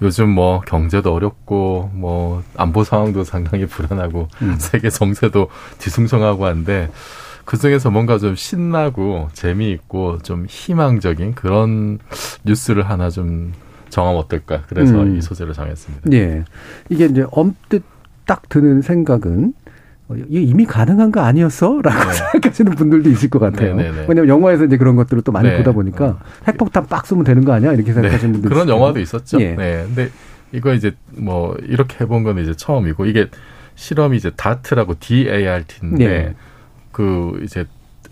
요즘 0.00 0.30
뭐 0.30 0.60
경제도 0.60 1.14
어렵고 1.14 1.90
뭐 1.94 2.42
안보 2.56 2.82
상황도 2.82 3.24
상당히 3.24 3.66
불안하고 3.66 4.28
음. 4.42 4.56
세계 4.58 4.90
정세도 4.90 5.48
뒤숭숭하고 5.78 6.46
한데 6.46 6.90
그 7.44 7.56
중에서 7.56 7.90
뭔가 7.90 8.18
좀 8.18 8.34
신나고 8.34 9.28
재미있고 9.32 10.18
좀 10.22 10.46
희망적인 10.48 11.34
그런 11.34 11.98
뉴스를 12.44 12.88
하나 12.88 13.10
좀 13.10 13.52
정하면 13.90 14.20
어떨까. 14.20 14.62
그래서 14.68 15.02
음. 15.02 15.16
이 15.16 15.22
소재를 15.22 15.52
정했습니다. 15.52 16.10
예. 16.12 16.44
이게 16.88 17.04
이제 17.06 17.24
엄뜻 17.30 17.82
딱 18.26 18.48
드는 18.48 18.82
생각은 18.82 19.54
어, 20.08 20.14
이게 20.14 20.42
이미 20.42 20.64
가능한 20.64 21.12
거 21.12 21.20
아니었어? 21.20 21.80
라고 21.82 22.12
생각하시는 22.12 22.72
분들도 22.72 23.10
있을 23.10 23.30
것 23.30 23.38
같아요. 23.38 23.76
네, 23.76 23.84
네, 23.84 23.90
네. 23.92 24.06
왜냐면 24.08 24.28
영화에서 24.28 24.64
이제 24.64 24.76
그런 24.76 24.96
것들을 24.96 25.22
또 25.22 25.32
많이 25.32 25.48
네. 25.48 25.56
보다 25.56 25.72
보니까 25.72 26.18
핵폭탄 26.46 26.86
빡 26.86 27.06
쏘면 27.06 27.24
되는 27.24 27.44
거 27.44 27.52
아니야? 27.52 27.72
이렇게 27.72 27.92
생각하시는 27.92 28.32
분들 28.32 28.50
그런 28.50 28.68
영화도 28.68 29.00
있었죠. 29.00 29.40
예. 29.40 29.54
네. 29.54 29.84
근데 29.86 30.10
이거 30.52 30.74
이제 30.74 30.92
뭐 31.16 31.56
이렇게 31.62 31.98
해본 32.00 32.24
건 32.24 32.38
이제 32.38 32.54
처음이고 32.54 33.06
이게 33.06 33.28
실험이 33.74 34.16
이제 34.18 34.30
DART라고 34.36 34.94
D-A-R-T인데 35.00 36.06
네. 36.06 36.34
그 36.90 37.40
이제 37.42 37.64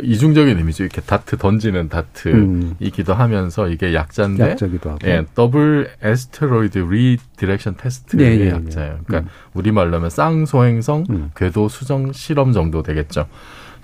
이중적인 0.02 0.58
의미죠. 0.58 0.84
이렇게 0.84 1.00
다트 1.00 1.36
던지는 1.36 1.80
음. 1.82 1.88
다트이기도 1.88 3.14
하면서 3.14 3.68
이게 3.68 3.94
약자인데 3.94 4.50
약자기도 4.50 4.90
하고. 4.90 4.98
예, 5.06 5.24
Double 5.34 5.90
Asteroid 6.02 6.78
Redirection 6.78 7.76
Test의 7.76 8.26
예, 8.26 8.40
예, 8.40 8.46
예. 8.46 8.50
약자예요. 8.50 8.98
그러니까 9.06 9.30
음. 9.30 9.34
우리말로 9.54 9.96
하면 9.96 10.10
쌍소행성 10.10 11.30
궤도 11.36 11.68
수정 11.68 12.12
실험 12.12 12.52
정도 12.52 12.82
되겠죠. 12.82 13.26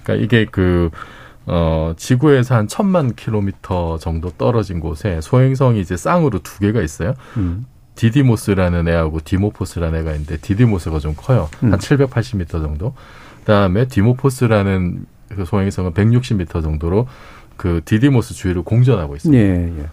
그러니까 0.02 0.24
이게 0.24 0.46
그 0.50 0.90
어, 1.46 1.94
지구에서 1.96 2.56
한 2.56 2.68
천만 2.68 3.14
킬로미터 3.14 3.98
정도 3.98 4.30
떨어진 4.30 4.80
곳에 4.80 5.20
소행성이 5.20 5.80
이제 5.80 5.96
쌍으로 5.96 6.40
두 6.40 6.58
개가 6.58 6.82
있어요. 6.82 7.14
음. 7.36 7.66
디디모스라는 7.94 8.88
애하고 8.88 9.20
디모포스라는 9.24 10.00
애가 10.00 10.12
있는데 10.12 10.36
디디모스가 10.36 10.98
좀 10.98 11.14
커요. 11.16 11.48
음. 11.62 11.72
한 11.72 11.78
780m 11.78 12.48
정도. 12.50 12.94
그다음에 13.40 13.86
디모포스라는 13.86 15.06
그 15.34 15.44
소행성은 15.44 15.92
160m 15.92 16.62
정도로 16.62 17.08
그 17.56 17.80
디디모스 17.84 18.34
주위를 18.34 18.62
공전하고 18.62 19.16
있습니다. 19.16 19.42
예, 19.42 19.72
예. 19.78 19.86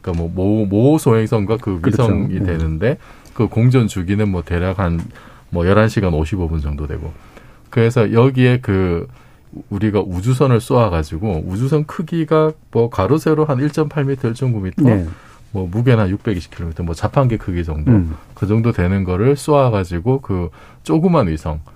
그러니까 0.00 0.22
뭐 0.22 0.30
모, 0.32 0.66
모 0.66 0.98
소행성과 0.98 1.58
그 1.58 1.80
그렇죠. 1.80 2.02
위성이 2.04 2.34
예. 2.36 2.38
되는데 2.40 2.98
그 3.34 3.48
공전 3.48 3.88
주기는 3.88 4.28
뭐 4.28 4.42
대략 4.42 4.78
한 4.78 5.00
뭐 5.50 5.64
11시간 5.64 6.10
55분 6.12 6.62
정도 6.62 6.86
되고. 6.86 7.12
그래서 7.70 8.12
여기에 8.12 8.60
그 8.60 9.06
우리가 9.70 10.00
우주선을 10.00 10.60
쏘아 10.60 10.90
가지고 10.90 11.42
우주선 11.46 11.84
크기가 11.86 12.52
뭐 12.70 12.90
가로 12.90 13.18
세로 13.18 13.44
한 13.44 13.58
1.8m, 13.58 14.16
1.9m 14.16 14.84
네. 14.84 15.06
뭐 15.52 15.66
무게는 15.66 16.04
한 16.04 16.16
620km, 16.16 16.82
뭐 16.82 16.94
자판기 16.94 17.38
크기 17.38 17.64
정도 17.64 17.90
음. 17.92 18.14
그 18.34 18.46
정도 18.46 18.72
되는 18.72 19.04
거를 19.04 19.36
쏘아 19.36 19.70
가지고 19.70 20.20
그 20.20 20.50
조그만 20.82 21.28
위성, 21.28 21.60
아, 21.64 21.70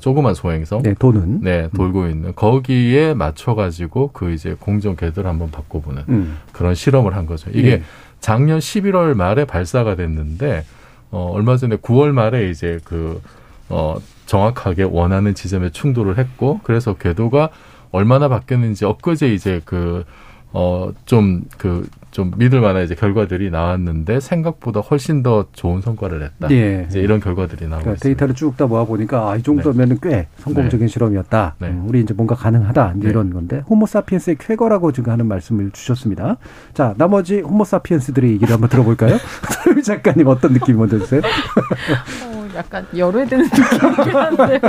조그만 0.00 0.34
소행성, 0.34 0.82
네, 0.82 0.94
도는. 0.94 1.40
네 1.40 1.68
돌고 1.74 2.08
있는 2.08 2.34
거기에 2.34 3.14
맞춰 3.14 3.54
가지고 3.54 4.10
그 4.12 4.32
이제 4.32 4.54
공정 4.58 4.96
궤도를 4.96 5.28
한번 5.28 5.50
바꿔 5.50 5.80
보는 5.80 6.04
음. 6.08 6.38
그런 6.52 6.74
실험을 6.74 7.16
한 7.16 7.26
거죠. 7.26 7.50
이게 7.52 7.70
예. 7.72 7.82
작년 8.20 8.58
11월 8.58 9.14
말에 9.14 9.44
발사가 9.44 9.94
됐는데 9.96 10.64
어 11.10 11.30
얼마 11.32 11.56
전에 11.56 11.76
9월 11.76 12.12
말에 12.12 12.50
이제 12.50 12.80
그어 12.84 14.00
정확하게 14.26 14.82
원하는 14.82 15.34
지점에 15.34 15.70
충돌을 15.70 16.18
했고 16.18 16.60
그래서 16.64 16.94
궤도가 16.94 17.48
얼마나 17.90 18.28
바뀌었는지 18.28 18.84
엊그제 18.84 19.32
이제 19.32 19.60
그 19.64 20.04
어 20.52 20.92
좀 21.04 21.44
그 21.58 21.86
좀 22.18 22.32
믿을 22.36 22.60
만한 22.60 22.82
이제 22.82 22.96
결과들이 22.96 23.48
나왔는데 23.48 24.18
생각보다 24.18 24.80
훨씬 24.80 25.22
더 25.22 25.46
좋은 25.52 25.80
성과를 25.80 26.18
냈다. 26.18 26.50
예. 26.52 26.84
이제 26.88 26.98
이런 26.98 27.20
결과들이 27.20 27.60
나오고 27.68 27.82
그러니까 27.84 27.92
있습니다. 27.92 28.02
데이터를 28.02 28.34
쭉 28.34 28.56
다 28.56 28.66
모아 28.66 28.84
보니까 28.84 29.30
아, 29.30 29.36
이 29.36 29.42
정도면은 29.44 30.00
꽤 30.02 30.26
성공적인 30.38 30.88
실험이었다. 30.88 31.54
네. 31.60 31.68
음, 31.68 31.84
우리 31.86 32.00
이제 32.00 32.12
뭔가 32.14 32.34
가능하다 32.34 32.94
이제 32.96 33.04
네. 33.04 33.10
이런 33.10 33.32
건데 33.32 33.62
호모사피엔스의 33.70 34.36
쾌거라고 34.40 34.90
지금 34.90 35.12
하는 35.12 35.26
말씀을 35.26 35.70
주셨습니다. 35.70 36.38
자 36.74 36.92
나머지 36.98 37.38
호모사피엔스들의 37.38 38.32
얘기를 38.32 38.52
한번 38.52 38.68
들어볼까요? 38.68 39.16
소유 39.62 39.80
작가님 39.80 40.26
어떤 40.26 40.54
느낌 40.54 40.76
먼저 40.76 40.98
주세요? 40.98 41.20
어, 41.20 42.48
약간 42.56 42.84
열애되는 42.96 43.44
느낌이긴 43.44 44.16
한데요. 44.16 44.60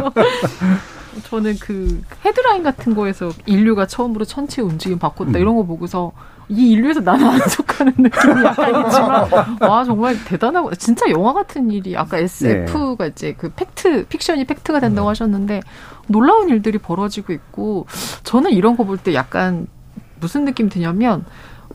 저는 1.24 1.56
그 1.60 2.00
헤드라인 2.24 2.62
같은 2.62 2.94
거에서 2.94 3.32
인류가 3.48 3.88
처음으로 3.88 4.24
천체 4.26 4.62
움직임 4.62 5.00
바꿨다 5.00 5.40
음. 5.40 5.42
이런 5.42 5.56
거 5.56 5.64
보고서 5.64 6.12
이 6.50 6.72
인류에서 6.72 7.00
나는 7.02 7.28
안 7.28 7.40
속하는 7.40 7.94
느낌이 7.98 8.44
약간 8.44 8.86
있지만 8.86 9.28
와 9.62 9.84
정말 9.84 10.16
대단하고 10.26 10.74
진짜 10.76 11.10
영화 11.12 11.32
같은 11.34 11.70
일이 11.70 11.96
아까 11.96 12.18
SF가 12.18 13.06
이제 13.08 13.36
그 13.38 13.52
fact 13.56 14.08
fiction이 14.08 14.46
fact가 14.46 14.80
된다고 14.80 15.08
하셨는데 15.10 15.62
놀라운 16.08 16.50
일들이 16.50 16.78
벌어지고 16.80 17.34
있고 17.34 17.86
저는 18.24 18.52
이런 18.52 18.76
거 18.76 18.84
볼 18.84 18.98
때 18.98 19.14
약간 19.14 19.68
무슨 20.20 20.44
느낌 20.46 20.70
드냐면 20.70 21.24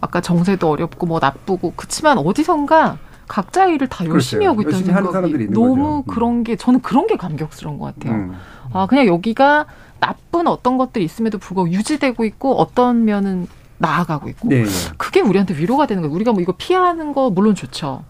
아까 0.01 0.21
정세도 0.21 0.69
어렵고 0.69 1.07
뭐 1.07 1.19
나쁘고 1.21 1.75
그치만 1.77 2.19
어디선가 2.19 2.99
각자의 3.29 3.77
일을 3.77 3.87
다 3.87 4.05
열심히 4.07 4.45
그렇죠. 4.45 4.51
하고 4.51 4.63
있다는 4.63 4.87
열심히 4.89 5.13
생각이 5.13 5.47
너무 5.53 5.77
거죠. 5.77 5.97
음. 5.99 6.03
그런 6.15 6.45
게 6.45 6.57
저는 6.57 6.83
그런 6.83 7.07
게 7.07 7.17
감격스러운 7.17 7.79
것 7.79 7.95
같아요. 7.95 8.13
음. 8.19 8.33
아 8.73 8.87
그냥 8.87 9.07
여기가 9.07 9.67
나쁜 10.01 10.49
어떤 10.49 10.77
것들이 10.77 11.05
있음에도 11.05 11.39
불구하고 11.39 11.71
유지되고 11.73 12.25
있고 12.25 12.57
어떤 12.57 13.05
면은 13.05 13.47
나아가고 13.79 14.29
있고 14.31 14.49
네. 14.49 14.65
그게 14.97 15.21
우리한테 15.21 15.57
위로가 15.57 15.87
되는 15.87 16.03
거예요. 16.03 16.15
우리가 16.15 16.33
뭐 16.33 16.41
이거 16.41 16.53
피하는 16.57 17.13
거 17.13 17.31
물론 17.31 17.55
좋죠. 17.55 18.05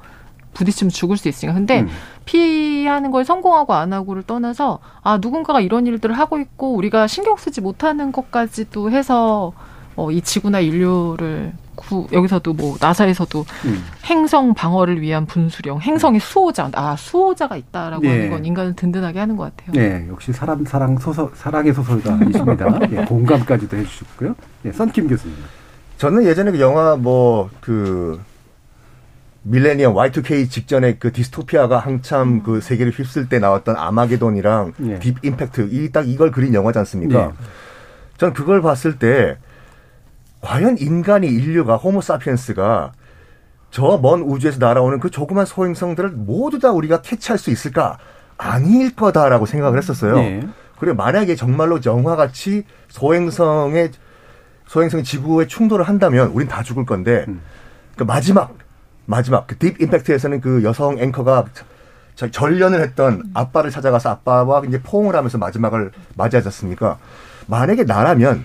부딪히면 0.55 0.91
죽을 0.91 1.17
수 1.17 1.29
있으니까. 1.29 1.55
근데 1.55 1.81
음. 1.81 1.89
피하는 2.25 3.11
걸 3.11 3.25
성공하고 3.25 3.75
안 3.75 3.93
하고를 3.93 4.23
떠나서 4.23 4.79
아 5.03 5.19
누군가가 5.19 5.61
이런 5.61 5.87
일들을 5.87 6.17
하고 6.17 6.39
있고 6.39 6.75
우리가 6.75 7.07
신경 7.07 7.37
쓰지 7.37 7.61
못하는 7.61 8.13
것까지도 8.13 8.91
해서 8.91 9.53
어, 9.97 10.11
이 10.11 10.21
지구나 10.21 10.61
인류를 10.61 11.53
구, 11.75 12.07
여기서도 12.13 12.53
뭐 12.55 12.77
나사에서도 12.81 13.45
음. 13.67 13.85
행성 14.05 14.55
방어를 14.55 15.01
위한 15.01 15.27
분수령, 15.27 15.81
행성의 15.81 16.21
수호자, 16.21 16.71
아 16.75 16.97
수호자가 16.97 17.57
있다라고 17.57 18.05
예. 18.05 18.09
하는 18.11 18.31
건 18.31 18.45
인간을 18.45 18.75
든든하게 18.77 19.19
하는 19.19 19.37
것 19.37 19.55
같아요. 19.57 19.73
네, 19.73 20.07
역시 20.09 20.33
사람 20.33 20.65
사랑 20.65 20.97
소설 20.99 21.31
사랑의 21.35 21.73
소설가이십니다. 21.75 22.79
예, 22.93 23.05
공감까지도 23.05 23.77
해주셨고요. 23.77 24.35
네, 24.63 24.73
썬킴 24.73 25.09
교수님. 25.09 25.37
저는 25.99 26.25
예전에 26.25 26.51
그 26.51 26.61
영화 26.61 26.97
뭐 26.97 27.51
그 27.61 28.21
밀레니엄 29.47 29.95
Y2K 29.95 30.49
직전에 30.51 30.95
그 30.99 31.13
디스토피아가 31.13 31.79
한참 31.79 32.43
그 32.43 32.61
세계를 32.63 32.93
휩쓸 32.93 33.29
때 33.29 33.39
나왔던 33.39 33.77
아마게돈이랑 33.77 34.73
예. 34.87 34.99
딥 35.01 35.17
임팩트 35.23 35.69
이 35.71 35.93
딱 35.93 36.09
이걸 36.09 36.31
그린 36.31 36.55
영화지 36.55 36.79
않습니까? 36.79 37.27
네. 37.27 37.33
전 38.17 38.33
그걸 38.33 38.63
봤을 38.63 38.99
때 38.99 39.37
과연 40.45 40.77
인간이 40.79 41.27
인류가 41.27 41.77
호모사피엔스가 41.77 42.93
저 43.71 43.99
먼 43.99 44.21
우주에서 44.23 44.59
날아오는 44.59 45.01
그 45.01 45.11
조그만 45.11 45.47
소행성들을 45.47 46.11
모두 46.11 46.59
다 46.61 46.71
우리가 46.71 47.01
캐치할 47.03 47.39
수 47.39 47.51
있을까? 47.51 47.99
아닐 48.37 48.95
거다라고 48.95 49.47
생각을 49.47 49.79
했었어요. 49.79 50.15
네. 50.17 50.47
그리고 50.79 50.97
만약에 50.97 51.35
정말로 51.35 51.81
영화같이 51.85 52.65
소행성의 52.89 53.91
소행성이 54.67 55.03
지구에 55.03 55.47
충돌을 55.47 55.89
한다면 55.89 56.29
우린 56.29 56.47
다 56.49 56.63
죽을 56.63 56.85
건데 56.85 57.27
그 57.97 58.05
마지막 58.05 58.55
마지막 59.07 59.47
그 59.47 59.59
딥 59.59 59.81
임팩트에서는 59.81 60.41
그 60.41 60.63
여성 60.65 60.99
앵커가 60.99 61.45
저- 62.17 62.31
전련을 62.31 62.81
했던 62.81 63.23
아빠를 63.35 63.71
찾아가서 63.71 64.11
아빠와 64.11 64.63
이제 64.69 64.81
포옹을 64.83 65.17
하면서 65.17 65.37
마지막을 65.39 65.91
맞이하지 66.17 66.49
않습니까? 66.49 66.99
만약에 67.47 67.85
나라면 67.85 68.45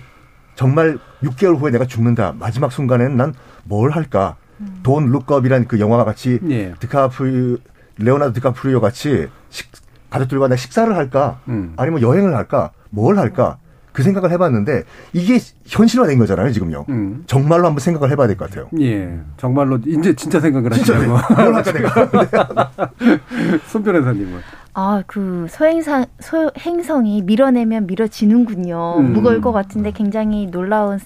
정말 0.54 0.98
6개월 1.22 1.58
후에 1.58 1.70
내가 1.70 1.86
죽는다. 1.86 2.34
마지막 2.38 2.72
순간에는 2.72 3.16
난 3.16 3.34
뭘 3.64 3.90
할까? 3.90 4.36
돈 4.82 5.10
룩업이란 5.10 5.68
그 5.68 5.78
영화와 5.80 6.04
같이 6.04 6.38
예. 6.50 6.74
드카프리 6.80 7.58
레오나르도 7.98 8.34
디카프리오 8.34 8.80
같이 8.80 9.28
식- 9.50 9.70
가족들과 10.10 10.48
내 10.48 10.56
식사를 10.56 10.94
할까? 10.96 11.40
음. 11.48 11.74
아니면 11.76 12.02
여행을 12.02 12.34
할까? 12.34 12.72
뭘 12.90 13.16
할까? 13.18 13.58
그 14.00 14.04
생각을 14.04 14.30
해봤는데 14.32 14.84
이게 15.12 15.38
현실화된 15.66 16.18
거잖아요 16.18 16.50
지금요. 16.52 16.86
음. 16.88 17.22
정말로 17.26 17.66
한번 17.66 17.80
생각을 17.80 18.10
해봐야 18.10 18.26
될 18.28 18.36
것 18.38 18.48
같아요. 18.48 18.68
예, 18.80 19.18
정말로 19.36 19.78
이제 19.86 20.14
진짜 20.14 20.40
생각을 20.40 20.70
진짜 20.70 20.96
하시냐고. 20.96 21.34
뭘 21.34 21.54
할까 21.54 21.72
내가. 21.72 22.90
손 23.68 23.82
변호사님은. 23.82 24.40
아, 24.72 25.02
그 25.06 25.46
소행성 25.50 26.06
소행성이 26.20 27.20
밀어내면 27.22 27.86
밀어지는군요. 27.86 28.96
음. 29.00 29.12
무거울 29.12 29.42
것 29.42 29.52
같은데 29.52 29.90
굉장히 29.90 30.46
놀라운 30.46 30.98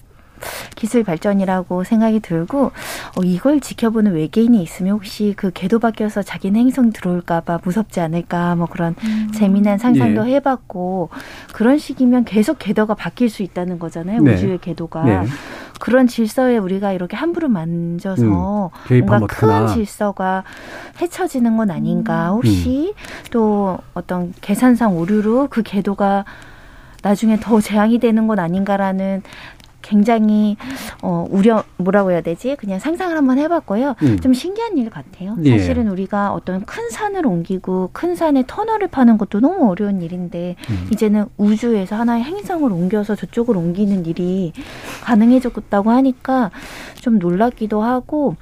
기술 0.75 1.05
발전이라고 1.05 1.85
생각이 1.85 2.21
들고 2.21 2.67
어, 2.67 3.23
이걸 3.25 3.61
지켜보는 3.61 4.13
외계인이 4.15 4.63
있으면 4.63 4.95
혹시 4.95 5.35
그 5.37 5.51
궤도 5.53 5.79
바뀌어서 5.79 6.23
자기는 6.23 6.59
행성 6.59 6.91
들어올까봐 6.93 7.61
무섭지 7.65 8.01
않을까 8.01 8.55
뭐 8.57 8.67
그런 8.67 8.95
음. 9.05 9.31
재미난 9.35 9.79
상상도 9.79 10.29
예. 10.29 10.35
해봤고 10.37 11.11
그런 11.53 11.79
식이면 11.79 12.25
계속 12.25 12.59
궤도가 12.59 12.95
바뀔 12.95 13.31
수 13.31 13.43
있다는 13.43 13.79
거잖아요. 13.79 14.21
네. 14.23 14.35
우주의 14.35 14.59
궤도가. 14.59 15.05
네. 15.05 15.27
그런 15.81 16.07
질서에 16.07 16.57
우리가 16.57 16.93
이렇게 16.93 17.17
함부로 17.17 17.49
만져서 17.49 18.23
음, 18.23 18.99
뭔가 19.07 19.27
큰 19.27 19.49
어떡하나. 19.51 19.67
질서가 19.67 20.45
헤쳐지는 21.01 21.57
건 21.57 21.71
아닌가. 21.71 22.31
음. 22.31 22.37
혹시 22.37 22.95
또 23.31 23.79
어떤 23.93 24.33
계산상 24.41 24.97
오류로 24.97 25.49
그 25.51 25.63
궤도가 25.63 26.25
나중에 27.03 27.39
더 27.39 27.61
재앙이 27.61 27.99
되는 27.99 28.27
건 28.27 28.39
아닌가라는 28.39 29.23
굉장히 29.85 30.57
어 31.03 31.27
우려 31.31 31.63
뭐라고 31.77 32.11
해야 32.11 32.23
되지? 32.23 32.57
그냥 32.59 32.79
상상을 32.79 33.15
한번 33.15 33.39
해봤고요. 33.39 33.97
음. 34.03 34.19
좀 34.21 34.33
신기한 34.33 34.79
일 34.79 34.89
같아요. 34.89 35.37
예. 35.45 35.59
사실은 35.59 35.89
우리가 35.89 36.33
어떤 36.33 36.65
큰 36.65 36.91
산을 36.91 37.27
옮기고 37.27 37.91
큰 37.93 38.17
산에 38.17 38.45
터널을 38.47 38.89
파는 38.89 39.19
것도 39.19 39.41
너무 39.41 39.71
어려운 39.71 40.01
일인데 40.01 40.57
음. 40.71 40.89
이제는 40.91 41.27
우주에서 41.37 41.97
하나의 41.97 42.25
행성을 42.25 42.71
옮겨서 42.73 43.15
저쪽으로 43.15 43.61
옮기는 43.61 44.07
일이 44.07 44.53
가능해졌다고 45.03 45.91
하니까 45.91 46.51
좀 47.01 47.19
놀랍기도 47.19 47.83
하고 47.83 48.37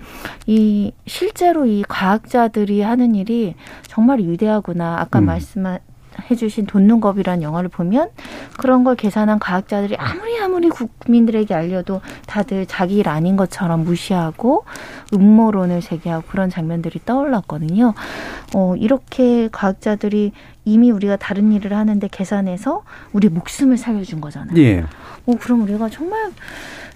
이 0.47 0.93
실제로 1.07 1.67
이 1.67 1.83
과학자들이 1.89 2.83
하는 2.83 3.17
일이 3.17 3.55
정말 3.89 4.21
위대하구나. 4.21 5.01
아까 5.01 5.19
음. 5.19 5.27
말씀한 5.27 5.81
해주신 6.31 6.67
돈눈겁이라는 6.67 7.43
영화를 7.43 7.69
보면 7.69 8.11
그런 8.59 8.85
걸 8.85 8.97
계산한 8.97 9.39
과학자들이 9.39 9.97
아무리 9.97 10.39
아무리 10.41 10.69
국민들에게 10.69 11.55
알려도 11.55 12.01
다들 12.27 12.67
자기 12.67 12.97
일 12.97 13.09
아닌 13.09 13.37
것처럼 13.37 13.85
무시하고 13.85 14.65
음모론을 15.15 15.81
제기하고 15.81 16.25
그런 16.29 16.51
장면들이 16.51 17.01
떠올랐거든요. 17.05 17.95
어, 18.55 18.77
이렇게 18.77 19.49
과학자들이 19.51 20.33
이미 20.65 20.91
우리가 20.91 21.17
다른 21.17 21.53
일을 21.53 21.75
하는데 21.77 22.07
계산해서 22.11 22.83
우리 23.13 23.29
목숨을 23.29 23.77
살려준 23.77 24.21
거잖아요. 24.21 24.57
예. 24.59 24.85
어, 25.27 25.35
그럼 25.41 25.63
우리가 25.63 25.89
정말 25.89 26.31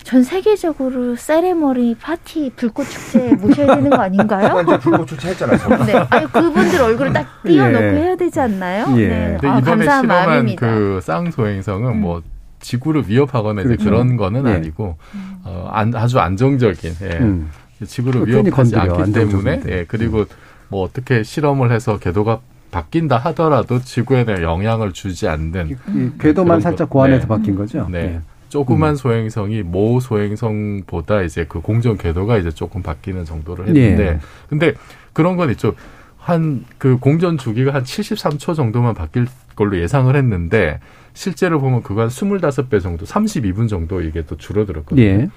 전 0.04 0.22
세계적으로 0.22 1.16
세레머니 1.16 1.96
파티 1.96 2.52
불꽃 2.54 2.84
축제 2.88 3.34
모셔야 3.34 3.74
되는 3.74 3.90
거 3.90 3.96
아닌가요? 3.96 4.64
불꽃 4.80 5.08
축제 5.08 5.30
했잖아요. 5.30 5.84
네. 5.84 5.94
아니 6.10 6.26
그분들 6.30 6.80
얼굴을 6.80 7.12
딱 7.12 7.42
띄워놓고 7.44 7.84
예. 7.84 7.90
해야 7.90 8.16
되지 8.16 8.38
않나요? 8.38 8.86
예. 8.98 9.08
네. 9.08 9.38
아, 9.42 9.58
이번에 9.58 9.60
감사한 9.62 10.02
실험한 10.02 10.06
마음입니다. 10.06 10.66
그 10.66 11.00
쌍소행성은 11.02 12.00
뭐 12.00 12.22
지구를 12.60 13.08
위협하거나 13.08 13.62
이제 13.62 13.68
그렇죠. 13.70 13.84
그런 13.84 14.16
거는 14.16 14.44
네. 14.44 14.54
아니고 14.54 14.96
어, 15.42 15.68
안, 15.72 15.92
아주 15.96 16.20
안정적인 16.20 16.94
예. 17.02 17.18
음. 17.18 17.50
지구를 17.84 18.28
위협하지 18.28 18.50
건드려, 18.74 18.94
않기 18.94 19.12
때문에. 19.12 19.62
예. 19.66 19.84
그리고 19.88 20.24
뭐 20.68 20.82
어떻게 20.84 21.24
실험을 21.24 21.72
해서 21.72 21.98
궤도가 21.98 22.38
바뀐다 22.76 23.16
하더라도 23.16 23.80
지구에 23.80 24.24
대한 24.26 24.42
영향을 24.42 24.92
주지 24.92 25.28
않는 25.28 25.70
이 25.70 26.10
궤도만 26.18 26.60
살짝 26.60 26.90
거. 26.90 26.94
고안해서 26.98 27.22
네. 27.22 27.28
바뀐 27.28 27.56
거죠. 27.56 27.88
네. 27.90 27.98
예. 27.98 28.20
조그만 28.50 28.90
음. 28.90 28.96
소행성이 28.96 29.62
모 29.62 29.98
소행성보다 29.98 31.22
이제 31.22 31.46
그 31.48 31.60
공전 31.60 31.96
궤도가 31.96 32.36
이제 32.36 32.50
조금 32.50 32.82
바뀌는 32.82 33.24
정도를 33.24 33.68
했는데 33.68 34.06
예. 34.06 34.18
근데 34.48 34.74
그런 35.14 35.36
건 35.36 35.50
있죠. 35.52 35.74
한 36.18 36.64
그 36.76 36.98
공전 36.98 37.38
주기가 37.38 37.72
한 37.72 37.82
73초 37.82 38.54
정도만 38.54 38.94
바뀔 38.94 39.26
걸로 39.54 39.78
예상을 39.78 40.14
했는데 40.14 40.80
실제로 41.14 41.60
보면 41.60 41.82
그거 41.82 42.02
한 42.02 42.08
25배 42.08 42.82
정도, 42.82 43.06
32분 43.06 43.68
정도 43.70 44.02
이게 44.02 44.22
또 44.26 44.36
줄어들었거든요. 44.36 45.02
예. 45.02 45.28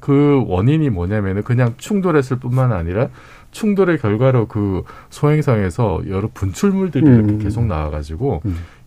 그 0.00 0.42
원인이 0.46 0.90
뭐냐면은 0.90 1.42
그냥 1.44 1.74
충돌했을 1.76 2.38
뿐만 2.38 2.72
아니라 2.72 3.10
충돌의 3.50 3.98
결과로 3.98 4.46
그 4.46 4.82
소행성에서 5.10 6.02
여러 6.08 6.28
분출물들이 6.32 7.06
음. 7.06 7.14
이렇게 7.28 7.44
계속 7.44 7.66
나와가지고 7.66 8.42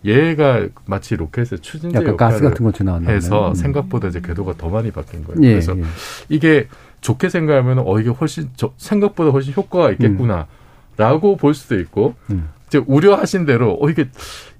얘가 0.05 0.67
마치 0.85 1.15
로켓의 1.15 1.59
추진제 1.59 1.97
약간 1.97 2.13
역할을 2.13 2.39
가스 2.39 2.43
같은 2.43 2.85
나왔나 2.85 3.11
해서. 3.11 3.49
음. 3.49 3.55
생각보다 3.55 4.09
이제 4.09 4.21
궤도가 4.21 4.55
더 4.57 4.69
많이 4.69 4.91
바뀐 4.91 5.23
거예요. 5.23 5.41
예, 5.43 5.51
그래서 5.51 5.77
예. 5.77 5.83
이게 6.29 6.67
좋게 7.01 7.29
생각하면 7.29 7.79
어 7.79 7.99
이게 7.99 8.09
훨씬 8.09 8.49
저, 8.55 8.73
생각보다 8.77 9.31
훨씬 9.31 9.53
효과가 9.53 9.91
있겠구나라고 9.91 11.37
볼 11.37 11.53
수도 11.53 11.79
있고 11.79 12.15
음. 12.31 12.49
이제 12.67 12.81
우려하신 12.85 13.45
대로 13.45 13.77
어 13.79 13.89
이게 13.89 14.09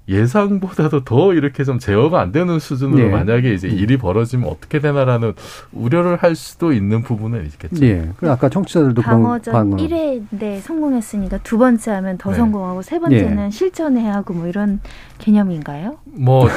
예상보다도 0.08 1.04
더 1.04 1.32
이렇게 1.32 1.64
좀 1.64 1.78
제어가 1.78 2.20
안 2.20 2.30
되는 2.30 2.58
수준으로 2.58 3.04
예. 3.04 3.08
만약에 3.08 3.54
이제 3.54 3.68
일이 3.68 3.96
벌어지면 3.96 4.48
어떻게 4.48 4.78
되나라는 4.78 5.32
우려를 5.72 6.16
할 6.16 6.34
수도 6.34 6.72
있는 6.72 7.02
부분은 7.02 7.46
있겠죠. 7.46 7.84
예. 7.86 8.10
그 8.18 8.30
아까 8.30 8.48
청취자들도 8.48 9.00
방어전 9.00 9.52
방어. 9.52 9.76
1회인데 9.76 10.60
성공했으니까 10.60 11.38
두 11.38 11.56
번째 11.56 11.90
하면 11.92 12.18
더 12.18 12.30
네. 12.30 12.36
성공하고 12.36 12.82
세 12.82 12.98
번째는 12.98 13.46
예. 13.46 13.50
실전해야 13.50 14.14
하고 14.14 14.34
뭐 14.34 14.46
이런 14.46 14.80
개념인가요? 15.18 15.96
뭐 16.04 16.48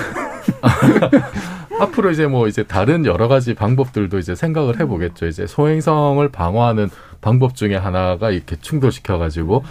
앞으로 1.80 2.12
이제 2.12 2.28
뭐 2.28 2.48
이제 2.48 2.64
다른 2.64 3.06
여러 3.06 3.28
가지 3.28 3.54
방법들도 3.54 4.18
이제 4.20 4.36
생각을 4.36 4.80
해보겠죠. 4.80 5.28
이제 5.28 5.48
소행성을 5.48 6.28
방어하는 6.30 6.89
방법 7.22 7.56
중에 7.56 7.76
하나가 7.76 8.32
이렇게 8.32 8.56
충돌시켜 8.60 9.18
가지고 9.18 9.64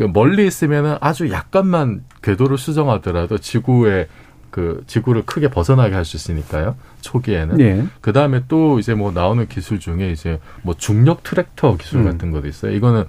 멀리 0.00 0.46
있으면은 0.46 0.96
아주 1.00 1.30
약간만 1.30 2.04
궤도를 2.22 2.58
수정하더라도 2.58 3.38
지구에 3.38 4.08
그 4.50 4.82
지구를 4.86 5.24
크게 5.26 5.48
벗어나게 5.50 5.94
할 5.94 6.04
수 6.04 6.16
있으니까요. 6.16 6.76
초기에는. 7.02 7.60
예. 7.60 7.84
그 8.00 8.12
다음에 8.12 8.42
또 8.48 8.78
이제 8.78 8.94
뭐 8.94 9.12
나오는 9.12 9.46
기술 9.48 9.78
중에 9.80 10.10
이제 10.10 10.40
뭐 10.62 10.74
중력 10.74 11.22
트랙터 11.22 11.76
기술 11.76 12.00
음. 12.00 12.04
같은 12.06 12.30
것도 12.30 12.46
있어요. 12.48 12.72
이거는 12.72 13.04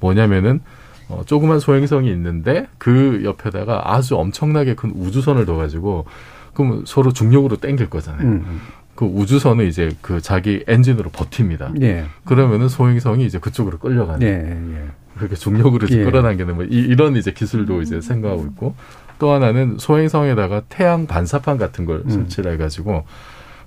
뭐냐면은 0.00 0.60
어, 1.08 1.22
조그만 1.26 1.58
소행성이 1.60 2.10
있는데 2.12 2.66
그 2.78 3.22
옆에다가 3.24 3.92
아주 3.94 4.16
엄청나게 4.16 4.74
큰 4.74 4.92
우주선을 4.94 5.44
둬가지고 5.44 6.06
그럼 6.54 6.84
서로 6.86 7.12
중력으로 7.12 7.56
땡길 7.56 7.90
거잖아요. 7.90 8.26
음. 8.26 8.60
그 8.94 9.04
우주선은 9.06 9.66
이제 9.66 9.90
그 10.02 10.20
자기 10.20 10.62
엔진으로 10.68 11.10
버팁니다. 11.10 11.72
예. 11.80 12.04
그러면은 12.24 12.68
소행성이 12.68 13.24
이제 13.26 13.38
그쪽으로 13.38 13.78
끌려가는. 13.78 14.22
예, 14.22 14.78
예. 14.78 14.90
그렇게 15.16 15.34
중력으로 15.34 15.86
예. 15.90 16.04
끌어당기는 16.04 16.54
뭐 16.54 16.64
이, 16.64 16.94
런 16.94 17.16
이제 17.16 17.32
기술도 17.32 17.82
이제 17.82 18.00
생각하고 18.00 18.44
있고 18.46 18.74
또 19.18 19.32
하나는 19.32 19.76
소행성에다가 19.78 20.62
태양 20.68 21.06
반사판 21.06 21.58
같은 21.58 21.84
걸 21.84 22.02
음. 22.04 22.10
설치를 22.10 22.52
해가지고 22.52 23.04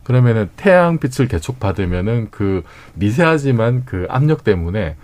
그러면은 0.04 0.50
태양 0.56 1.00
빛을 1.00 1.28
개촉 1.28 1.60
받으면은 1.60 2.28
그 2.32 2.64
미세하지만 2.96 3.84
그 3.86 4.06
압력 4.10 4.44
때문에 4.44 4.96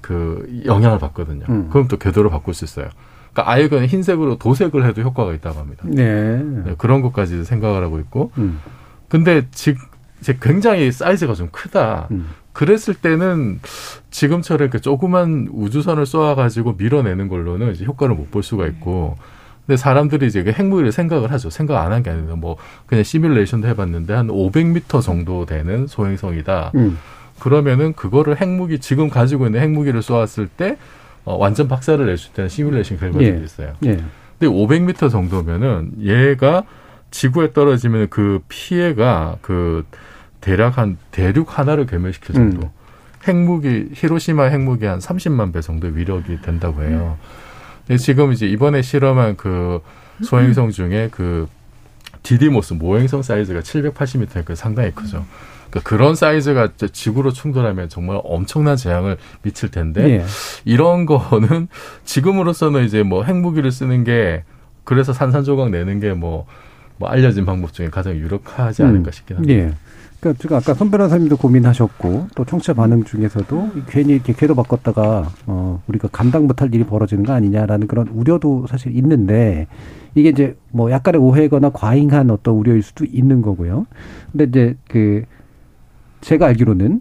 그 0.00 0.62
영향을 0.64 0.98
받거든요. 0.98 1.44
음. 1.48 1.68
그럼 1.70 1.88
또 1.88 1.96
궤도를 1.96 2.30
바꿀 2.30 2.54
수 2.54 2.64
있어요. 2.64 2.88
그러니까 3.32 3.52
아예 3.52 3.68
그냥 3.68 3.84
흰색으로 3.84 4.38
도색을 4.38 4.84
해도 4.86 5.02
효과가 5.02 5.32
있다고 5.34 5.60
합니다. 5.60 5.84
네. 5.86 6.42
네, 6.42 6.74
그런 6.78 7.02
것까지 7.02 7.44
생각을 7.44 7.84
하고 7.84 7.98
있고 8.00 8.32
음. 8.38 8.60
근데 9.08 9.46
즉 9.52 9.76
이제 10.20 10.36
굉장히 10.40 10.90
사이즈가 10.90 11.34
좀 11.34 11.48
크다. 11.52 12.08
음. 12.10 12.28
그랬을 12.58 12.94
때는 12.94 13.60
지금처럼 14.10 14.64
이렇게 14.64 14.80
조그만 14.80 15.48
우주선을 15.52 16.06
쏘아가지고 16.06 16.74
밀어내는 16.76 17.28
걸로는 17.28 17.70
이제 17.72 17.84
효과를 17.84 18.16
못 18.16 18.32
볼 18.32 18.42
수가 18.42 18.66
있고. 18.66 19.16
근데 19.64 19.76
사람들이 19.76 20.26
이제 20.26 20.42
그 20.42 20.50
핵무기를 20.50 20.90
생각을 20.90 21.30
하죠. 21.30 21.50
생각 21.50 21.80
안 21.80 21.92
한 21.92 22.02
게 22.02 22.10
아니라 22.10 22.34
뭐 22.34 22.56
그냥 22.86 23.04
시뮬레이션도 23.04 23.68
해봤는데 23.68 24.12
한 24.12 24.26
500m 24.26 25.02
정도 25.02 25.46
되는 25.46 25.86
소행성이다. 25.86 26.72
음. 26.74 26.98
그러면은 27.38 27.92
그거를 27.92 28.40
핵무기 28.40 28.80
지금 28.80 29.08
가지고 29.08 29.46
있는 29.46 29.60
핵무기를 29.60 30.02
쏘았을 30.02 30.48
때 30.48 30.78
어, 31.24 31.36
완전 31.36 31.68
박살을 31.68 32.06
낼 32.06 32.16
수 32.18 32.30
있다는 32.32 32.48
시뮬레이션 32.48 32.98
결과들이 32.98 33.38
예. 33.38 33.44
있어요. 33.44 33.74
예. 33.84 34.02
근데 34.38 34.52
500m 34.52 35.10
정도면은 35.12 35.92
얘가 36.00 36.64
지구에 37.12 37.52
떨어지면 37.52 38.08
그 38.10 38.40
피해가 38.48 39.36
그 39.42 39.84
대략 40.40 40.78
한 40.78 40.98
대륙 41.10 41.58
하나를 41.58 41.86
괴멸시킬 41.86 42.34
정도. 42.34 42.66
음. 42.66 42.70
핵무기 43.26 43.90
히로시마 43.94 44.44
핵무기 44.44 44.86
한 44.86 44.98
30만 44.98 45.52
배 45.52 45.60
정도의 45.60 45.96
위력이 45.96 46.40
된다고 46.42 46.82
해요. 46.82 47.18
근데 47.86 47.98
지금 47.98 48.32
이제 48.32 48.46
이번에 48.46 48.82
실험한 48.82 49.36
그 49.36 49.80
소행성 50.22 50.70
중에 50.70 51.08
그 51.10 51.48
디디모스 52.22 52.74
모행성 52.74 53.22
사이즈가 53.22 53.60
780m니까 53.60 54.54
상당히 54.54 54.92
크죠. 54.92 55.24
그러니까 55.70 55.88
그런 55.88 56.14
사이즈가 56.14 56.70
지구로 56.92 57.32
충돌하면 57.32 57.88
정말 57.88 58.20
엄청난 58.24 58.76
재앙을 58.76 59.18
미칠 59.42 59.70
텐데 59.70 60.02
예. 60.08 60.24
이런 60.64 61.06
거는 61.06 61.68
지금으로서는 62.04 62.84
이제 62.84 63.02
뭐 63.02 63.22
핵무기를 63.24 63.70
쓰는 63.70 64.04
게 64.04 64.44
그래서 64.84 65.12
산산조각 65.12 65.70
내는 65.70 66.00
게뭐 66.00 66.46
뭐 66.96 67.08
알려진 67.08 67.44
방법 67.44 67.72
중에 67.72 67.90
가장 67.90 68.16
유력하지 68.16 68.82
않을까 68.82 69.10
음. 69.10 69.12
싶긴 69.12 69.36
합니다. 69.36 69.54
예. 69.54 69.74
그러니까 70.20 70.40
지금 70.40 70.56
아까 70.56 70.74
손 70.74 70.90
변호사님도 70.90 71.36
고민하셨고 71.36 72.28
또 72.34 72.44
청취자 72.44 72.74
반응 72.74 73.04
중에서도 73.04 73.70
괜히 73.88 74.14
이렇게 74.14 74.32
궤도 74.32 74.54
바꿨다가 74.54 75.30
어 75.46 75.80
우리가 75.86 76.08
감당 76.10 76.46
못할 76.46 76.74
일이 76.74 76.84
벌어지는 76.84 77.24
거 77.24 77.32
아니냐라는 77.32 77.86
그런 77.86 78.08
우려도 78.08 78.66
사실 78.68 78.96
있는데 78.96 79.68
이게 80.14 80.30
이제 80.30 80.56
뭐 80.70 80.90
약간의 80.90 81.20
오해거나 81.20 81.70
과잉한 81.70 82.30
어떤 82.30 82.54
우려일 82.54 82.82
수도 82.82 83.04
있는 83.04 83.42
거고요. 83.42 83.86
근데 84.32 84.44
이제 84.44 84.76
그 84.88 85.22
제가 86.20 86.46
알기로는 86.46 87.00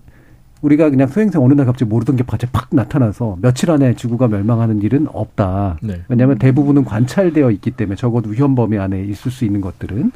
우리가 0.62 0.90
그냥 0.90 1.08
소행성 1.08 1.44
어느 1.44 1.54
날 1.54 1.66
갑자기 1.66 1.90
모르던 1.90 2.18
게 2.18 2.24
갑자기 2.26 2.52
팍 2.52 2.68
나타나서 2.72 3.38
며칠 3.42 3.72
안에 3.72 3.96
지구가 3.96 4.28
멸망하는 4.28 4.82
일은 4.82 5.08
없다. 5.12 5.78
네. 5.82 6.02
왜냐하면 6.08 6.38
대부분은 6.38 6.84
관찰되어 6.84 7.52
있기 7.52 7.72
때문에 7.72 7.96
적어도 7.96 8.30
위험 8.30 8.56
범위 8.56 8.78
안에 8.78 9.04
있을 9.04 9.32
수 9.32 9.46
있는 9.46 9.62
것들은 9.62 10.12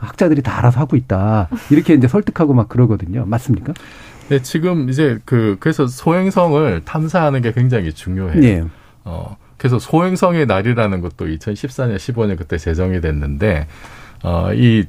학자들이 0.00 0.42
다 0.42 0.58
알아서 0.58 0.80
하고 0.80 0.96
있다. 0.96 1.48
이렇게 1.70 1.94
이제 1.94 2.08
설득하고 2.08 2.54
막 2.54 2.68
그러거든요. 2.68 3.24
맞습니까? 3.26 3.74
네, 4.28 4.42
지금 4.42 4.88
이제 4.88 5.18
그 5.24 5.56
그래서 5.60 5.86
소행성을 5.86 6.82
탐사하는 6.84 7.42
게 7.42 7.52
굉장히 7.52 7.92
중요해요. 7.92 8.40
네. 8.40 8.64
어, 9.04 9.36
그래서 9.56 9.78
소행성의 9.78 10.46
날이라는 10.46 11.00
것도 11.00 11.26
2014년, 11.26 11.96
15년 11.96 12.38
그때 12.38 12.56
제정이 12.56 13.00
됐는데 13.00 13.66
어, 14.22 14.52
이 14.54 14.84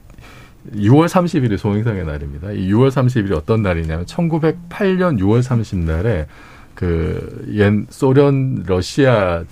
6월 0.76 1.08
30일이 1.08 1.58
소행성의 1.58 2.06
날입니다. 2.06 2.52
이 2.52 2.70
6월 2.72 2.90
30일이 2.90 3.36
어떤 3.36 3.64
날이냐면 3.64 4.06
1908년 4.06 5.20
6월 5.20 5.42
30날에 5.42 6.28
그옛 6.76 7.88
소련 7.90 8.64
러시아 8.66 9.44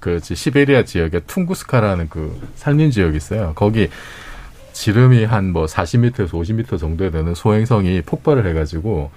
그 0.00 0.20
시베리아 0.20 0.84
지역에 0.84 1.20
퉁구스카라는 1.20 2.08
그 2.08 2.38
산림 2.56 2.90
지역이 2.90 3.16
있어요. 3.16 3.52
거기 3.54 3.88
지름이 4.80 5.24
한 5.24 5.52
뭐 5.52 5.64
40m에서 5.64 6.28
50m 6.28 6.78
정도 6.78 7.10
되는 7.10 7.34
소행성이 7.34 8.02
폭발을 8.02 8.46
해가지고 8.46 9.10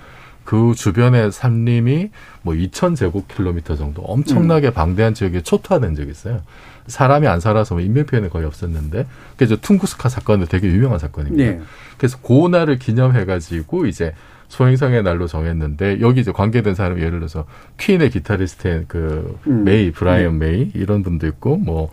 그 0.45 0.74
주변의 0.74 1.34
산림이 1.34 2.12
뭐 2.43 2.53
2,000제곱킬로미터 2.53 3.78
정도 3.78 4.01
엄청나게 4.03 4.72
방대한 4.72 5.14
지역에 5.14 5.41
초토화된 5.43 5.95
적이 5.95 6.12
있어요. 6.12 6.41
사람이 6.88 7.28
안 7.28 7.41
살아서 7.41 7.76
뭐 7.76 7.84
인명 7.84 8.05
피해는 8.05 8.30
거의 8.30 8.45
없었는데 8.45 9.05
그래서 9.36 9.57
퉁구스카 9.57 10.07
사건은 10.07 10.47
되게 10.47 10.68
유명한 10.70 10.97
사건입니다. 10.97 11.51
네. 11.51 11.62
그래서 11.97 12.18
그 12.24 12.47
날을 12.47 12.80
기념해가지고 12.80 13.86
이제 13.86 14.14
소행성의 14.47 15.03
날로 15.03 15.28
정했는데 15.28 15.99
여기 15.99 16.22
이제 16.22 16.32
관계된 16.32 16.74
사람이 16.74 17.01
예를 17.01 17.20
들어서 17.20 17.45
퀸의 17.78 18.12
기타리스트인 18.12 18.86
그 18.88 19.38
음. 19.45 19.66
메이 19.66 19.91
브라이언 19.91 20.39
메이 20.39 20.72
이런 20.74 21.03
분도 21.03 21.28
있고 21.28 21.57
뭐 21.57 21.89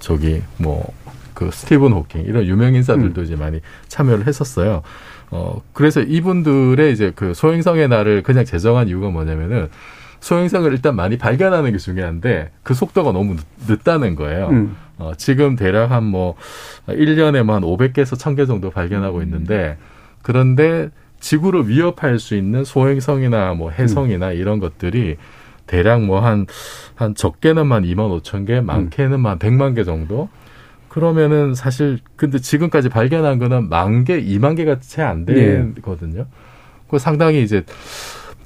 저기 0.00 0.42
뭐 0.58 0.92
그 1.36 1.50
스티븐 1.52 1.92
호킹 1.92 2.22
이런 2.22 2.44
유명 2.46 2.74
인사들도 2.74 3.22
이제 3.22 3.36
많이 3.36 3.60
참여를 3.86 4.26
했었어요. 4.26 4.82
어 5.30 5.60
그래서 5.72 6.00
이분들의 6.00 6.92
이제 6.92 7.12
그 7.14 7.34
소행성의 7.34 7.88
날을 7.88 8.22
그냥 8.24 8.44
제정한 8.44 8.88
이유가 8.88 9.10
뭐냐면은 9.10 9.68
소행성을 10.20 10.72
일단 10.72 10.96
많이 10.96 11.18
발견하는 11.18 11.72
게 11.72 11.78
중요한데 11.78 12.50
그 12.62 12.74
속도가 12.74 13.12
너무 13.12 13.36
늦, 13.68 13.84
다는 13.84 14.16
거예요. 14.16 14.48
음. 14.48 14.76
어, 14.98 15.12
지금 15.16 15.56
대략 15.56 15.90
한 15.90 16.04
뭐, 16.04 16.36
1년에 16.88 17.42
뭐한 17.42 17.62
500개에서 17.62 18.18
1000개 18.18 18.46
정도 18.46 18.70
발견하고 18.70 19.22
있는데, 19.22 19.76
그런데 20.22 20.88
지구를 21.20 21.68
위협할 21.68 22.18
수 22.18 22.34
있는 22.34 22.64
소행성이나 22.64 23.54
뭐 23.54 23.70
해성이나 23.70 24.32
이런 24.32 24.58
것들이 24.58 25.16
대략 25.66 26.02
뭐 26.02 26.20
한, 26.20 26.46
한 26.94 27.14
적게는 27.14 27.66
만 27.66 27.82
2만 27.82 28.20
5천 28.22 28.46
개, 28.46 28.60
많게는 28.60 29.20
만 29.20 29.38
100만 29.38 29.74
개 29.74 29.84
정도? 29.84 30.28
그러면은 30.96 31.54
사실, 31.54 31.98
근데 32.16 32.38
지금까지 32.38 32.88
발견한 32.88 33.38
거는 33.38 33.68
만 33.68 34.04
개, 34.04 34.18
2만 34.18 34.56
개가 34.56 34.80
채 34.80 35.02
안 35.02 35.26
되거든요. 35.26 36.24
그 36.88 36.98
상당히 36.98 37.42
이제, 37.42 37.64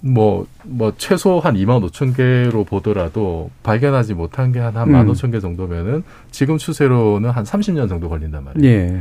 뭐, 0.01 0.49
뭐, 0.65 0.93
최소 0.99 1.39
한 1.39 1.55
2만 1.55 1.89
5천 1.89 2.17
개로 2.17 2.65
보더라도 2.65 3.51
발견하지 3.63 4.15
못한 4.15 4.51
게 4.51 4.59
한, 4.59 4.77
한 4.77 4.93
음. 4.93 4.95
1만 4.95 5.13
5천 5.13 5.31
개 5.31 5.39
정도면은 5.39 6.03
지금 6.33 6.59
추세로는 6.59 7.31
한 7.31 7.45
30년 7.45 7.89
정도 7.89 8.09
걸린단 8.09 8.43
말이에요. 8.43 8.69
예. 8.69 9.01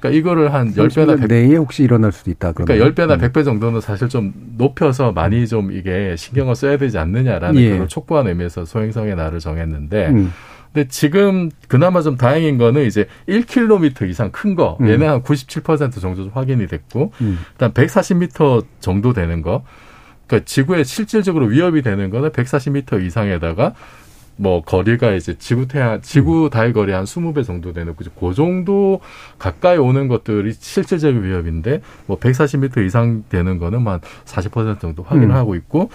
그러니까 0.00 0.18
이거를 0.18 0.52
한 0.52 0.72
10배나 0.74 1.20
100, 1.20 1.28
내에 1.28 1.54
혹시 1.54 1.84
일어날 1.84 2.10
수도 2.10 2.32
있다. 2.32 2.50
그러니까 2.50 2.74
그러면. 2.74 3.20
10배나 3.20 3.30
100배 3.32 3.44
정도는 3.44 3.80
사실 3.80 4.08
좀 4.08 4.32
높여서 4.56 5.12
많이 5.12 5.46
좀 5.46 5.70
이게 5.70 6.16
신경을 6.16 6.56
써야 6.56 6.76
되지 6.76 6.98
않느냐라는 6.98 7.60
예. 7.60 7.70
그런 7.70 7.86
촉구한 7.86 8.26
의미에서 8.26 8.64
소행성의 8.64 9.14
날을 9.14 9.38
정했는데 9.38 10.08
음. 10.08 10.32
근데 10.72 10.88
지금 10.88 11.50
그나마 11.66 12.02
좀 12.02 12.16
다행인 12.16 12.58
거는 12.58 12.84
이제 12.84 13.06
1km 13.28 14.08
이상 14.08 14.30
큰 14.30 14.54
거, 14.54 14.76
음. 14.80 14.88
얘는 14.88 15.06
한97% 15.22 16.00
정도 16.00 16.24
좀 16.24 16.30
확인이 16.32 16.66
됐고, 16.66 17.12
음. 17.20 17.38
일단 17.52 17.72
140m 17.72 18.64
정도 18.80 19.12
되는 19.12 19.42
거, 19.42 19.64
그러니까 20.26 20.44
지구에 20.44 20.84
실질적으로 20.84 21.46
위협이 21.46 21.82
되는 21.82 22.10
거는 22.10 22.30
140m 22.30 23.04
이상에다가 23.04 23.74
뭐 24.36 24.62
거리가 24.62 25.12
이제 25.12 25.36
지구 25.38 25.66
태양 25.66 26.00
지구 26.00 26.48
달 26.48 26.72
거리 26.72 26.92
한 26.92 27.04
20배 27.04 27.44
정도 27.44 27.72
되는 27.72 27.96
그그 27.96 28.34
정도 28.34 29.00
가까이 29.38 29.78
오는 29.78 30.06
것들이 30.06 30.52
실질적인 30.52 31.24
위협인데 31.24 31.80
뭐 32.06 32.18
140m 32.18 32.86
이상 32.86 33.24
되는 33.28 33.58
거는 33.58 33.84
한 33.84 34.00
40% 34.26 34.78
정도 34.78 35.02
확인을 35.02 35.30
음. 35.30 35.34
하고 35.34 35.56
있고 35.56 35.90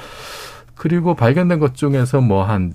그리고 0.75 1.15
발견된 1.15 1.59
것 1.59 1.75
중에서 1.75 2.19
뭐 2.19 2.43
한 2.43 2.73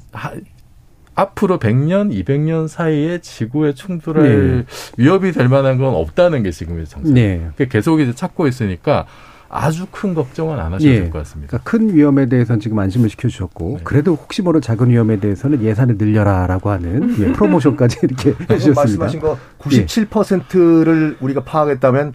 앞으로 1.19 1.59
100년, 1.59 2.13
200년 2.25 2.69
사이에 2.69 3.19
지구에 3.19 3.75
충돌할 3.75 4.67
위협이 4.97 5.33
될 5.33 5.49
만한 5.49 5.77
건 5.77 5.95
없다는 5.95 6.45
게 6.45 6.53
지금의 6.53 6.87
정세. 6.87 7.13
네. 7.13 7.49
그 7.57 7.67
계속 7.67 8.01
이제 8.01 8.15
찾고 8.15 8.47
있으니까 8.47 9.07
아주 9.49 9.87
큰 9.91 10.15
걱정은 10.15 10.61
안 10.61 10.75
하셔도 10.75 10.89
예. 10.89 11.01
될것 11.01 11.23
같습니다. 11.23 11.49
그러니까 11.59 11.71
큰 11.71 11.93
위험에 11.93 12.27
대해서는 12.27 12.61
지금 12.61 12.79
안심을 12.79 13.09
네. 13.09 13.11
시켜주셨고 13.11 13.81
그래도 13.83 14.15
혹시 14.15 14.43
모르는 14.43 14.61
작은 14.61 14.91
위험에 14.91 15.19
대해서는 15.19 15.63
예산을 15.63 15.97
늘려라라고 15.99 16.71
하는 16.71 17.17
예, 17.19 17.33
프로모션까지 17.33 17.99
이렇게 18.03 18.35
해주셨습니다. 18.49 18.81
말씀하신 18.81 19.21
거 19.21 19.39
예. 19.73 19.87
97%를 19.87 21.17
우리가 21.21 21.43
파악했다면 21.43 22.13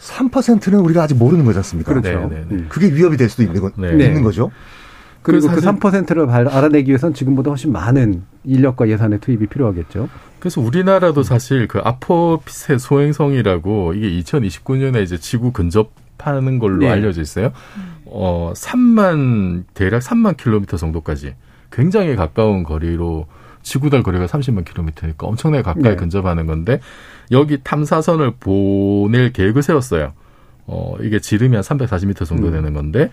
3%는 0.00 0.78
우리가 0.78 1.02
아직 1.02 1.16
모르는 1.16 1.44
거지 1.44 1.58
않습니까? 1.58 1.92
그렇죠. 1.92 2.28
네, 2.30 2.44
네, 2.48 2.56
네. 2.56 2.64
그게 2.68 2.86
위협이 2.94 3.18
될 3.18 3.28
수도 3.28 3.42
있는, 3.42 3.60
거, 3.60 3.72
네. 3.76 3.90
있는 3.90 4.22
거죠. 4.22 4.50
그리고 5.22 5.48
그 5.48 5.60
사실- 5.60 5.68
3%를 5.80 6.26
발- 6.26 6.48
알아내기 6.48 6.88
위해서는 6.90 7.14
지금보다 7.14 7.50
훨씬 7.50 7.72
많은 7.72 8.22
인력과 8.44 8.88
예산의 8.88 9.20
투입이 9.20 9.46
필요하겠죠. 9.48 10.08
그래서 10.38 10.60
우리나라도 10.60 11.22
사실 11.22 11.66
그 11.68 11.80
아포피세 11.80 12.78
소행성이라고 12.78 13.94
이게 13.94 14.08
2029년에 14.22 15.02
이제 15.02 15.18
지구 15.18 15.52
근접 15.52 15.90
하는 16.18 16.58
걸로 16.58 16.78
네. 16.78 16.88
알려져 16.90 17.20
있어요. 17.22 17.52
어, 18.06 18.52
3만, 18.54 19.64
대략 19.74 20.00
3만 20.02 20.36
킬로미터 20.36 20.76
정도까지 20.76 21.34
굉장히 21.70 22.16
가까운 22.16 22.62
거리로 22.62 23.26
지구달 23.62 24.02
거리가 24.02 24.26
30만 24.26 24.64
킬로미터니까 24.64 25.26
엄청나게 25.26 25.62
가까이 25.62 25.82
네. 25.82 25.96
근접하는 25.96 26.46
건데 26.46 26.80
여기 27.30 27.58
탐사선을 27.62 28.32
보낼 28.40 29.32
계획을 29.32 29.62
세웠어요. 29.62 30.12
어, 30.66 30.94
이게 31.02 31.18
지름이 31.20 31.54
한 31.54 31.62
340m 31.62 32.24
정도 32.26 32.48
음. 32.48 32.52
되는 32.52 32.72
건데 32.72 33.10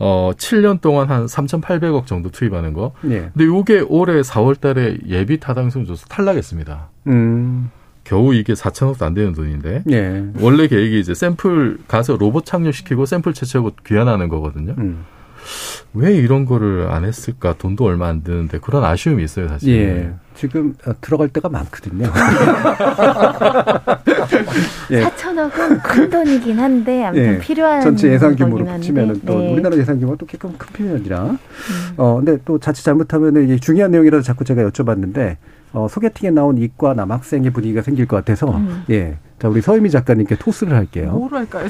어, 0.00 0.32
7년 0.34 0.80
동안 0.80 1.08
한 1.10 1.26
3,800억 1.26 2.06
정도 2.06 2.30
투입하는 2.30 2.72
거. 2.72 2.92
예. 3.04 3.30
근데 3.32 3.44
요게 3.44 3.84
올해 3.88 4.22
4월 4.22 4.58
달에 4.58 4.96
예비 5.06 5.38
타당성 5.38 5.84
조사 5.84 6.06
탈락했습니다. 6.06 6.88
음. 7.08 7.70
겨우 8.02 8.34
이게 8.34 8.54
4천억도 8.54 9.02
안 9.02 9.12
되는 9.12 9.34
돈인데. 9.34 9.84
예. 9.90 10.24
원래 10.40 10.66
계획이 10.68 10.98
이제 10.98 11.12
샘플 11.14 11.78
가서 11.86 12.16
로봇 12.16 12.46
착륙시키고 12.46 13.04
샘플 13.04 13.34
채취하고 13.34 13.72
귀환하는 13.86 14.28
거거든요. 14.30 14.74
음. 14.78 15.04
왜 15.94 16.14
이런 16.14 16.44
거를 16.44 16.88
안 16.90 17.04
했을까? 17.04 17.54
돈도 17.58 17.84
얼마 17.84 18.08
안 18.08 18.22
드는데 18.22 18.58
그런 18.58 18.84
아쉬움이 18.84 19.22
있어요, 19.24 19.48
사실. 19.48 19.74
예. 19.74 20.12
지금 20.34 20.74
어, 20.86 20.92
들어갈 21.00 21.28
때가 21.28 21.48
많거든요. 21.48 22.06
예. 24.90 25.02
4천억은 25.02 25.82
큰 25.82 26.08
돈이긴 26.08 26.58
한데 26.58 27.04
아무튼 27.04 27.34
예. 27.34 27.38
필요한 27.38 27.80
전체 27.82 28.10
예산 28.10 28.34
규모로 28.36 28.64
붙이면은 28.64 29.20
또 29.26 29.38
네. 29.38 29.52
우리나라 29.52 29.76
예산 29.76 29.98
규모가 29.98 30.16
또 30.18 30.26
조금 30.26 30.54
큰 30.56 30.72
편이 30.72 30.90
아니라 31.00 31.36
어 31.96 32.16
근데 32.16 32.38
또 32.44 32.58
자칫 32.58 32.82
잘못하면은 32.84 33.44
이게 33.44 33.56
중요한 33.58 33.90
내용이라서 33.90 34.22
자꾸 34.22 34.44
제가 34.44 34.62
여쭤봤는데 34.62 35.36
어 35.72 35.86
소개팅에 35.88 36.30
나온 36.30 36.58
이과 36.58 36.94
남학생의 36.94 37.50
분위기가 37.50 37.82
생길 37.82 38.06
것 38.06 38.16
같아서 38.16 38.50
음. 38.50 38.84
예. 38.90 39.18
자 39.38 39.48
우리 39.48 39.60
서유미 39.62 39.90
작가님께 39.90 40.36
토스를 40.36 40.76
할게요. 40.76 41.12
뭐로 41.12 41.38
할까요? 41.38 41.68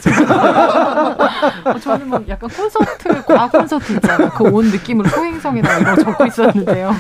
어, 1.65 1.79
저는 1.79 2.09
뭐 2.09 2.25
약간 2.29 2.49
콘서트, 2.51 3.25
과 3.27 3.49
콘서트 3.49 3.93
있잖아요. 3.95 4.31
그 4.31 4.45
온 4.45 4.67
느낌으로 4.71 5.09
소행성이나 5.09 5.79
이런 5.79 5.95
거 5.97 6.03
적고 6.03 6.27
있었는데요. 6.27 6.91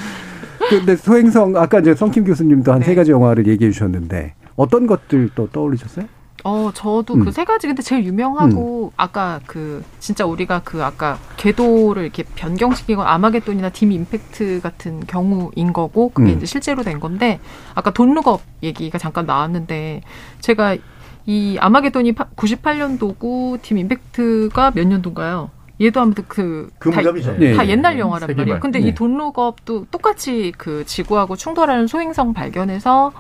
근데 0.68 0.94
소행성 0.94 1.56
아까 1.56 1.80
이제 1.80 1.94
성킴 1.94 2.24
교수님도 2.24 2.72
한 2.72 2.80
네. 2.80 2.86
세 2.86 2.94
가지 2.94 3.10
영화를 3.10 3.46
얘기해 3.46 3.70
주셨는데 3.72 4.34
어떤 4.56 4.86
것들 4.86 5.30
또 5.34 5.48
떠올리셨어요? 5.48 6.04
어, 6.44 6.70
저도 6.72 7.14
음. 7.14 7.24
그세 7.24 7.44
가지 7.44 7.66
근데 7.66 7.82
제일 7.82 8.04
유명하고 8.04 8.92
아까 8.96 9.40
그 9.46 9.84
진짜 9.98 10.24
우리가 10.24 10.62
그 10.64 10.82
아까 10.84 11.18
궤도를 11.36 12.02
이렇게 12.04 12.22
변경시킨 12.22 12.96
건 12.96 13.06
아마겟돈이나 13.06 13.70
딤 13.70 13.92
임팩트 13.92 14.60
같은 14.62 15.00
경우인 15.06 15.72
거고 15.72 16.10
그게 16.10 16.32
음. 16.32 16.36
이제 16.36 16.46
실제로 16.46 16.82
된 16.82 17.00
건데 17.00 17.40
아까 17.74 17.92
돈룩업 17.92 18.40
얘기가 18.62 18.98
잠깐 18.98 19.26
나왔는데 19.26 20.02
제가 20.40 20.76
이 21.26 21.58
아마겟돈이 21.60 22.12
98년도고 22.12 23.60
딤 23.62 23.78
임팩트가 23.78 24.72
몇 24.74 24.86
년도인가요? 24.86 25.50
얘도 25.80 26.00
아무튼 26.00 26.24
그그 26.28 26.90
다. 26.90 27.00
네. 27.38 27.54
다 27.54 27.66
옛날 27.66 27.98
영화란. 27.98 28.36
말이에요. 28.36 28.60
근데 28.60 28.80
네. 28.80 28.88
이 28.88 28.94
돈룩업도 28.94 29.86
똑같이 29.90 30.52
그 30.58 30.84
지구하고 30.84 31.36
충돌하는 31.36 31.86
소행성 31.86 32.34
발견해서 32.34 33.12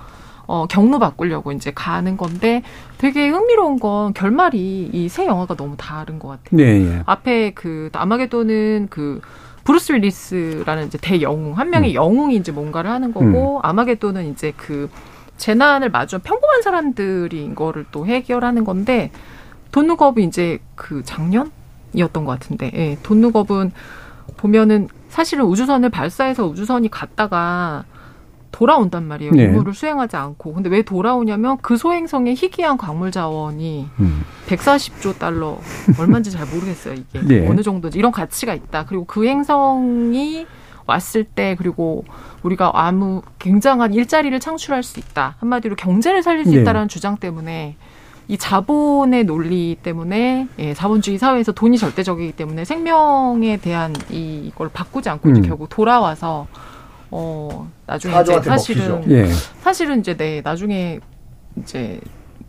어, 0.50 0.66
경로 0.66 0.98
바꾸려고 0.98 1.52
이제 1.52 1.70
가는 1.72 2.16
건데 2.16 2.62
되게 2.98 3.28
흥미로운 3.28 3.78
건 3.78 4.12
결말이 4.14 4.90
이 4.92 5.08
세 5.08 5.26
영화가 5.26 5.54
너무 5.54 5.76
다른 5.76 6.18
것 6.18 6.28
같아요. 6.28 6.56
네, 6.56 6.82
예. 6.84 7.02
앞에 7.06 7.52
그 7.54 7.88
아마겟돈은 7.92 8.88
그 8.90 9.20
브루스 9.64 9.92
윌리스라는 9.92 10.86
이제 10.88 10.98
대영웅 11.00 11.56
한 11.58 11.70
명의 11.70 11.90
음. 11.90 11.94
영웅이 11.94 12.36
이제 12.36 12.50
뭔가를 12.50 12.90
하는 12.90 13.12
거고 13.12 13.60
아마겟돈은 13.62 14.30
이제 14.32 14.52
그 14.56 14.90
재난을 15.36 15.90
마주한 15.90 16.22
평범한 16.22 16.62
사람들이 16.62 17.44
이거를 17.46 17.86
또 17.92 18.06
해결하는 18.06 18.64
건데 18.64 19.10
Don't 19.72 19.94
Look 19.94 20.11
Up이 20.11 20.24
이제 20.24 20.58
그 20.74 21.02
작년이었던 21.04 22.24
것 22.24 22.26
같은데 22.26 22.70
예, 22.74 22.98
Don't 23.02 23.27
Look 23.27 23.47
Up은 23.47 23.72
보면은 24.36 24.88
사실은 25.08 25.44
우주선을 25.44 25.90
발사해서 25.90 26.44
우주선이 26.46 26.90
갔다가 26.90 27.84
돌아온단 28.52 29.04
말이에요. 29.04 29.32
네. 29.32 29.44
임무를 29.44 29.74
수행하지 29.74 30.16
않고. 30.16 30.54
근데 30.54 30.68
왜 30.68 30.82
돌아오냐면 30.82 31.58
그 31.62 31.76
소행성의 31.76 32.34
희귀한 32.34 32.76
광물 32.76 33.10
자원이 33.12 33.88
음. 34.00 34.24
140조 34.48 35.18
달러 35.18 35.58
얼마인지 35.98 36.30
잘 36.30 36.46
모르겠어요. 36.46 36.94
이게 36.94 37.20
네. 37.22 37.48
어느 37.48 37.62
정도인지 37.62 37.98
이런 37.98 38.12
가치가 38.12 38.54
있다. 38.54 38.84
그리고 38.86 39.04
그 39.04 39.26
행성이 39.26 40.46
왔을 40.86 41.22
때 41.24 41.54
그리고 41.56 42.04
우리가 42.42 42.72
아무 42.74 43.22
굉장한 43.38 43.94
일자리를 43.94 44.38
창출할 44.40 44.82
수 44.82 44.98
있다. 44.98 45.36
한마디로 45.38 45.76
경제를 45.76 46.22
살릴 46.22 46.44
수 46.44 46.50
네. 46.50 46.62
있다라는 46.62 46.88
주장 46.88 47.16
때문에 47.16 47.76
이 48.26 48.38
자본의 48.38 49.24
논리 49.24 49.76
때문에 49.82 50.48
예, 50.58 50.74
자본주의 50.74 51.18
사회에서 51.18 51.52
돈이 51.52 51.78
절대적이기 51.78 52.32
때문에 52.32 52.64
생명에 52.64 53.56
대한 53.58 53.92
이- 54.10 54.42
이걸 54.46 54.68
바꾸지 54.68 55.08
않고 55.08 55.30
이제 55.30 55.40
음. 55.40 55.46
결국 55.46 55.68
돌아와서 55.68 56.46
어 57.10 57.70
나중에 57.86 58.20
이제 58.20 58.40
사실은 58.42 58.90
먹히죠. 59.00 59.14
예. 59.14 59.26
사실은 59.62 60.00
이제 60.00 60.16
네 60.16 60.40
나중에 60.42 61.00
이제 61.60 62.00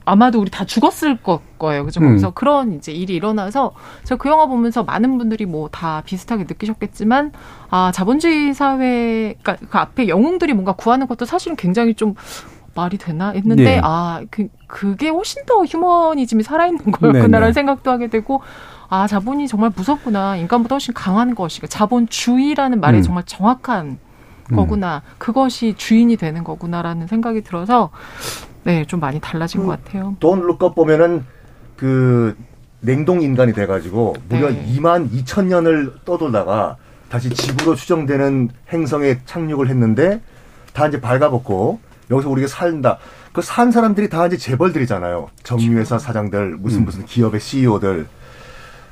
아마도 0.03 0.39
우리 0.39 0.49
다 0.49 0.65
죽었을 0.65 1.17
거, 1.21 1.41
거예요. 1.59 1.85
그죠? 1.85 2.01
음. 2.01 2.07
거기서 2.09 2.31
그런 2.31 2.73
이제 2.73 2.91
일이 2.91 3.13
일어나서 3.15 3.73
제가 4.03 4.17
그 4.21 4.29
영화 4.29 4.45
보면서 4.47 4.83
많은 4.83 5.17
분들이 5.17 5.45
뭐 5.45 5.69
다 5.71 6.01
비슷하게 6.05 6.43
느끼셨겠지만 6.43 7.31
아 7.69 7.91
자본주의 7.93 8.53
사회 8.53 9.35
그러니까 9.41 9.57
그 9.69 9.77
앞에 9.77 10.07
영웅들이 10.07 10.53
뭔가 10.53 10.73
구하는 10.73 11.07
것도 11.07 11.25
사실은 11.25 11.55
굉장히 11.55 11.93
좀 11.93 12.15
말이 12.73 12.97
되나 12.97 13.29
했는데 13.31 13.63
네. 13.63 13.81
아 13.83 14.21
그, 14.31 14.47
그게 14.67 15.09
훨씬 15.09 15.45
더 15.45 15.63
휴머니즘이 15.63 16.43
살아있는 16.43 16.91
거였구나라는 16.91 17.39
네, 17.41 17.47
네. 17.47 17.53
생각도 17.53 17.91
하게 17.91 18.07
되고 18.07 18.41
아 18.89 19.07
자본이 19.07 19.47
정말 19.47 19.71
무섭구나 19.75 20.37
인간보다 20.37 20.75
훨씬 20.75 20.93
강한 20.93 21.35
것이 21.35 21.61
자본주의라는 21.61 22.79
말에 22.79 22.97
음. 22.97 23.01
정말 23.03 23.23
정확한 23.25 23.99
거구나 24.55 25.01
그것이 25.17 25.73
주인이 25.75 26.15
되는 26.17 26.43
거구나라는 26.43 27.07
생각이 27.07 27.41
들어서 27.41 27.89
네 28.63 28.85
좀 28.85 28.99
많이 28.99 29.19
달라진 29.19 29.65
것 29.65 29.83
같아요. 29.83 30.15
돈 30.19 30.41
룩업 30.41 30.75
보면은 30.75 31.25
그 31.77 32.35
냉동 32.79 33.21
인간이 33.21 33.53
돼가지고 33.53 34.15
무려 34.29 34.49
네. 34.51 34.65
2만 34.75 35.11
2천 35.11 35.45
년을 35.45 35.93
떠돌다가 36.05 36.77
다시 37.09 37.29
지구로 37.29 37.75
추정되는 37.75 38.49
행성에 38.71 39.19
착륙을 39.25 39.67
했는데 39.69 40.21
다 40.73 40.87
이제 40.87 41.01
발가벗고 41.01 41.79
여기서 42.09 42.29
우리가 42.29 42.47
살다. 42.47 42.97
그 43.33 43.41
산 43.41 43.71
사람들이 43.71 44.09
다 44.09 44.27
이제 44.27 44.35
재벌들이잖아요. 44.37 45.29
정유회사 45.43 45.97
사장들, 45.99 46.57
무슨 46.59 46.83
무슨 46.85 47.05
기업의 47.05 47.39
CEO들. 47.39 48.07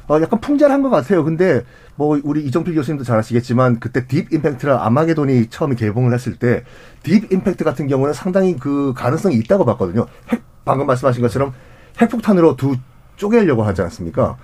어, 0.10 0.20
약간 0.22 0.42
풍자한 0.42 0.82
것 0.82 0.90
같아요. 0.90 1.24
근데 1.24 1.64
뭐 1.96 2.20
우리 2.24 2.44
이정필 2.46 2.74
교수님도 2.76 3.04
잘 3.04 3.18
아시겠지만 3.20 3.80
그때 3.80 4.08
딥 4.08 4.34
임팩트라 4.34 4.84
아마게돈이 4.86 5.48
처음에 5.50 5.76
개봉을 5.76 6.14
했을 6.14 6.36
때 6.36 6.64
딥 7.04 7.32
임팩트 7.32 7.64
같은 7.64 7.88
경우는 7.88 8.14
상당히 8.14 8.58
그 8.58 8.94
가능성이 8.96 9.36
있다고 9.36 9.64
봤거든요. 9.66 10.08
핵 10.30 10.42
방금 10.66 10.86
말씀하신 10.88 11.22
것처럼 11.22 11.54
핵폭탄으로 12.02 12.56
두 12.56 12.76
쪼개려고 13.16 13.64
하지 13.64 13.82
않습니까? 13.84 14.38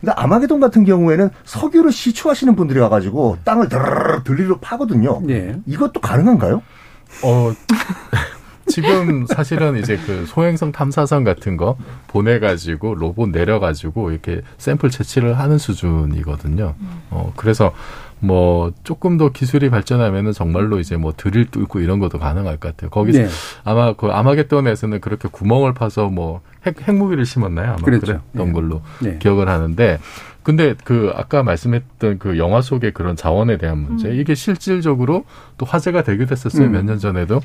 근데 0.00 0.12
아마게돈 0.16 0.60
같은 0.60 0.84
경우에는 0.84 1.30
석유를 1.44 1.90
시추하시는 1.90 2.54
분들이 2.54 2.78
와가지고 2.78 3.38
땅을 3.44 3.68
드르르 3.68 4.22
들리로 4.22 4.58
파거든요. 4.58 5.20
네. 5.24 5.56
이것도 5.66 6.00
가능한가요? 6.00 6.62
어, 7.24 7.52
지금 8.68 9.26
사실은 9.26 9.78
이제 9.78 9.98
그 10.06 10.26
소행성 10.26 10.72
탐사선 10.72 11.24
같은 11.24 11.56
거 11.56 11.76
보내가지고 12.08 12.94
로봇 12.94 13.30
내려가지고 13.30 14.10
이렇게 14.10 14.42
샘플 14.58 14.90
채취를 14.90 15.38
하는 15.38 15.58
수준이거든요. 15.58 16.74
어, 17.10 17.32
그래서 17.36 17.72
뭐 18.20 18.72
조금 18.82 19.16
더 19.16 19.30
기술이 19.30 19.70
발전하면은 19.70 20.32
정말로 20.32 20.80
이제 20.80 20.96
뭐 20.96 21.12
드릴 21.16 21.50
뚫고 21.50 21.80
이런 21.80 21.98
것도 21.98 22.18
가능할 22.18 22.56
것 22.56 22.70
같아요. 22.70 22.90
거기서 22.90 23.22
네. 23.22 23.28
아마 23.64 23.92
그 23.92 24.08
아마겟돈에서는 24.08 25.00
그렇게 25.00 25.28
구멍을 25.30 25.74
파서 25.74 26.08
뭐 26.08 26.40
핵, 26.66 26.86
핵무기를 26.86 27.24
심었나요? 27.24 27.68
아마 27.68 27.76
그랬죠. 27.76 28.06
그랬던 28.06 28.46
네. 28.46 28.52
걸로 28.52 28.82
네. 29.00 29.18
기억을 29.18 29.48
하는데 29.48 29.98
근데 30.42 30.74
그 30.84 31.12
아까 31.14 31.42
말씀했던 31.42 32.18
그 32.18 32.38
영화 32.38 32.62
속의 32.62 32.92
그런 32.92 33.16
자원에 33.16 33.58
대한 33.58 33.78
문제 33.78 34.10
이게 34.10 34.34
실질적으로 34.34 35.24
또 35.58 35.66
화제가 35.66 36.02
되기도 36.02 36.32
했었어요 36.32 36.66
음. 36.66 36.72
몇년 36.72 36.98
전에도 36.98 37.40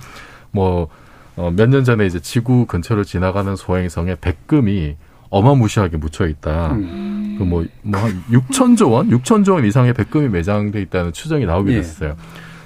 뭐 0.52 0.88
어, 1.36 1.52
몇 1.56 1.68
년 1.70 1.84
전에 1.84 2.06
이제 2.06 2.20
지구 2.20 2.66
근처를 2.66 3.04
지나가는 3.06 3.56
소행성에 3.56 4.16
백금이 4.22 4.96
어마무시하게 5.30 5.98
묻혀 5.98 6.28
있다. 6.28 6.74
음. 6.74 7.36
그뭐뭐한 7.40 8.24
6천조 8.30 8.92
원, 8.92 9.10
6천조 9.10 9.54
원 9.54 9.66
이상의 9.66 9.94
백금이 9.94 10.30
매장돼 10.30 10.80
있다는 10.82 11.12
추정이 11.12 11.46
나오게 11.46 11.72
예. 11.74 11.78
됐어요. 11.78 12.16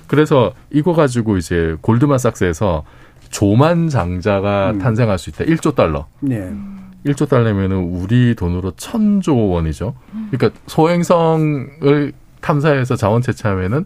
그래서 0.07 0.53
이거 0.72 0.93
가지고 0.93 1.38
이제 1.38 1.78
골드만삭스에서 1.82 2.84
조만 3.30 3.88
장자가 3.89 4.72
음. 4.72 4.80
탄생할 4.80 5.18
수 5.18 5.30
있다. 5.30 5.45
1조 5.45 5.76
달러. 5.76 6.07
네. 6.20 6.51
1조 7.05 7.30
달러면은 7.30 7.78
우리 7.78 8.36
돈으로 8.36 8.72
천조 8.76 9.47
원이죠. 9.49 9.93
그러니까 10.32 10.59
소행성을 10.68 12.11
탐사해서 12.41 12.95
자원 12.95 13.22
채취하면은 13.22 13.86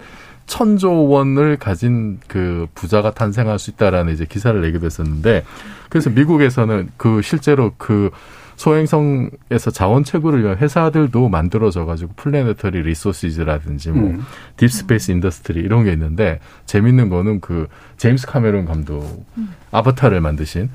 천조 0.51 1.07
원을 1.07 1.55
가진 1.55 2.19
그 2.27 2.67
부자가 2.75 3.11
탄생할 3.11 3.57
수 3.57 3.69
있다라는 3.69 4.11
이제 4.11 4.25
기사를 4.25 4.59
내기도 4.59 4.85
했었는데 4.85 5.45
그래서 5.87 6.09
미국에서는 6.09 6.89
그 6.97 7.21
실제로 7.21 7.71
그 7.77 8.11
소행성에서 8.57 9.71
자원 9.71 10.03
채굴을 10.03 10.43
위한 10.43 10.57
회사들도 10.57 11.29
만들어져 11.29 11.85
가지고 11.85 12.11
Planetary 12.17 12.81
Resources라든지 12.81 13.91
뭐 13.91 14.09
음. 14.09 14.25
Deep 14.57 14.81
Space 14.81 15.11
Industries 15.11 15.61
이런 15.61 15.85
게 15.85 15.93
있는데 15.93 16.41
재밌는 16.65 17.07
거는 17.07 17.39
그 17.39 17.69
제임스 17.95 18.27
카메론 18.27 18.65
감독 18.65 19.25
아바타를 19.71 20.19
만드신 20.19 20.69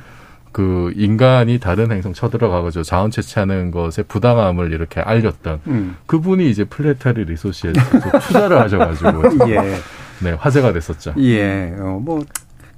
그 0.57 0.91
인간이 0.97 1.61
다른 1.61 1.93
행성 1.93 2.15
쳐들어가가지고 2.15 2.83
자원 2.83 3.11
채취하는 3.11 3.71
것에 3.71 4.03
부당함을 4.03 4.73
이렇게 4.73 5.03
알렸던 5.03 5.61
음. 5.67 5.97
그분이 6.07 6.49
이제 6.49 6.65
Planetary 6.65 7.27
Resources에서 7.27 7.79
투자를 8.27 8.59
하셔가지고 8.61 9.23
예. 9.53 9.61
네 10.23 10.33
화제가 10.33 10.73
됐었죠. 10.73 11.13
예, 11.19 11.75
어, 11.79 12.01
뭐, 12.03 12.25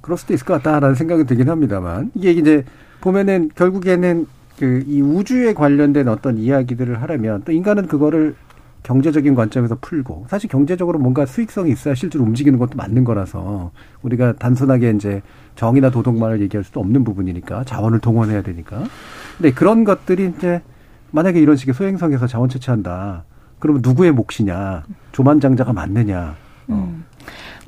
그럴 0.01 0.17
수도 0.17 0.33
있을 0.33 0.45
것 0.45 0.61
같다라는 0.61 0.95
생각이 0.95 1.23
들긴 1.23 1.47
합니다만, 1.49 2.11
이게 2.15 2.31
이제 2.31 2.65
보면은 2.99 3.49
결국에는 3.55 4.27
그 4.59 4.83
이 4.85 5.01
우주에 5.01 5.53
관련된 5.53 6.09
어떤 6.09 6.37
이야기들을 6.37 7.01
하려면 7.01 7.43
또 7.45 7.53
인간은 7.53 7.87
그거를 7.87 8.35
경제적인 8.83 9.35
관점에서 9.35 9.77
풀고 9.81 10.27
사실 10.29 10.49
경제적으로 10.49 10.99
뭔가 10.99 11.25
수익성이 11.25 11.71
있어야 11.71 11.95
실제로 11.95 12.23
움직이는 12.23 12.57
것도 12.59 12.77
맞는 12.77 13.03
거라서 13.03 13.71
우리가 14.01 14.33
단순하게 14.33 14.91
이제 14.91 15.21
정의나 15.55 15.89
도덕만을 15.91 16.41
얘기할 16.41 16.63
수도 16.63 16.79
없는 16.79 17.03
부분이니까 17.03 17.65
자원을 17.65 17.99
동원해야 17.99 18.41
되니까. 18.41 18.83
근데 19.37 19.51
그런 19.51 19.83
것들이 19.83 20.33
이제 20.35 20.61
만약에 21.11 21.39
이런 21.39 21.55
식의 21.55 21.73
소행성에서 21.73 22.27
자원 22.27 22.49
채취한다. 22.49 23.25
그러면 23.59 23.81
누구의 23.83 24.11
몫이냐? 24.11 24.83
조만장자가 25.11 25.73
맞느냐? 25.73 26.35
음. 26.69 27.03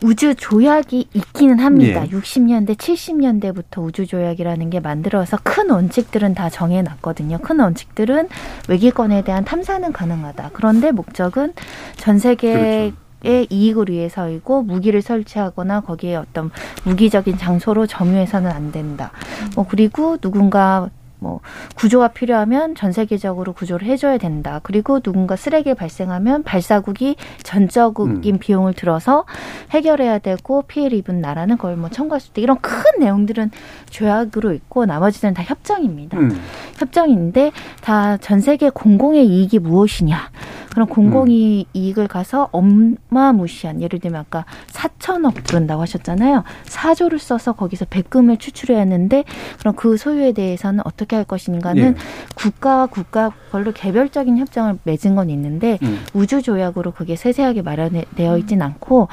우주 0.04 0.34
조약이 0.36 1.08
있기는 1.14 1.60
합니다. 1.60 2.06
예. 2.06 2.10
60년대, 2.10 2.76
70년대부터 2.76 3.84
우주 3.84 4.08
조약이라는 4.08 4.70
게 4.70 4.80
만들어서 4.80 5.38
큰 5.44 5.70
원칙들은 5.70 6.34
다 6.34 6.50
정해놨거든요. 6.50 7.38
큰 7.40 7.60
원칙들은 7.60 8.30
외기권에 8.68 9.24
대한 9.24 9.46
탐사는 9.46 9.92
가능하다. 9.92 10.52
그런데 10.54 10.92
목적은 10.92 11.54
전 11.98 12.18
세계 12.20 12.92
의 13.24 13.46
이익을 13.52 13.90
위해서이고 13.90 14.64
무기를 14.64 15.04
설치하거나 15.04 15.82
거기에 15.82 16.16
어떤 16.16 16.50
무기적인 16.86 17.38
장소로 17.38 17.86
점유해서는 17.86 18.50
안 18.50 18.72
된다. 18.72 19.12
뭐 19.54 19.68
그리고 19.70 20.18
누군가 20.18 20.90
뭐 21.22 21.40
구조가 21.76 22.10
필요하면 22.10 22.74
전 22.74 22.92
세계적으로 22.92 23.54
구조를 23.54 23.88
해줘야 23.88 24.18
된다. 24.18 24.60
그리고 24.64 25.00
누군가 25.00 25.36
쓰레기 25.36 25.76
발생하면 25.76 26.42
발사국이 26.42 27.16
전적인 27.44 28.40
비용을 28.40 28.74
들어서 28.74 29.26
해결해야 29.70 30.18
되고 30.18 30.64
피해를 30.64 30.98
입은 30.98 31.22
나라는 31.22 31.58
그걸 31.58 31.76
뭐 31.78 31.90
청구할 31.90 32.20
수 32.20 32.30
있다. 32.32 32.42
이런 32.42 32.60
큰 32.60 32.82
내용들은 33.00 33.52
조약으로 33.92 34.52
있고 34.54 34.86
나머지는 34.88 35.36
다 35.36 35.44
협정입니다. 35.44 36.18
음. 36.18 36.42
협정인데 36.78 37.52
다 37.82 38.18
전 38.20 38.40
세계 38.40 38.70
공공의 38.70 39.28
이익이 39.28 39.60
무엇이냐. 39.60 40.18
그런 40.72 40.88
공공이 40.88 41.68
이익을 41.74 42.08
가서 42.08 42.50
어마무시한 42.52 43.82
예를 43.82 44.00
들면 44.00 44.22
아까 44.22 44.46
4천억 44.68 45.44
들은다고 45.44 45.82
하셨잖아요. 45.82 46.44
4조를 46.66 47.20
써서 47.20 47.54
거기서 47.54 47.86
백금을 47.90 48.38
추출해야 48.38 48.80
하는데 48.80 49.24
그럼 49.60 49.76
그 49.76 49.98
소유에 49.98 50.32
대해서는 50.32 50.82
어떻게 50.86 51.16
할 51.18 51.26
것인가는 51.26 51.84
예. 51.84 51.96
국가와 52.36 52.88
국가 52.88 53.32
별로 53.52 53.74
개별적인 53.74 54.38
협정을 54.38 54.80
맺은 54.84 55.16
건 55.16 55.30
있는데 55.30 55.78
음. 55.84 56.00
우주 56.14 56.42
조약으로 56.42 56.92
그게 56.92 57.16
세세하게 57.16 57.62
마련되어 57.64 58.38
있진 58.38 58.62
않고 58.62 59.10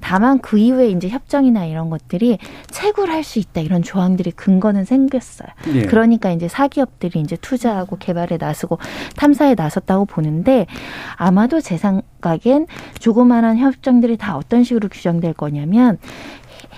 다만 0.00 0.40
그 0.40 0.58
이후에 0.58 0.88
이제 0.88 1.08
협정이나 1.08 1.66
이런 1.66 1.90
것들이 1.90 2.38
채굴할 2.70 3.22
수 3.22 3.38
있다 3.38 3.60
이런 3.60 3.82
조항들이 3.82 4.32
근거는 4.32 4.84
생겼어요. 4.84 5.48
예. 5.74 5.82
그러니까 5.82 6.30
이제 6.30 6.48
사기업들이 6.48 7.20
이제 7.20 7.36
투자하고 7.36 7.98
개발에 7.98 8.38
나서고 8.38 8.78
탐사에 9.16 9.54
나섰다고 9.54 10.06
보는데 10.06 10.66
아마도 11.16 11.60
제 11.60 11.76
생각엔 11.76 12.66
조그마한 12.98 13.58
협정들이 13.58 14.16
다 14.16 14.36
어떤 14.36 14.64
식으로 14.64 14.88
규정될 14.88 15.34
거냐면 15.34 15.98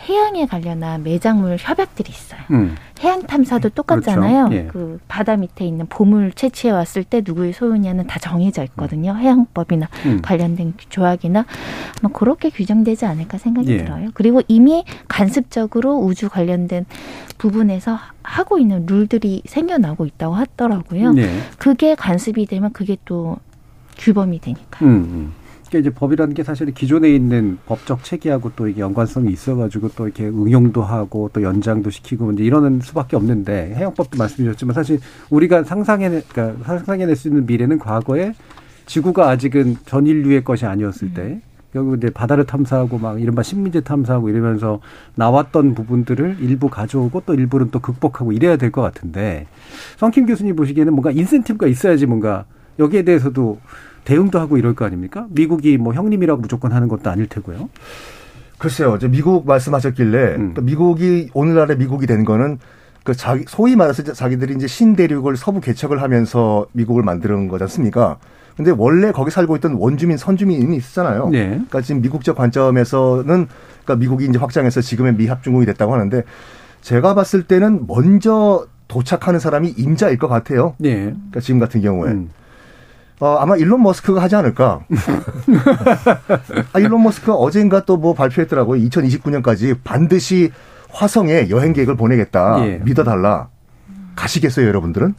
해양에 0.08 0.46
관련한 0.46 1.02
매작물 1.02 1.56
협약들이 1.58 2.10
있어요. 2.10 2.40
음. 2.50 2.74
해양 3.00 3.22
탐사도 3.22 3.70
똑같잖아요. 3.70 4.48
그렇죠. 4.48 4.56
예. 4.56 4.68
그 4.70 4.98
바다 5.08 5.36
밑에 5.36 5.64
있는 5.64 5.86
보물 5.86 6.32
채취해 6.32 6.72
왔을 6.72 7.04
때 7.04 7.22
누구의 7.24 7.52
소유냐는 7.52 8.06
다 8.06 8.18
정해져 8.18 8.62
있거든요. 8.64 9.14
해양법이나 9.16 9.88
음. 10.06 10.22
관련된 10.22 10.74
조약이나 10.88 11.46
아마 12.02 12.12
그렇게 12.12 12.50
규정되지 12.50 13.06
않을까 13.06 13.38
생각이 13.38 13.72
예. 13.72 13.78
들어요. 13.78 14.10
그리고 14.14 14.42
이미 14.48 14.84
간습적으로 15.08 15.96
우주 15.98 16.28
관련된 16.28 16.86
부분에서 17.38 17.98
하고 18.22 18.58
있는 18.58 18.86
룰들이 18.86 19.42
생겨나고 19.46 20.06
있다고 20.06 20.34
하더라고요. 20.34 21.14
예. 21.16 21.30
그게 21.58 21.94
간습이 21.94 22.46
되면 22.46 22.72
그게 22.72 22.96
또 23.04 23.38
규범이 23.98 24.40
되니까. 24.40 24.84
음, 24.84 24.88
음. 24.88 25.32
그러니까 25.68 25.88
이제 25.88 25.90
법이라는 25.90 26.34
게 26.34 26.44
사실은 26.44 26.72
기존에 26.72 27.12
있는 27.12 27.58
법적 27.66 28.04
체계하고 28.04 28.52
또 28.54 28.68
이게 28.68 28.80
연관성이 28.80 29.32
있어가지고 29.32 29.90
또 29.96 30.04
이렇게 30.06 30.26
응용도 30.26 30.82
하고 30.82 31.30
또 31.32 31.42
연장도 31.42 31.90
시키고 31.90 32.30
이제 32.32 32.44
이러는 32.44 32.80
수밖에 32.80 33.16
없는데 33.16 33.74
해양법도 33.74 34.16
말씀드렸지만 34.18 34.74
사실 34.74 35.00
우리가 35.30 35.64
상상해 35.64 36.08
그러니까 36.08 36.64
상상해낼 36.64 37.16
수 37.16 37.28
있는 37.28 37.46
미래는 37.46 37.78
과거에 37.80 38.34
지구가 38.86 39.30
아직은 39.30 39.78
전 39.86 40.06
인류의 40.06 40.44
것이 40.44 40.66
아니었을 40.66 41.14
때 41.14 41.40
결국 41.72 41.96
이제 41.96 42.08
바다를 42.08 42.44
탐사하고 42.44 42.98
막 42.98 43.20
이른바 43.20 43.42
식민지 43.42 43.82
탐사하고 43.82 44.28
이러면서 44.28 44.80
나왔던 45.16 45.74
부분들을 45.74 46.36
일부 46.40 46.68
가져오고 46.68 47.22
또 47.26 47.34
일부는 47.34 47.70
또 47.72 47.80
극복하고 47.80 48.30
이래야 48.32 48.56
될 48.56 48.70
것 48.70 48.80
같은데 48.82 49.46
성킴 49.96 50.26
교수님 50.26 50.54
보시기에는 50.54 50.92
뭔가 50.92 51.10
인센티브가 51.10 51.66
있어야지 51.66 52.06
뭔가 52.06 52.44
여기에 52.78 53.02
대해서도 53.02 53.58
대응도 54.04 54.38
하고 54.38 54.58
이럴 54.58 54.74
거 54.74 54.84
아닙니까? 54.84 55.26
미국이 55.30 55.78
뭐 55.78 55.94
형님이라고 55.94 56.40
무조건 56.40 56.72
하는 56.72 56.88
것도 56.88 57.10
아닐 57.10 57.26
테고요. 57.26 57.68
글쎄요, 58.58 58.96
이제 58.96 59.08
미국 59.08 59.46
말씀하셨길래 59.46 60.34
음. 60.36 60.54
또 60.54 60.62
미국이 60.62 61.30
오늘날의 61.34 61.76
미국이 61.76 62.06
된 62.06 62.24
거는 62.24 62.58
그 63.02 63.14
자기 63.14 63.44
소위 63.46 63.76
말해서 63.76 64.02
자기들이 64.02 64.54
이제 64.54 64.66
신대륙을 64.66 65.36
서부 65.36 65.60
개척을 65.60 66.00
하면서 66.00 66.66
미국을 66.72 67.02
만드는 67.02 67.48
거지 67.48 67.64
않습니까? 67.64 68.18
근데 68.56 68.72
원래 68.76 69.10
거기 69.12 69.30
살고 69.30 69.56
있던 69.56 69.74
원주민, 69.74 70.16
선주민이 70.16 70.76
있었잖아요. 70.76 71.28
네. 71.30 71.48
그러니까 71.48 71.80
지금 71.80 72.00
미국적 72.02 72.36
관점에서는 72.36 73.24
그러니까 73.24 73.96
미국이 73.96 74.26
이제 74.26 74.38
확장해서 74.38 74.80
지금의 74.80 75.16
미합중국이 75.16 75.66
됐다고 75.66 75.92
하는데 75.92 76.22
제가 76.80 77.14
봤을 77.14 77.42
때는 77.42 77.86
먼저 77.86 78.66
도착하는 78.86 79.40
사람이 79.40 79.74
임자일 79.76 80.18
것 80.18 80.28
같아요. 80.28 80.74
네. 80.78 80.96
그러니까 80.96 81.40
지금 81.40 81.58
같은 81.58 81.80
경우에. 81.80 82.12
음. 82.12 82.30
어, 83.24 83.38
아마 83.38 83.56
일론 83.56 83.82
머스크가 83.82 84.20
하지 84.20 84.36
않을까. 84.36 84.80
아, 86.74 86.78
일론 86.78 87.02
머스크가 87.04 87.32
어젠가 87.34 87.86
또 87.86 87.94
뭐 87.96 88.12
발표했더라고요. 88.12 88.82
2029년까지 88.86 89.78
반드시 89.82 90.52
화성에 90.90 91.48
여행 91.48 91.72
계획을 91.72 91.96
보내겠다. 91.96 92.58
예. 92.66 92.80
믿어달라. 92.84 93.48
가시겠어요, 94.14 94.66
여러분들은? 94.66 95.14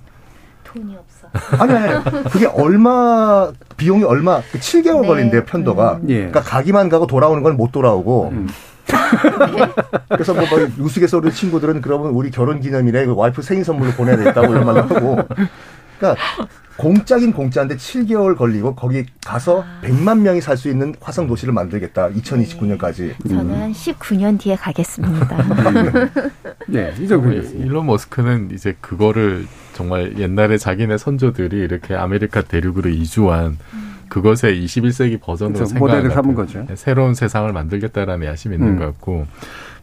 돈이 0.66 0.96
없어. 0.96 1.64
아니, 1.64 1.74
아니, 1.74 2.04
그게 2.30 2.46
얼마, 2.46 3.52
비용이 3.78 4.04
얼마, 4.04 4.42
7개월 4.54 5.02
네. 5.02 5.08
걸린대요, 5.08 5.46
편도가. 5.46 6.02
예. 6.10 6.16
그러니까 6.18 6.42
가기만 6.42 6.90
가고 6.90 7.08
돌아오는 7.08 7.42
건 7.42 7.58
못 7.58 7.72
돌아오고. 7.72 8.34
그래서 10.10 10.34
뭐, 10.36 10.44
뭐 10.48 10.68
우스갯소리 10.80 11.28
우리 11.28 11.34
친구들은 11.34 11.82
그러면 11.82 12.12
우리 12.12 12.30
결혼 12.30 12.60
기념일에 12.62 13.06
그 13.08 13.16
와이프 13.16 13.42
생일 13.42 13.66
선물로 13.66 13.94
보내야 13.94 14.18
되겠다고 14.18 14.54
이런 14.54 14.64
말을 14.66 14.84
하고. 14.92 15.24
그러니까 15.98 16.22
공짜긴 16.78 17.32
공짜인데 17.32 17.78
7개월 17.78 18.36
걸리고 18.36 18.76
거기 18.76 19.06
가서 19.26 19.64
100만 19.82 20.20
명이 20.20 20.42
살 20.42 20.56
수 20.58 20.70
있는 20.70 20.94
화성 21.02 21.28
도시를 21.28 21.54
만들겠다. 21.54 22.10
2029년까지. 22.10 23.14
저는 23.28 23.62
한 23.62 23.72
19년 23.72 24.40
뒤에 24.40 24.56
가겠습니다. 24.56 25.38
네, 26.68 26.94
뭐 27.10 27.32
일론 27.34 27.86
머스크는 27.88 28.50
이제 28.54 28.76
그거를 28.82 29.46
정말 29.74 30.18
옛날에 30.18 30.58
자기네 30.58 30.98
선조들이 30.98 31.58
이렇게 31.58 31.94
아메리카 31.96 32.42
대륙으로 32.42 32.90
이주한 32.90 33.58
그것의 34.10 34.64
21세기 34.66 35.20
버전으로 35.22 35.56
그렇죠. 35.56 35.76
모델을 35.78 36.10
것 36.10 36.14
삼은. 36.16 36.36
거죠. 36.36 36.66
새로운 36.76 37.14
세상을 37.16 37.52
만들겠다라는 37.52 38.26
야심이 38.28 38.56
있는 38.56 38.70
음. 38.74 38.80
것 38.80 38.86
같고 38.86 39.28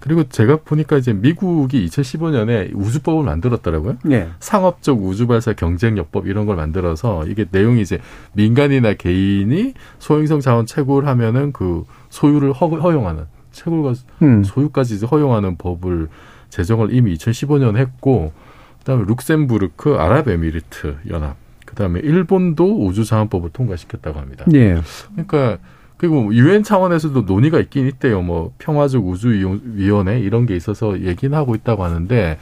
그리고 0.03 0.25
제가 0.25 0.57
보니까 0.57 0.97
이제 0.97 1.13
미국이 1.13 1.87
2015년에 1.87 2.73
우주법을 2.75 3.25
만들었더라고요. 3.25 3.99
네. 4.03 4.29
상업적 4.41 5.01
우주발사 5.01 5.53
경쟁력법 5.53 6.27
이런 6.27 6.45
걸 6.45 6.57
만들어서 6.57 7.25
이게 7.29 7.47
내용이 7.49 7.83
이제 7.83 8.01
민간이나 8.33 8.95
개인이 8.95 9.75
소행성 10.01 10.41
자원 10.41 10.67
채굴 10.67 11.07
하면은 11.07 11.53
그 11.53 11.85
소유를 12.11 12.53
허, 12.53 12.67
허용하는 12.67 13.27
채굴과 13.53 13.95
음. 14.23 14.43
소유까지 14.43 15.07
허용하는 15.07 15.57
법을 15.57 16.09
제정을 16.49 16.93
이미 16.93 17.15
2015년 17.15 17.77
했고 17.77 18.33
그다음에 18.81 19.05
룩셈부르크 19.07 19.95
아랍에미리트 19.95 20.97
연합 21.11 21.37
그다음에 21.65 22.01
일본도 22.01 22.87
우주자원법을 22.87 23.51
통과시켰다고 23.51 24.19
합니다. 24.19 24.47
예. 24.53 24.83
그러니까 25.13 25.59
그리고 26.03 26.35
유엔 26.35 26.65
차원에서도 26.65 27.21
논의가 27.21 27.61
있긴 27.61 27.87
있대요. 27.87 28.23
뭐 28.23 28.53
평화적 28.59 29.07
우주위원회 29.07 30.19
이런 30.19 30.47
게 30.47 30.57
있어서 30.57 31.01
얘기는 31.01 31.33
하고 31.39 31.55
있다고 31.55 31.85
하는데 31.85 32.39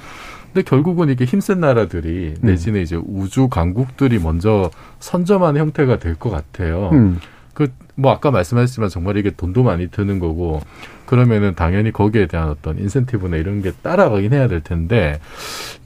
근데 0.46 0.62
결국은 0.62 1.10
이게 1.10 1.26
힘센 1.26 1.60
나라들이 1.60 2.36
음. 2.42 2.46
내지는 2.48 2.80
이제 2.80 2.96
우주 2.96 3.48
강국들이 3.48 4.18
먼저 4.18 4.70
선점하는 5.00 5.60
형태가 5.60 5.98
될 5.98 6.14
것 6.14 6.30
같아요. 6.30 6.88
음. 6.94 7.20
그뭐 7.52 8.10
아까 8.10 8.30
말씀하셨지만 8.30 8.88
정말 8.88 9.18
이게 9.18 9.28
돈도 9.28 9.62
많이 9.62 9.88
드는 9.90 10.20
거고 10.20 10.62
그러면은 11.04 11.54
당연히 11.54 11.92
거기에 11.92 12.28
대한 12.28 12.48
어떤 12.48 12.78
인센티브나 12.78 13.36
이런 13.36 13.60
게 13.60 13.72
따라가긴 13.72 14.32
해야 14.32 14.48
될 14.48 14.62
텐데 14.62 15.20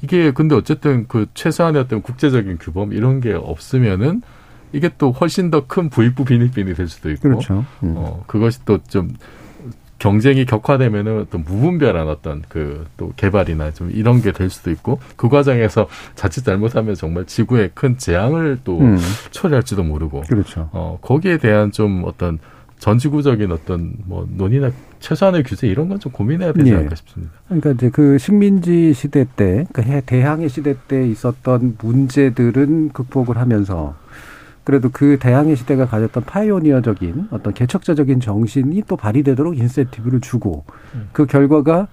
이게 0.01 0.31
근데 0.31 0.55
어쨌든 0.55 1.07
그 1.09 1.27
최소한의 1.35 1.83
어떤 1.83 2.03
국제적인 2.03 2.59
규범 2.59 2.93
이런 2.93 3.20
게 3.20 3.33
없으면은 3.33 4.22
이게 4.75 4.91
또 4.99 5.12
훨씬 5.12 5.51
더 5.51 5.66
큰 5.66 5.89
부익부 5.89 6.25
빈익빈이 6.25 6.75
될 6.75 6.89
수도 6.89 7.11
있고 7.11 7.22
그렇죠. 7.29 7.64
음. 7.83 7.95
어 7.97 8.25
그것이 8.27 8.64
또 8.64 8.79
좀 8.89 9.14
경쟁이 9.99 10.45
격화되면은 10.45 11.20
어떤 11.20 11.45
무분별한 11.45 12.09
어떤 12.09 12.43
그 12.49 12.85
또 12.97 13.12
개발이나 13.16 13.70
좀 13.72 13.91
이런 13.93 14.20
게 14.20 14.33
될 14.33 14.51
수도 14.51 14.70
있고 14.70 14.99
그 15.16 15.29
과정에서 15.29 15.87
자칫 16.14 16.45
잘못하면 16.45 16.95
정말 16.95 17.25
지구에 17.25 17.70
큰 17.75 17.97
재앙을 17.97 18.59
또 18.64 18.81
음. 18.81 18.99
초래할지도 19.31 19.83
모르고 19.85 20.22
그렇죠. 20.22 20.68
어 20.72 20.99
거기에 21.01 21.39
대한 21.39 21.70
좀 21.72 22.03
어떤 22.05 22.39
전지구적인 22.81 23.51
어떤 23.53 23.95
뭐 24.05 24.27
논의나 24.31 24.70
최소한의 25.01 25.45
규제 25.45 25.66
이런 25.68 25.89
건 25.89 25.99
좀 26.01 26.12
고민해야 26.12 26.53
되지 26.53 26.70
예. 26.70 26.75
않을까 26.77 26.97
싶습니다. 26.97 27.33
그러니까 27.47 27.70
이제 27.70 27.89
그 27.91 28.18
식민지 28.18 28.93
시대 28.95 29.25
때, 29.37 29.64
그 29.72 29.81
해- 29.83 30.03
대항해 30.05 30.49
시대 30.49 30.75
때 30.89 31.07
있었던 31.09 31.77
문제들은 31.81 32.91
극복을 32.93 33.39
하면서 33.39 33.95
그래도 34.65 34.89
그 34.93 35.19
대항해 35.21 35.55
시대가 35.55 35.87
가졌던 35.87 36.25
파이오니어적인 36.25 37.29
어떤 37.31 37.55
개척자적인 37.55 38.21
정신이 38.21 38.83
또 38.89 38.97
발휘되도록 38.97 39.59
인센티브를 39.59 40.21
주고 40.21 40.65
그 41.12 41.27
결과가 41.27 41.87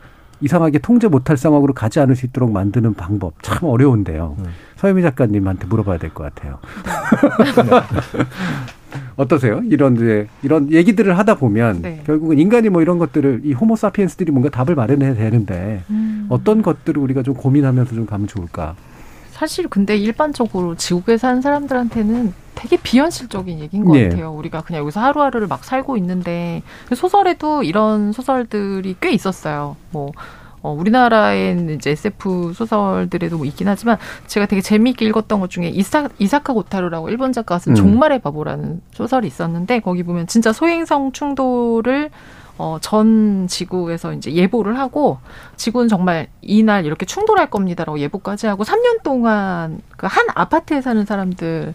이상하게 0.43 0.80
통제 0.80 1.07
못할 1.07 1.38
상황으로 1.38 1.74
가지 1.74 1.99
않을 1.99 2.15
수 2.15 2.26
있도록 2.26 2.51
만드는 2.51 2.95
방법 2.95 3.34
참 3.43 3.67
어려운데요. 3.69 4.38
서유미 4.78 5.03
작가님한테 5.03 5.67
물어봐야 5.67 5.99
될 5.99 6.09
것 6.11 6.24
같아요. 6.24 6.57
어떠세요? 9.15 9.61
이런 9.65 9.95
이제 9.95 10.28
이런 10.41 10.72
얘기들을 10.72 11.17
하다 11.17 11.36
보면 11.36 11.82
네. 11.82 12.01
결국은 12.05 12.39
인간이 12.39 12.69
뭐 12.69 12.82
이런 12.82 12.97
것들을 12.97 13.41
이 13.43 13.53
호모 13.53 13.76
사피엔스들이 13.76 14.32
뭔가 14.32 14.49
답을 14.49 14.76
마련해야 14.76 15.13
되는데 15.13 15.84
음. 15.89 16.26
어떤 16.30 16.61
것들을 16.61 17.01
우리가 17.01 17.24
좀 17.24 17.34
고민하면서 17.36 17.95
좀 17.95 18.05
가면 18.05 18.28
좋을까? 18.28 18.76
사실 19.41 19.67
근데 19.67 19.97
일반적으로 19.97 20.75
지구에 20.75 21.17
사는 21.17 21.41
사람들한테는 21.41 22.31
되게 22.53 22.77
비현실적인 22.77 23.59
얘기인 23.59 23.85
것 23.85 23.97
예. 23.97 24.07
같아요. 24.07 24.31
우리가 24.33 24.61
그냥 24.61 24.83
여기서 24.83 24.99
하루하루를 24.99 25.47
막 25.47 25.63
살고 25.63 25.97
있는데 25.97 26.61
소설에도 26.95 27.63
이런 27.63 28.11
소설들이 28.11 28.95
꽤 29.01 29.09
있었어요. 29.09 29.77
뭐 29.89 30.11
어, 30.61 30.71
우리나라에는 30.71 31.73
이제 31.73 31.89
SF 31.89 32.53
소설들에도 32.53 33.37
뭐 33.37 33.47
있긴 33.47 33.67
하지만 33.67 33.97
제가 34.27 34.45
되게 34.45 34.61
재미있게 34.61 35.05
읽었던 35.07 35.39
것 35.39 35.49
중에 35.49 35.69
이사, 35.69 36.07
이사카 36.19 36.53
고타루라고 36.53 37.09
일본 37.09 37.33
작가가 37.33 37.57
쓴 37.57 37.71
음. 37.71 37.75
종말의 37.75 38.19
바보라는 38.19 38.79
소설이 38.91 39.25
있었는데 39.25 39.79
거기 39.79 40.03
보면 40.03 40.27
진짜 40.27 40.53
소행성 40.53 41.13
충돌을 41.13 42.11
어, 42.62 42.78
전 42.80 43.47
지구에서 43.47 44.14
이제 44.14 44.32
예보를 44.32 44.78
하고 44.78 45.18
지구는 45.55 45.88
정말 45.88 46.28
이날 46.41 46.86
이렇게 46.86 47.07
충돌할 47.07 47.49
겁니다라고 47.49 47.97
예보까지 47.97 48.45
하고 48.45 48.64
3년 48.64 49.01
동안 49.01 49.80
그 49.97 50.12
한 50.12 50.26
아파트에 50.36 50.82
사는 50.82 51.05
사람들을 51.05 51.74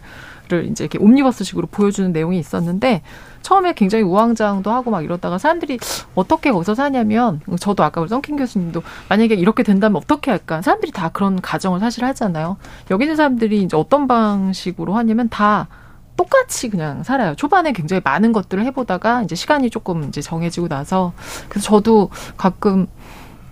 이제 0.70 0.84
이렇게 0.84 0.98
옴니버스식으로 0.98 1.68
보여주는 1.68 2.12
내용이 2.12 2.38
있었는데 2.38 3.00
처음에 3.42 3.72
굉장히 3.72 4.04
우왕좌왕도 4.04 4.70
하고 4.70 4.90
막 4.90 5.02
이러다가 5.02 5.38
사람들이 5.38 5.78
어떻게 6.14 6.52
거기서 6.52 6.74
사냐면 6.74 7.40
저도 7.58 7.82
아까 7.82 8.00
우리 8.02 8.08
썬킹 8.10 8.36
교수님도 8.36 8.82
만약에 9.08 9.34
이렇게 9.34 9.62
된다면 9.62 10.02
어떻게 10.04 10.30
할까? 10.30 10.60
사람들이 10.60 10.92
다 10.92 11.08
그런 11.08 11.40
가정을 11.40 11.80
사실 11.80 12.04
하잖아요. 12.04 12.58
여기 12.90 13.04
있는 13.04 13.16
사람들이 13.16 13.62
이제 13.62 13.76
어떤 13.76 14.06
방식으로 14.06 14.94
하냐면 14.94 15.28
다 15.30 15.68
똑같이 16.16 16.68
그냥 16.70 17.02
살아요. 17.02 17.34
초반에 17.34 17.72
굉장히 17.72 18.00
많은 18.04 18.32
것들을 18.32 18.64
해보다가 18.66 19.22
이제 19.22 19.34
시간이 19.34 19.70
조금 19.70 20.04
이제 20.04 20.20
정해지고 20.20 20.68
나서 20.68 21.12
그래서 21.48 21.66
저도 21.66 22.10
가끔 22.36 22.86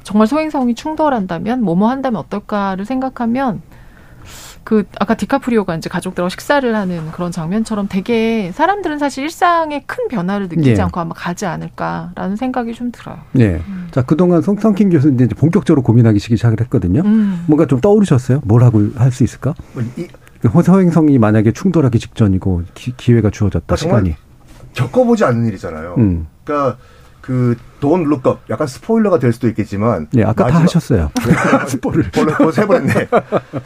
정말 0.03 0.27
소행성이 0.27 0.75
충돌한다면 0.75 1.63
뭐뭐 1.63 1.89
한다면 1.89 2.21
어떨까를 2.21 2.85
생각하면 2.85 3.63
그 4.65 4.85
아까 4.99 5.15
디카프리오가 5.15 5.75
이제 5.77 5.91
가족들하고 5.91 6.31
식사를 6.31 6.75
하는 6.75 7.13
그런 7.13 7.31
장면처럼 7.31 7.87
되게 7.89 8.51
사람들은 8.55 8.99
사실 8.99 9.25
일상에 9.25 9.83
큰 9.87 10.09
변화를 10.09 10.49
느끼지 10.49 10.71
예. 10.71 10.81
않고 10.81 10.99
아마 11.01 11.13
가지 11.15 11.45
않을까라는 11.45 12.37
생각이 12.37 12.73
좀 12.73 12.91
들어요. 12.91 13.19
네. 13.33 13.61
자, 13.91 14.01
그동안 14.01 14.41
송성킴 14.41 14.89
교수님 14.89 15.21
이제 15.21 15.35
본격적으로 15.35 15.83
고민하기 15.83 16.19
시작을 16.19 16.61
했거든요. 16.63 17.03
음. 17.05 17.45
뭔가 17.47 17.67
좀 17.67 17.81
떠오르셨어요? 17.81 18.41
뭘 18.45 18.65
하고 18.65 18.89
할 18.97 19.13
수 19.13 19.23
있을까? 19.23 19.55
그 19.75 20.09
호서행성이 20.49 21.19
만약에 21.19 21.53
충돌하기 21.53 21.99
직전이고 21.99 22.63
기, 22.75 23.13
회가 23.15 23.31
주어졌다, 23.31 23.65
그러니까 23.67 23.77
시간이. 23.77 24.17
겪어보지 24.75 25.25
않는 25.25 25.47
일이잖아요. 25.49 25.95
음. 25.99 26.27
그러니까 26.45 26.79
그돈 27.21 28.05
룩업 28.05 28.41
약간 28.51 28.67
스포일러가 28.67 29.19
될 29.19 29.33
수도 29.33 29.49
있겠지만 29.49 30.09
예, 30.17 30.25
아까 30.25 30.47
다 30.47 30.61
하셨어요. 30.61 31.11
스포를 31.69 32.11
벌써 32.13 32.63
해버렸네. 32.63 32.93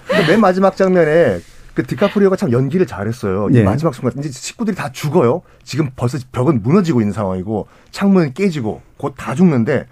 근데 0.07 0.27
맨 0.29 0.41
마지막 0.41 0.77
장면에 0.77 1.41
그 1.75 1.85
디카프리오가 1.85 2.37
참 2.37 2.53
연기를 2.53 2.87
잘했어요. 2.87 3.49
이 3.51 3.57
예. 3.57 3.65
마지막 3.65 3.95
순간 3.95 4.13
이제 4.19 4.29
식구들이 4.31 4.77
다 4.77 4.91
죽어요. 4.93 5.43
지금 5.65 5.91
벌써 5.97 6.19
벽은 6.31 6.63
무너지고 6.63 7.01
있는 7.01 7.13
상황이고 7.13 7.67
창문은 7.91 8.35
깨지고 8.35 8.83
곧 8.97 9.15
다 9.17 9.35
죽는데 9.35 9.87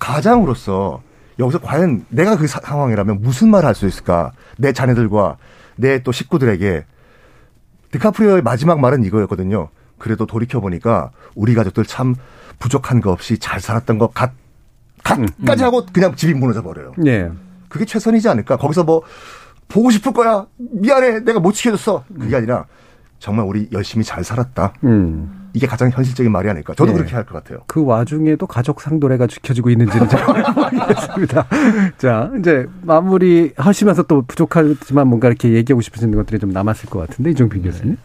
가장으로서 0.00 1.02
여기서 1.38 1.58
과연 1.60 2.06
내가 2.08 2.36
그 2.36 2.46
사- 2.46 2.60
상황이라면 2.62 3.20
무슨 3.20 3.50
말을 3.50 3.66
할 3.66 3.74
수 3.74 3.86
있을까? 3.86 4.32
내 4.56 4.72
자녀들과 4.72 5.36
내 5.76 6.02
또 6.02 6.12
식구들에게 6.12 6.84
디카프리오의 7.92 8.42
마지막 8.42 8.80
말은 8.80 9.04
이거였거든요. 9.04 9.68
그래도 9.98 10.26
돌이켜 10.26 10.60
보니까 10.60 11.10
우리 11.34 11.54
가족들 11.54 11.84
참 11.84 12.14
부족한 12.58 13.00
거 13.00 13.12
없이 13.12 13.38
잘 13.38 13.60
살았던 13.60 13.98
것 13.98 14.12
같, 14.12 14.32
같까지 15.02 15.62
하고 15.62 15.86
그냥 15.92 16.14
집이 16.14 16.34
무너져 16.34 16.62
버려요. 16.62 16.92
네. 16.98 17.30
그게 17.68 17.84
최선이지 17.84 18.28
않을까? 18.28 18.56
거기서 18.56 18.84
뭐 18.84 19.02
보고 19.68 19.90
싶을 19.90 20.12
거야. 20.12 20.46
미안해. 20.56 21.20
내가 21.20 21.40
못 21.40 21.52
지켜줬어. 21.52 22.04
그게 22.18 22.36
아니라 22.36 22.66
정말 23.18 23.46
우리 23.46 23.68
열심히 23.72 24.04
잘 24.04 24.22
살았다. 24.24 24.74
음. 24.84 25.45
이게 25.56 25.66
가장 25.66 25.90
현실적인 25.90 26.30
말이 26.30 26.50
아닐까. 26.50 26.74
저도 26.74 26.92
네. 26.92 26.98
그렇게 26.98 27.14
할 27.14 27.24
것 27.24 27.32
같아요. 27.32 27.60
그 27.66 27.82
와중에도 27.82 28.46
가족 28.46 28.82
상도례가 28.82 29.26
지켜지고 29.26 29.70
있는지는 29.70 30.06
잘 30.06 30.26
모르겠습니다. 30.26 31.46
자, 31.96 32.30
이제 32.38 32.66
마무리 32.82 33.54
하시면서 33.56 34.02
또 34.02 34.20
부족하지만 34.20 35.08
뭔가 35.08 35.28
이렇게 35.28 35.54
얘기하고 35.54 35.80
싶으신 35.80 36.14
것들이 36.14 36.38
좀 36.38 36.50
남았을 36.50 36.90
것 36.90 36.98
같은데, 36.98 37.30
이종필 37.30 37.62
교수님. 37.62 37.96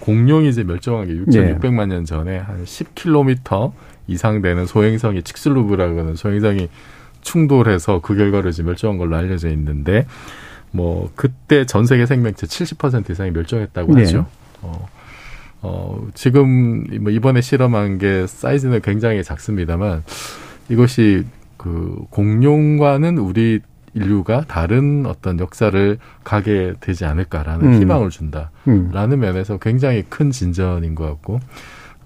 공룡이 0.00 0.50
이제 0.50 0.62
멸종한 0.62 1.06
게 1.06 1.14
예. 1.14 1.54
6,600만 1.56 1.88
년 1.88 2.04
전에 2.04 2.36
한 2.36 2.64
10km 2.66 3.72
이상 4.06 4.42
되는 4.42 4.66
소행성이 4.66 5.22
칙슬루브라고 5.22 6.00
하는 6.00 6.16
소행성이 6.16 6.68
충돌해서 7.22 8.00
그 8.02 8.14
결과로 8.14 8.50
이제 8.50 8.62
멸종한 8.62 8.98
걸로 8.98 9.16
알려져 9.16 9.48
있는데 9.48 10.06
뭐 10.70 11.10
그때 11.14 11.64
전 11.64 11.86
세계 11.86 12.04
생명체 12.04 12.46
70% 12.46 13.08
이상이 13.08 13.30
멸종했다고 13.30 13.94
네. 13.94 14.02
하죠. 14.02 14.26
어, 14.60 14.86
어, 15.62 16.06
지금 16.14 16.84
뭐 17.00 17.12
이번에 17.12 17.40
실험한 17.40 17.98
게 17.98 18.26
사이즈는 18.26 18.80
굉장히 18.80 19.22
작습니다만 19.22 20.02
이것이 20.68 21.24
그 21.56 22.04
공룡과는 22.10 23.18
우리 23.18 23.60
인류가 23.92 24.44
다른 24.46 25.04
어떤 25.06 25.38
역사를 25.40 25.98
가게 26.22 26.74
되지 26.80 27.04
않을까라는 27.04 27.74
음. 27.74 27.80
희망을 27.80 28.10
준다. 28.10 28.50
음. 28.68 28.90
라는 28.92 29.18
면에서 29.18 29.58
굉장히 29.58 30.04
큰 30.08 30.30
진전인 30.30 30.94
것 30.94 31.06
같고 31.06 31.40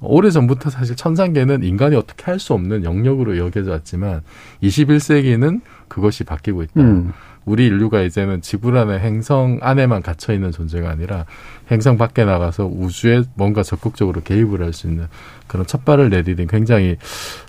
오래 0.00 0.30
전부터 0.30 0.70
사실 0.70 0.96
천상계는 0.96 1.62
인간이 1.62 1.94
어떻게 1.96 2.24
할 2.24 2.38
수 2.38 2.52
없는 2.54 2.84
영역으로 2.84 3.38
여겨져 3.38 3.70
왔지만 3.70 4.22
21세기는 4.62 5.60
그것이 5.88 6.24
바뀌고 6.24 6.62
있다. 6.62 6.80
음. 6.80 7.12
우리 7.44 7.66
인류가 7.66 8.00
이제는 8.02 8.40
지구라는 8.40 9.00
행성 9.00 9.58
안에만 9.60 10.02
갇혀 10.02 10.32
있는 10.32 10.50
존재가 10.50 10.88
아니라 10.88 11.26
행성 11.70 11.98
밖에 11.98 12.24
나가서 12.24 12.66
우주에 12.66 13.22
뭔가 13.34 13.62
적극적으로 13.62 14.22
개입을 14.22 14.62
할 14.62 14.72
수 14.72 14.86
있는 14.88 15.06
그런 15.46 15.66
첫 15.66 15.84
발을 15.84 16.10
내디딘 16.10 16.46
굉장히 16.48 16.96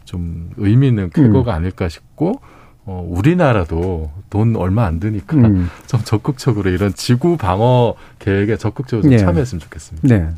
좀 0.04 0.52
의미 0.58 0.88
있는 0.90 1.10
쾌거가 1.10 1.54
아닐까 1.56 1.90
싶고 1.90 2.42
어, 2.88 3.04
우리나라도 3.10 4.12
돈 4.30 4.56
얼마 4.56 4.86
안 4.86 5.00
드니까 5.00 5.38
음. 5.38 5.70
좀 5.88 6.02
적극적으로 6.04 6.70
이런 6.70 6.94
지구 6.94 7.36
방어 7.36 7.96
계획에 8.20 8.58
적극적으로 8.58 9.04
좀 9.04 9.14
예. 9.14 9.18
참여했으면 9.18 9.60
좋겠습니다. 9.60 10.08
네. 10.08 10.30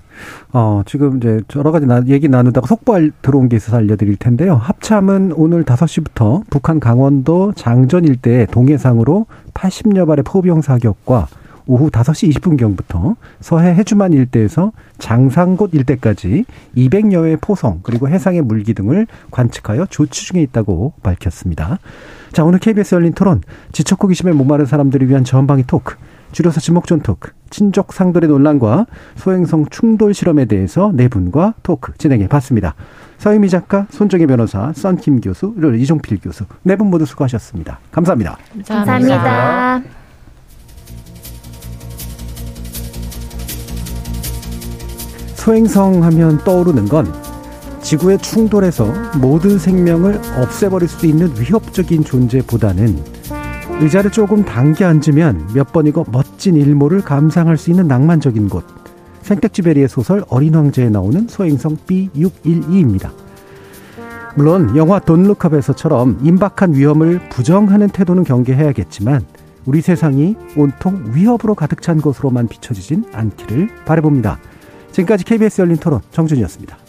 어, 0.53 0.81
지금 0.85 1.17
이제 1.17 1.41
여러 1.57 1.71
가지 1.71 1.85
나, 1.85 2.01
얘기 2.07 2.29
나누다가 2.29 2.67
속보알 2.67 3.11
들어온 3.21 3.49
게 3.49 3.57
있어서 3.57 3.77
알려드릴 3.77 4.15
텐데요. 4.15 4.55
합참은 4.55 5.33
오늘 5.35 5.63
5시부터 5.65 6.43
북한 6.49 6.79
강원도 6.79 7.51
장전 7.53 8.05
일대의 8.05 8.47
동해상으로 8.47 9.25
80여 9.53 10.07
발의 10.07 10.23
포병 10.23 10.61
사격과 10.61 11.27
오후 11.67 11.89
5시 11.89 12.33
20분경부터 12.33 13.17
서해 13.41 13.75
해주만 13.75 14.13
일대에서 14.13 14.71
장상곶 14.99 15.73
일대까지 15.73 16.45
200여 16.75 17.25
회의 17.25 17.37
포성 17.37 17.81
그리고 17.83 18.07
해상의 18.07 18.41
물기 18.41 18.73
등을 18.73 19.05
관측하여 19.31 19.87
조치 19.87 20.25
중에 20.25 20.41
있다고 20.41 20.93
밝혔습니다. 21.03 21.79
자, 22.38 22.43
오늘 22.43 22.59
KBS 22.59 22.93
열린 22.93 23.13
토론 23.13 23.41
지적 23.71 24.03
호기심에 24.03 24.31
목마른 24.31 24.67
사람들을 24.67 25.09
위한 25.09 25.23
전방위 25.23 25.63
토크 25.65 25.95
줄여서 26.33 26.59
지목전 26.59 26.99
토크, 26.99 27.31
친족 27.49 27.93
상돌의 27.93 28.29
논란과 28.29 28.85
소행성 29.15 29.65
충돌 29.71 30.13
실험에 30.13 30.45
대해서 30.45 30.91
네 30.93 31.07
분과 31.07 31.55
토크 31.63 31.93
진행해 31.97 32.27
봤습니다. 32.27 32.75
서유미 33.17 33.49
작가, 33.49 33.88
손정혜 33.89 34.27
변호사, 34.27 34.71
썬킴 34.71 35.21
교수, 35.21 35.55
이종필 35.57 36.19
교수 36.21 36.45
네 36.61 36.75
분 36.75 36.91
모두 36.91 37.07
수고하셨습니다. 37.07 37.79
감사합니다. 37.91 38.38
감사합니다. 38.67 39.81
소행성 45.33 46.03
하면 46.03 46.38
떠오르는 46.43 46.85
건 46.85 47.11
지구의 47.88 48.17
충돌에서 48.17 48.85
모든 49.21 49.57
생명을 49.57 50.19
없애버릴 50.41 50.89
수 50.89 51.05
있는 51.05 51.31
위협적인 51.39 52.03
존재보다는 52.03 53.01
의자를 53.79 54.11
조금 54.11 54.43
당겨 54.43 54.88
앉으면 54.88 55.51
몇 55.53 55.71
번이고 55.71 56.07
멋진 56.11 56.57
일몰을 56.57 56.99
감상할 56.99 57.55
수 57.55 57.69
있는 57.69 57.88
낭만적인 57.88 58.49
곳. 58.49 58.65
생택지베리의 59.21 59.88
소설 59.88 60.25
어린 60.27 60.55
왕자에 60.55 60.89
나오는 60.89 61.29
소행성 61.29 61.77
B612입니다. 61.88 63.09
물론 64.36 64.75
영화 64.75 64.99
돈룩업에서처럼 64.99 66.20
임박한 66.24 66.74
위험을 66.74 67.29
부정하는 67.29 67.87
태도는 67.87 68.25
경계해야겠지만 68.25 69.21
우리 69.66 69.79
세상이 69.79 70.36
온통 70.57 71.13
위협으로 71.13 71.55
가득 71.55 71.82
찬 71.82 72.01
것으로만 72.01 72.49
비춰지진 72.49 73.05
않기를 73.13 73.70
바라봅니다. 73.86 74.39
지금까지 74.91 75.24
KBS 75.24 75.62
열린 75.62 75.78
토론 75.78 76.01
정준이었습니다. 76.12 76.87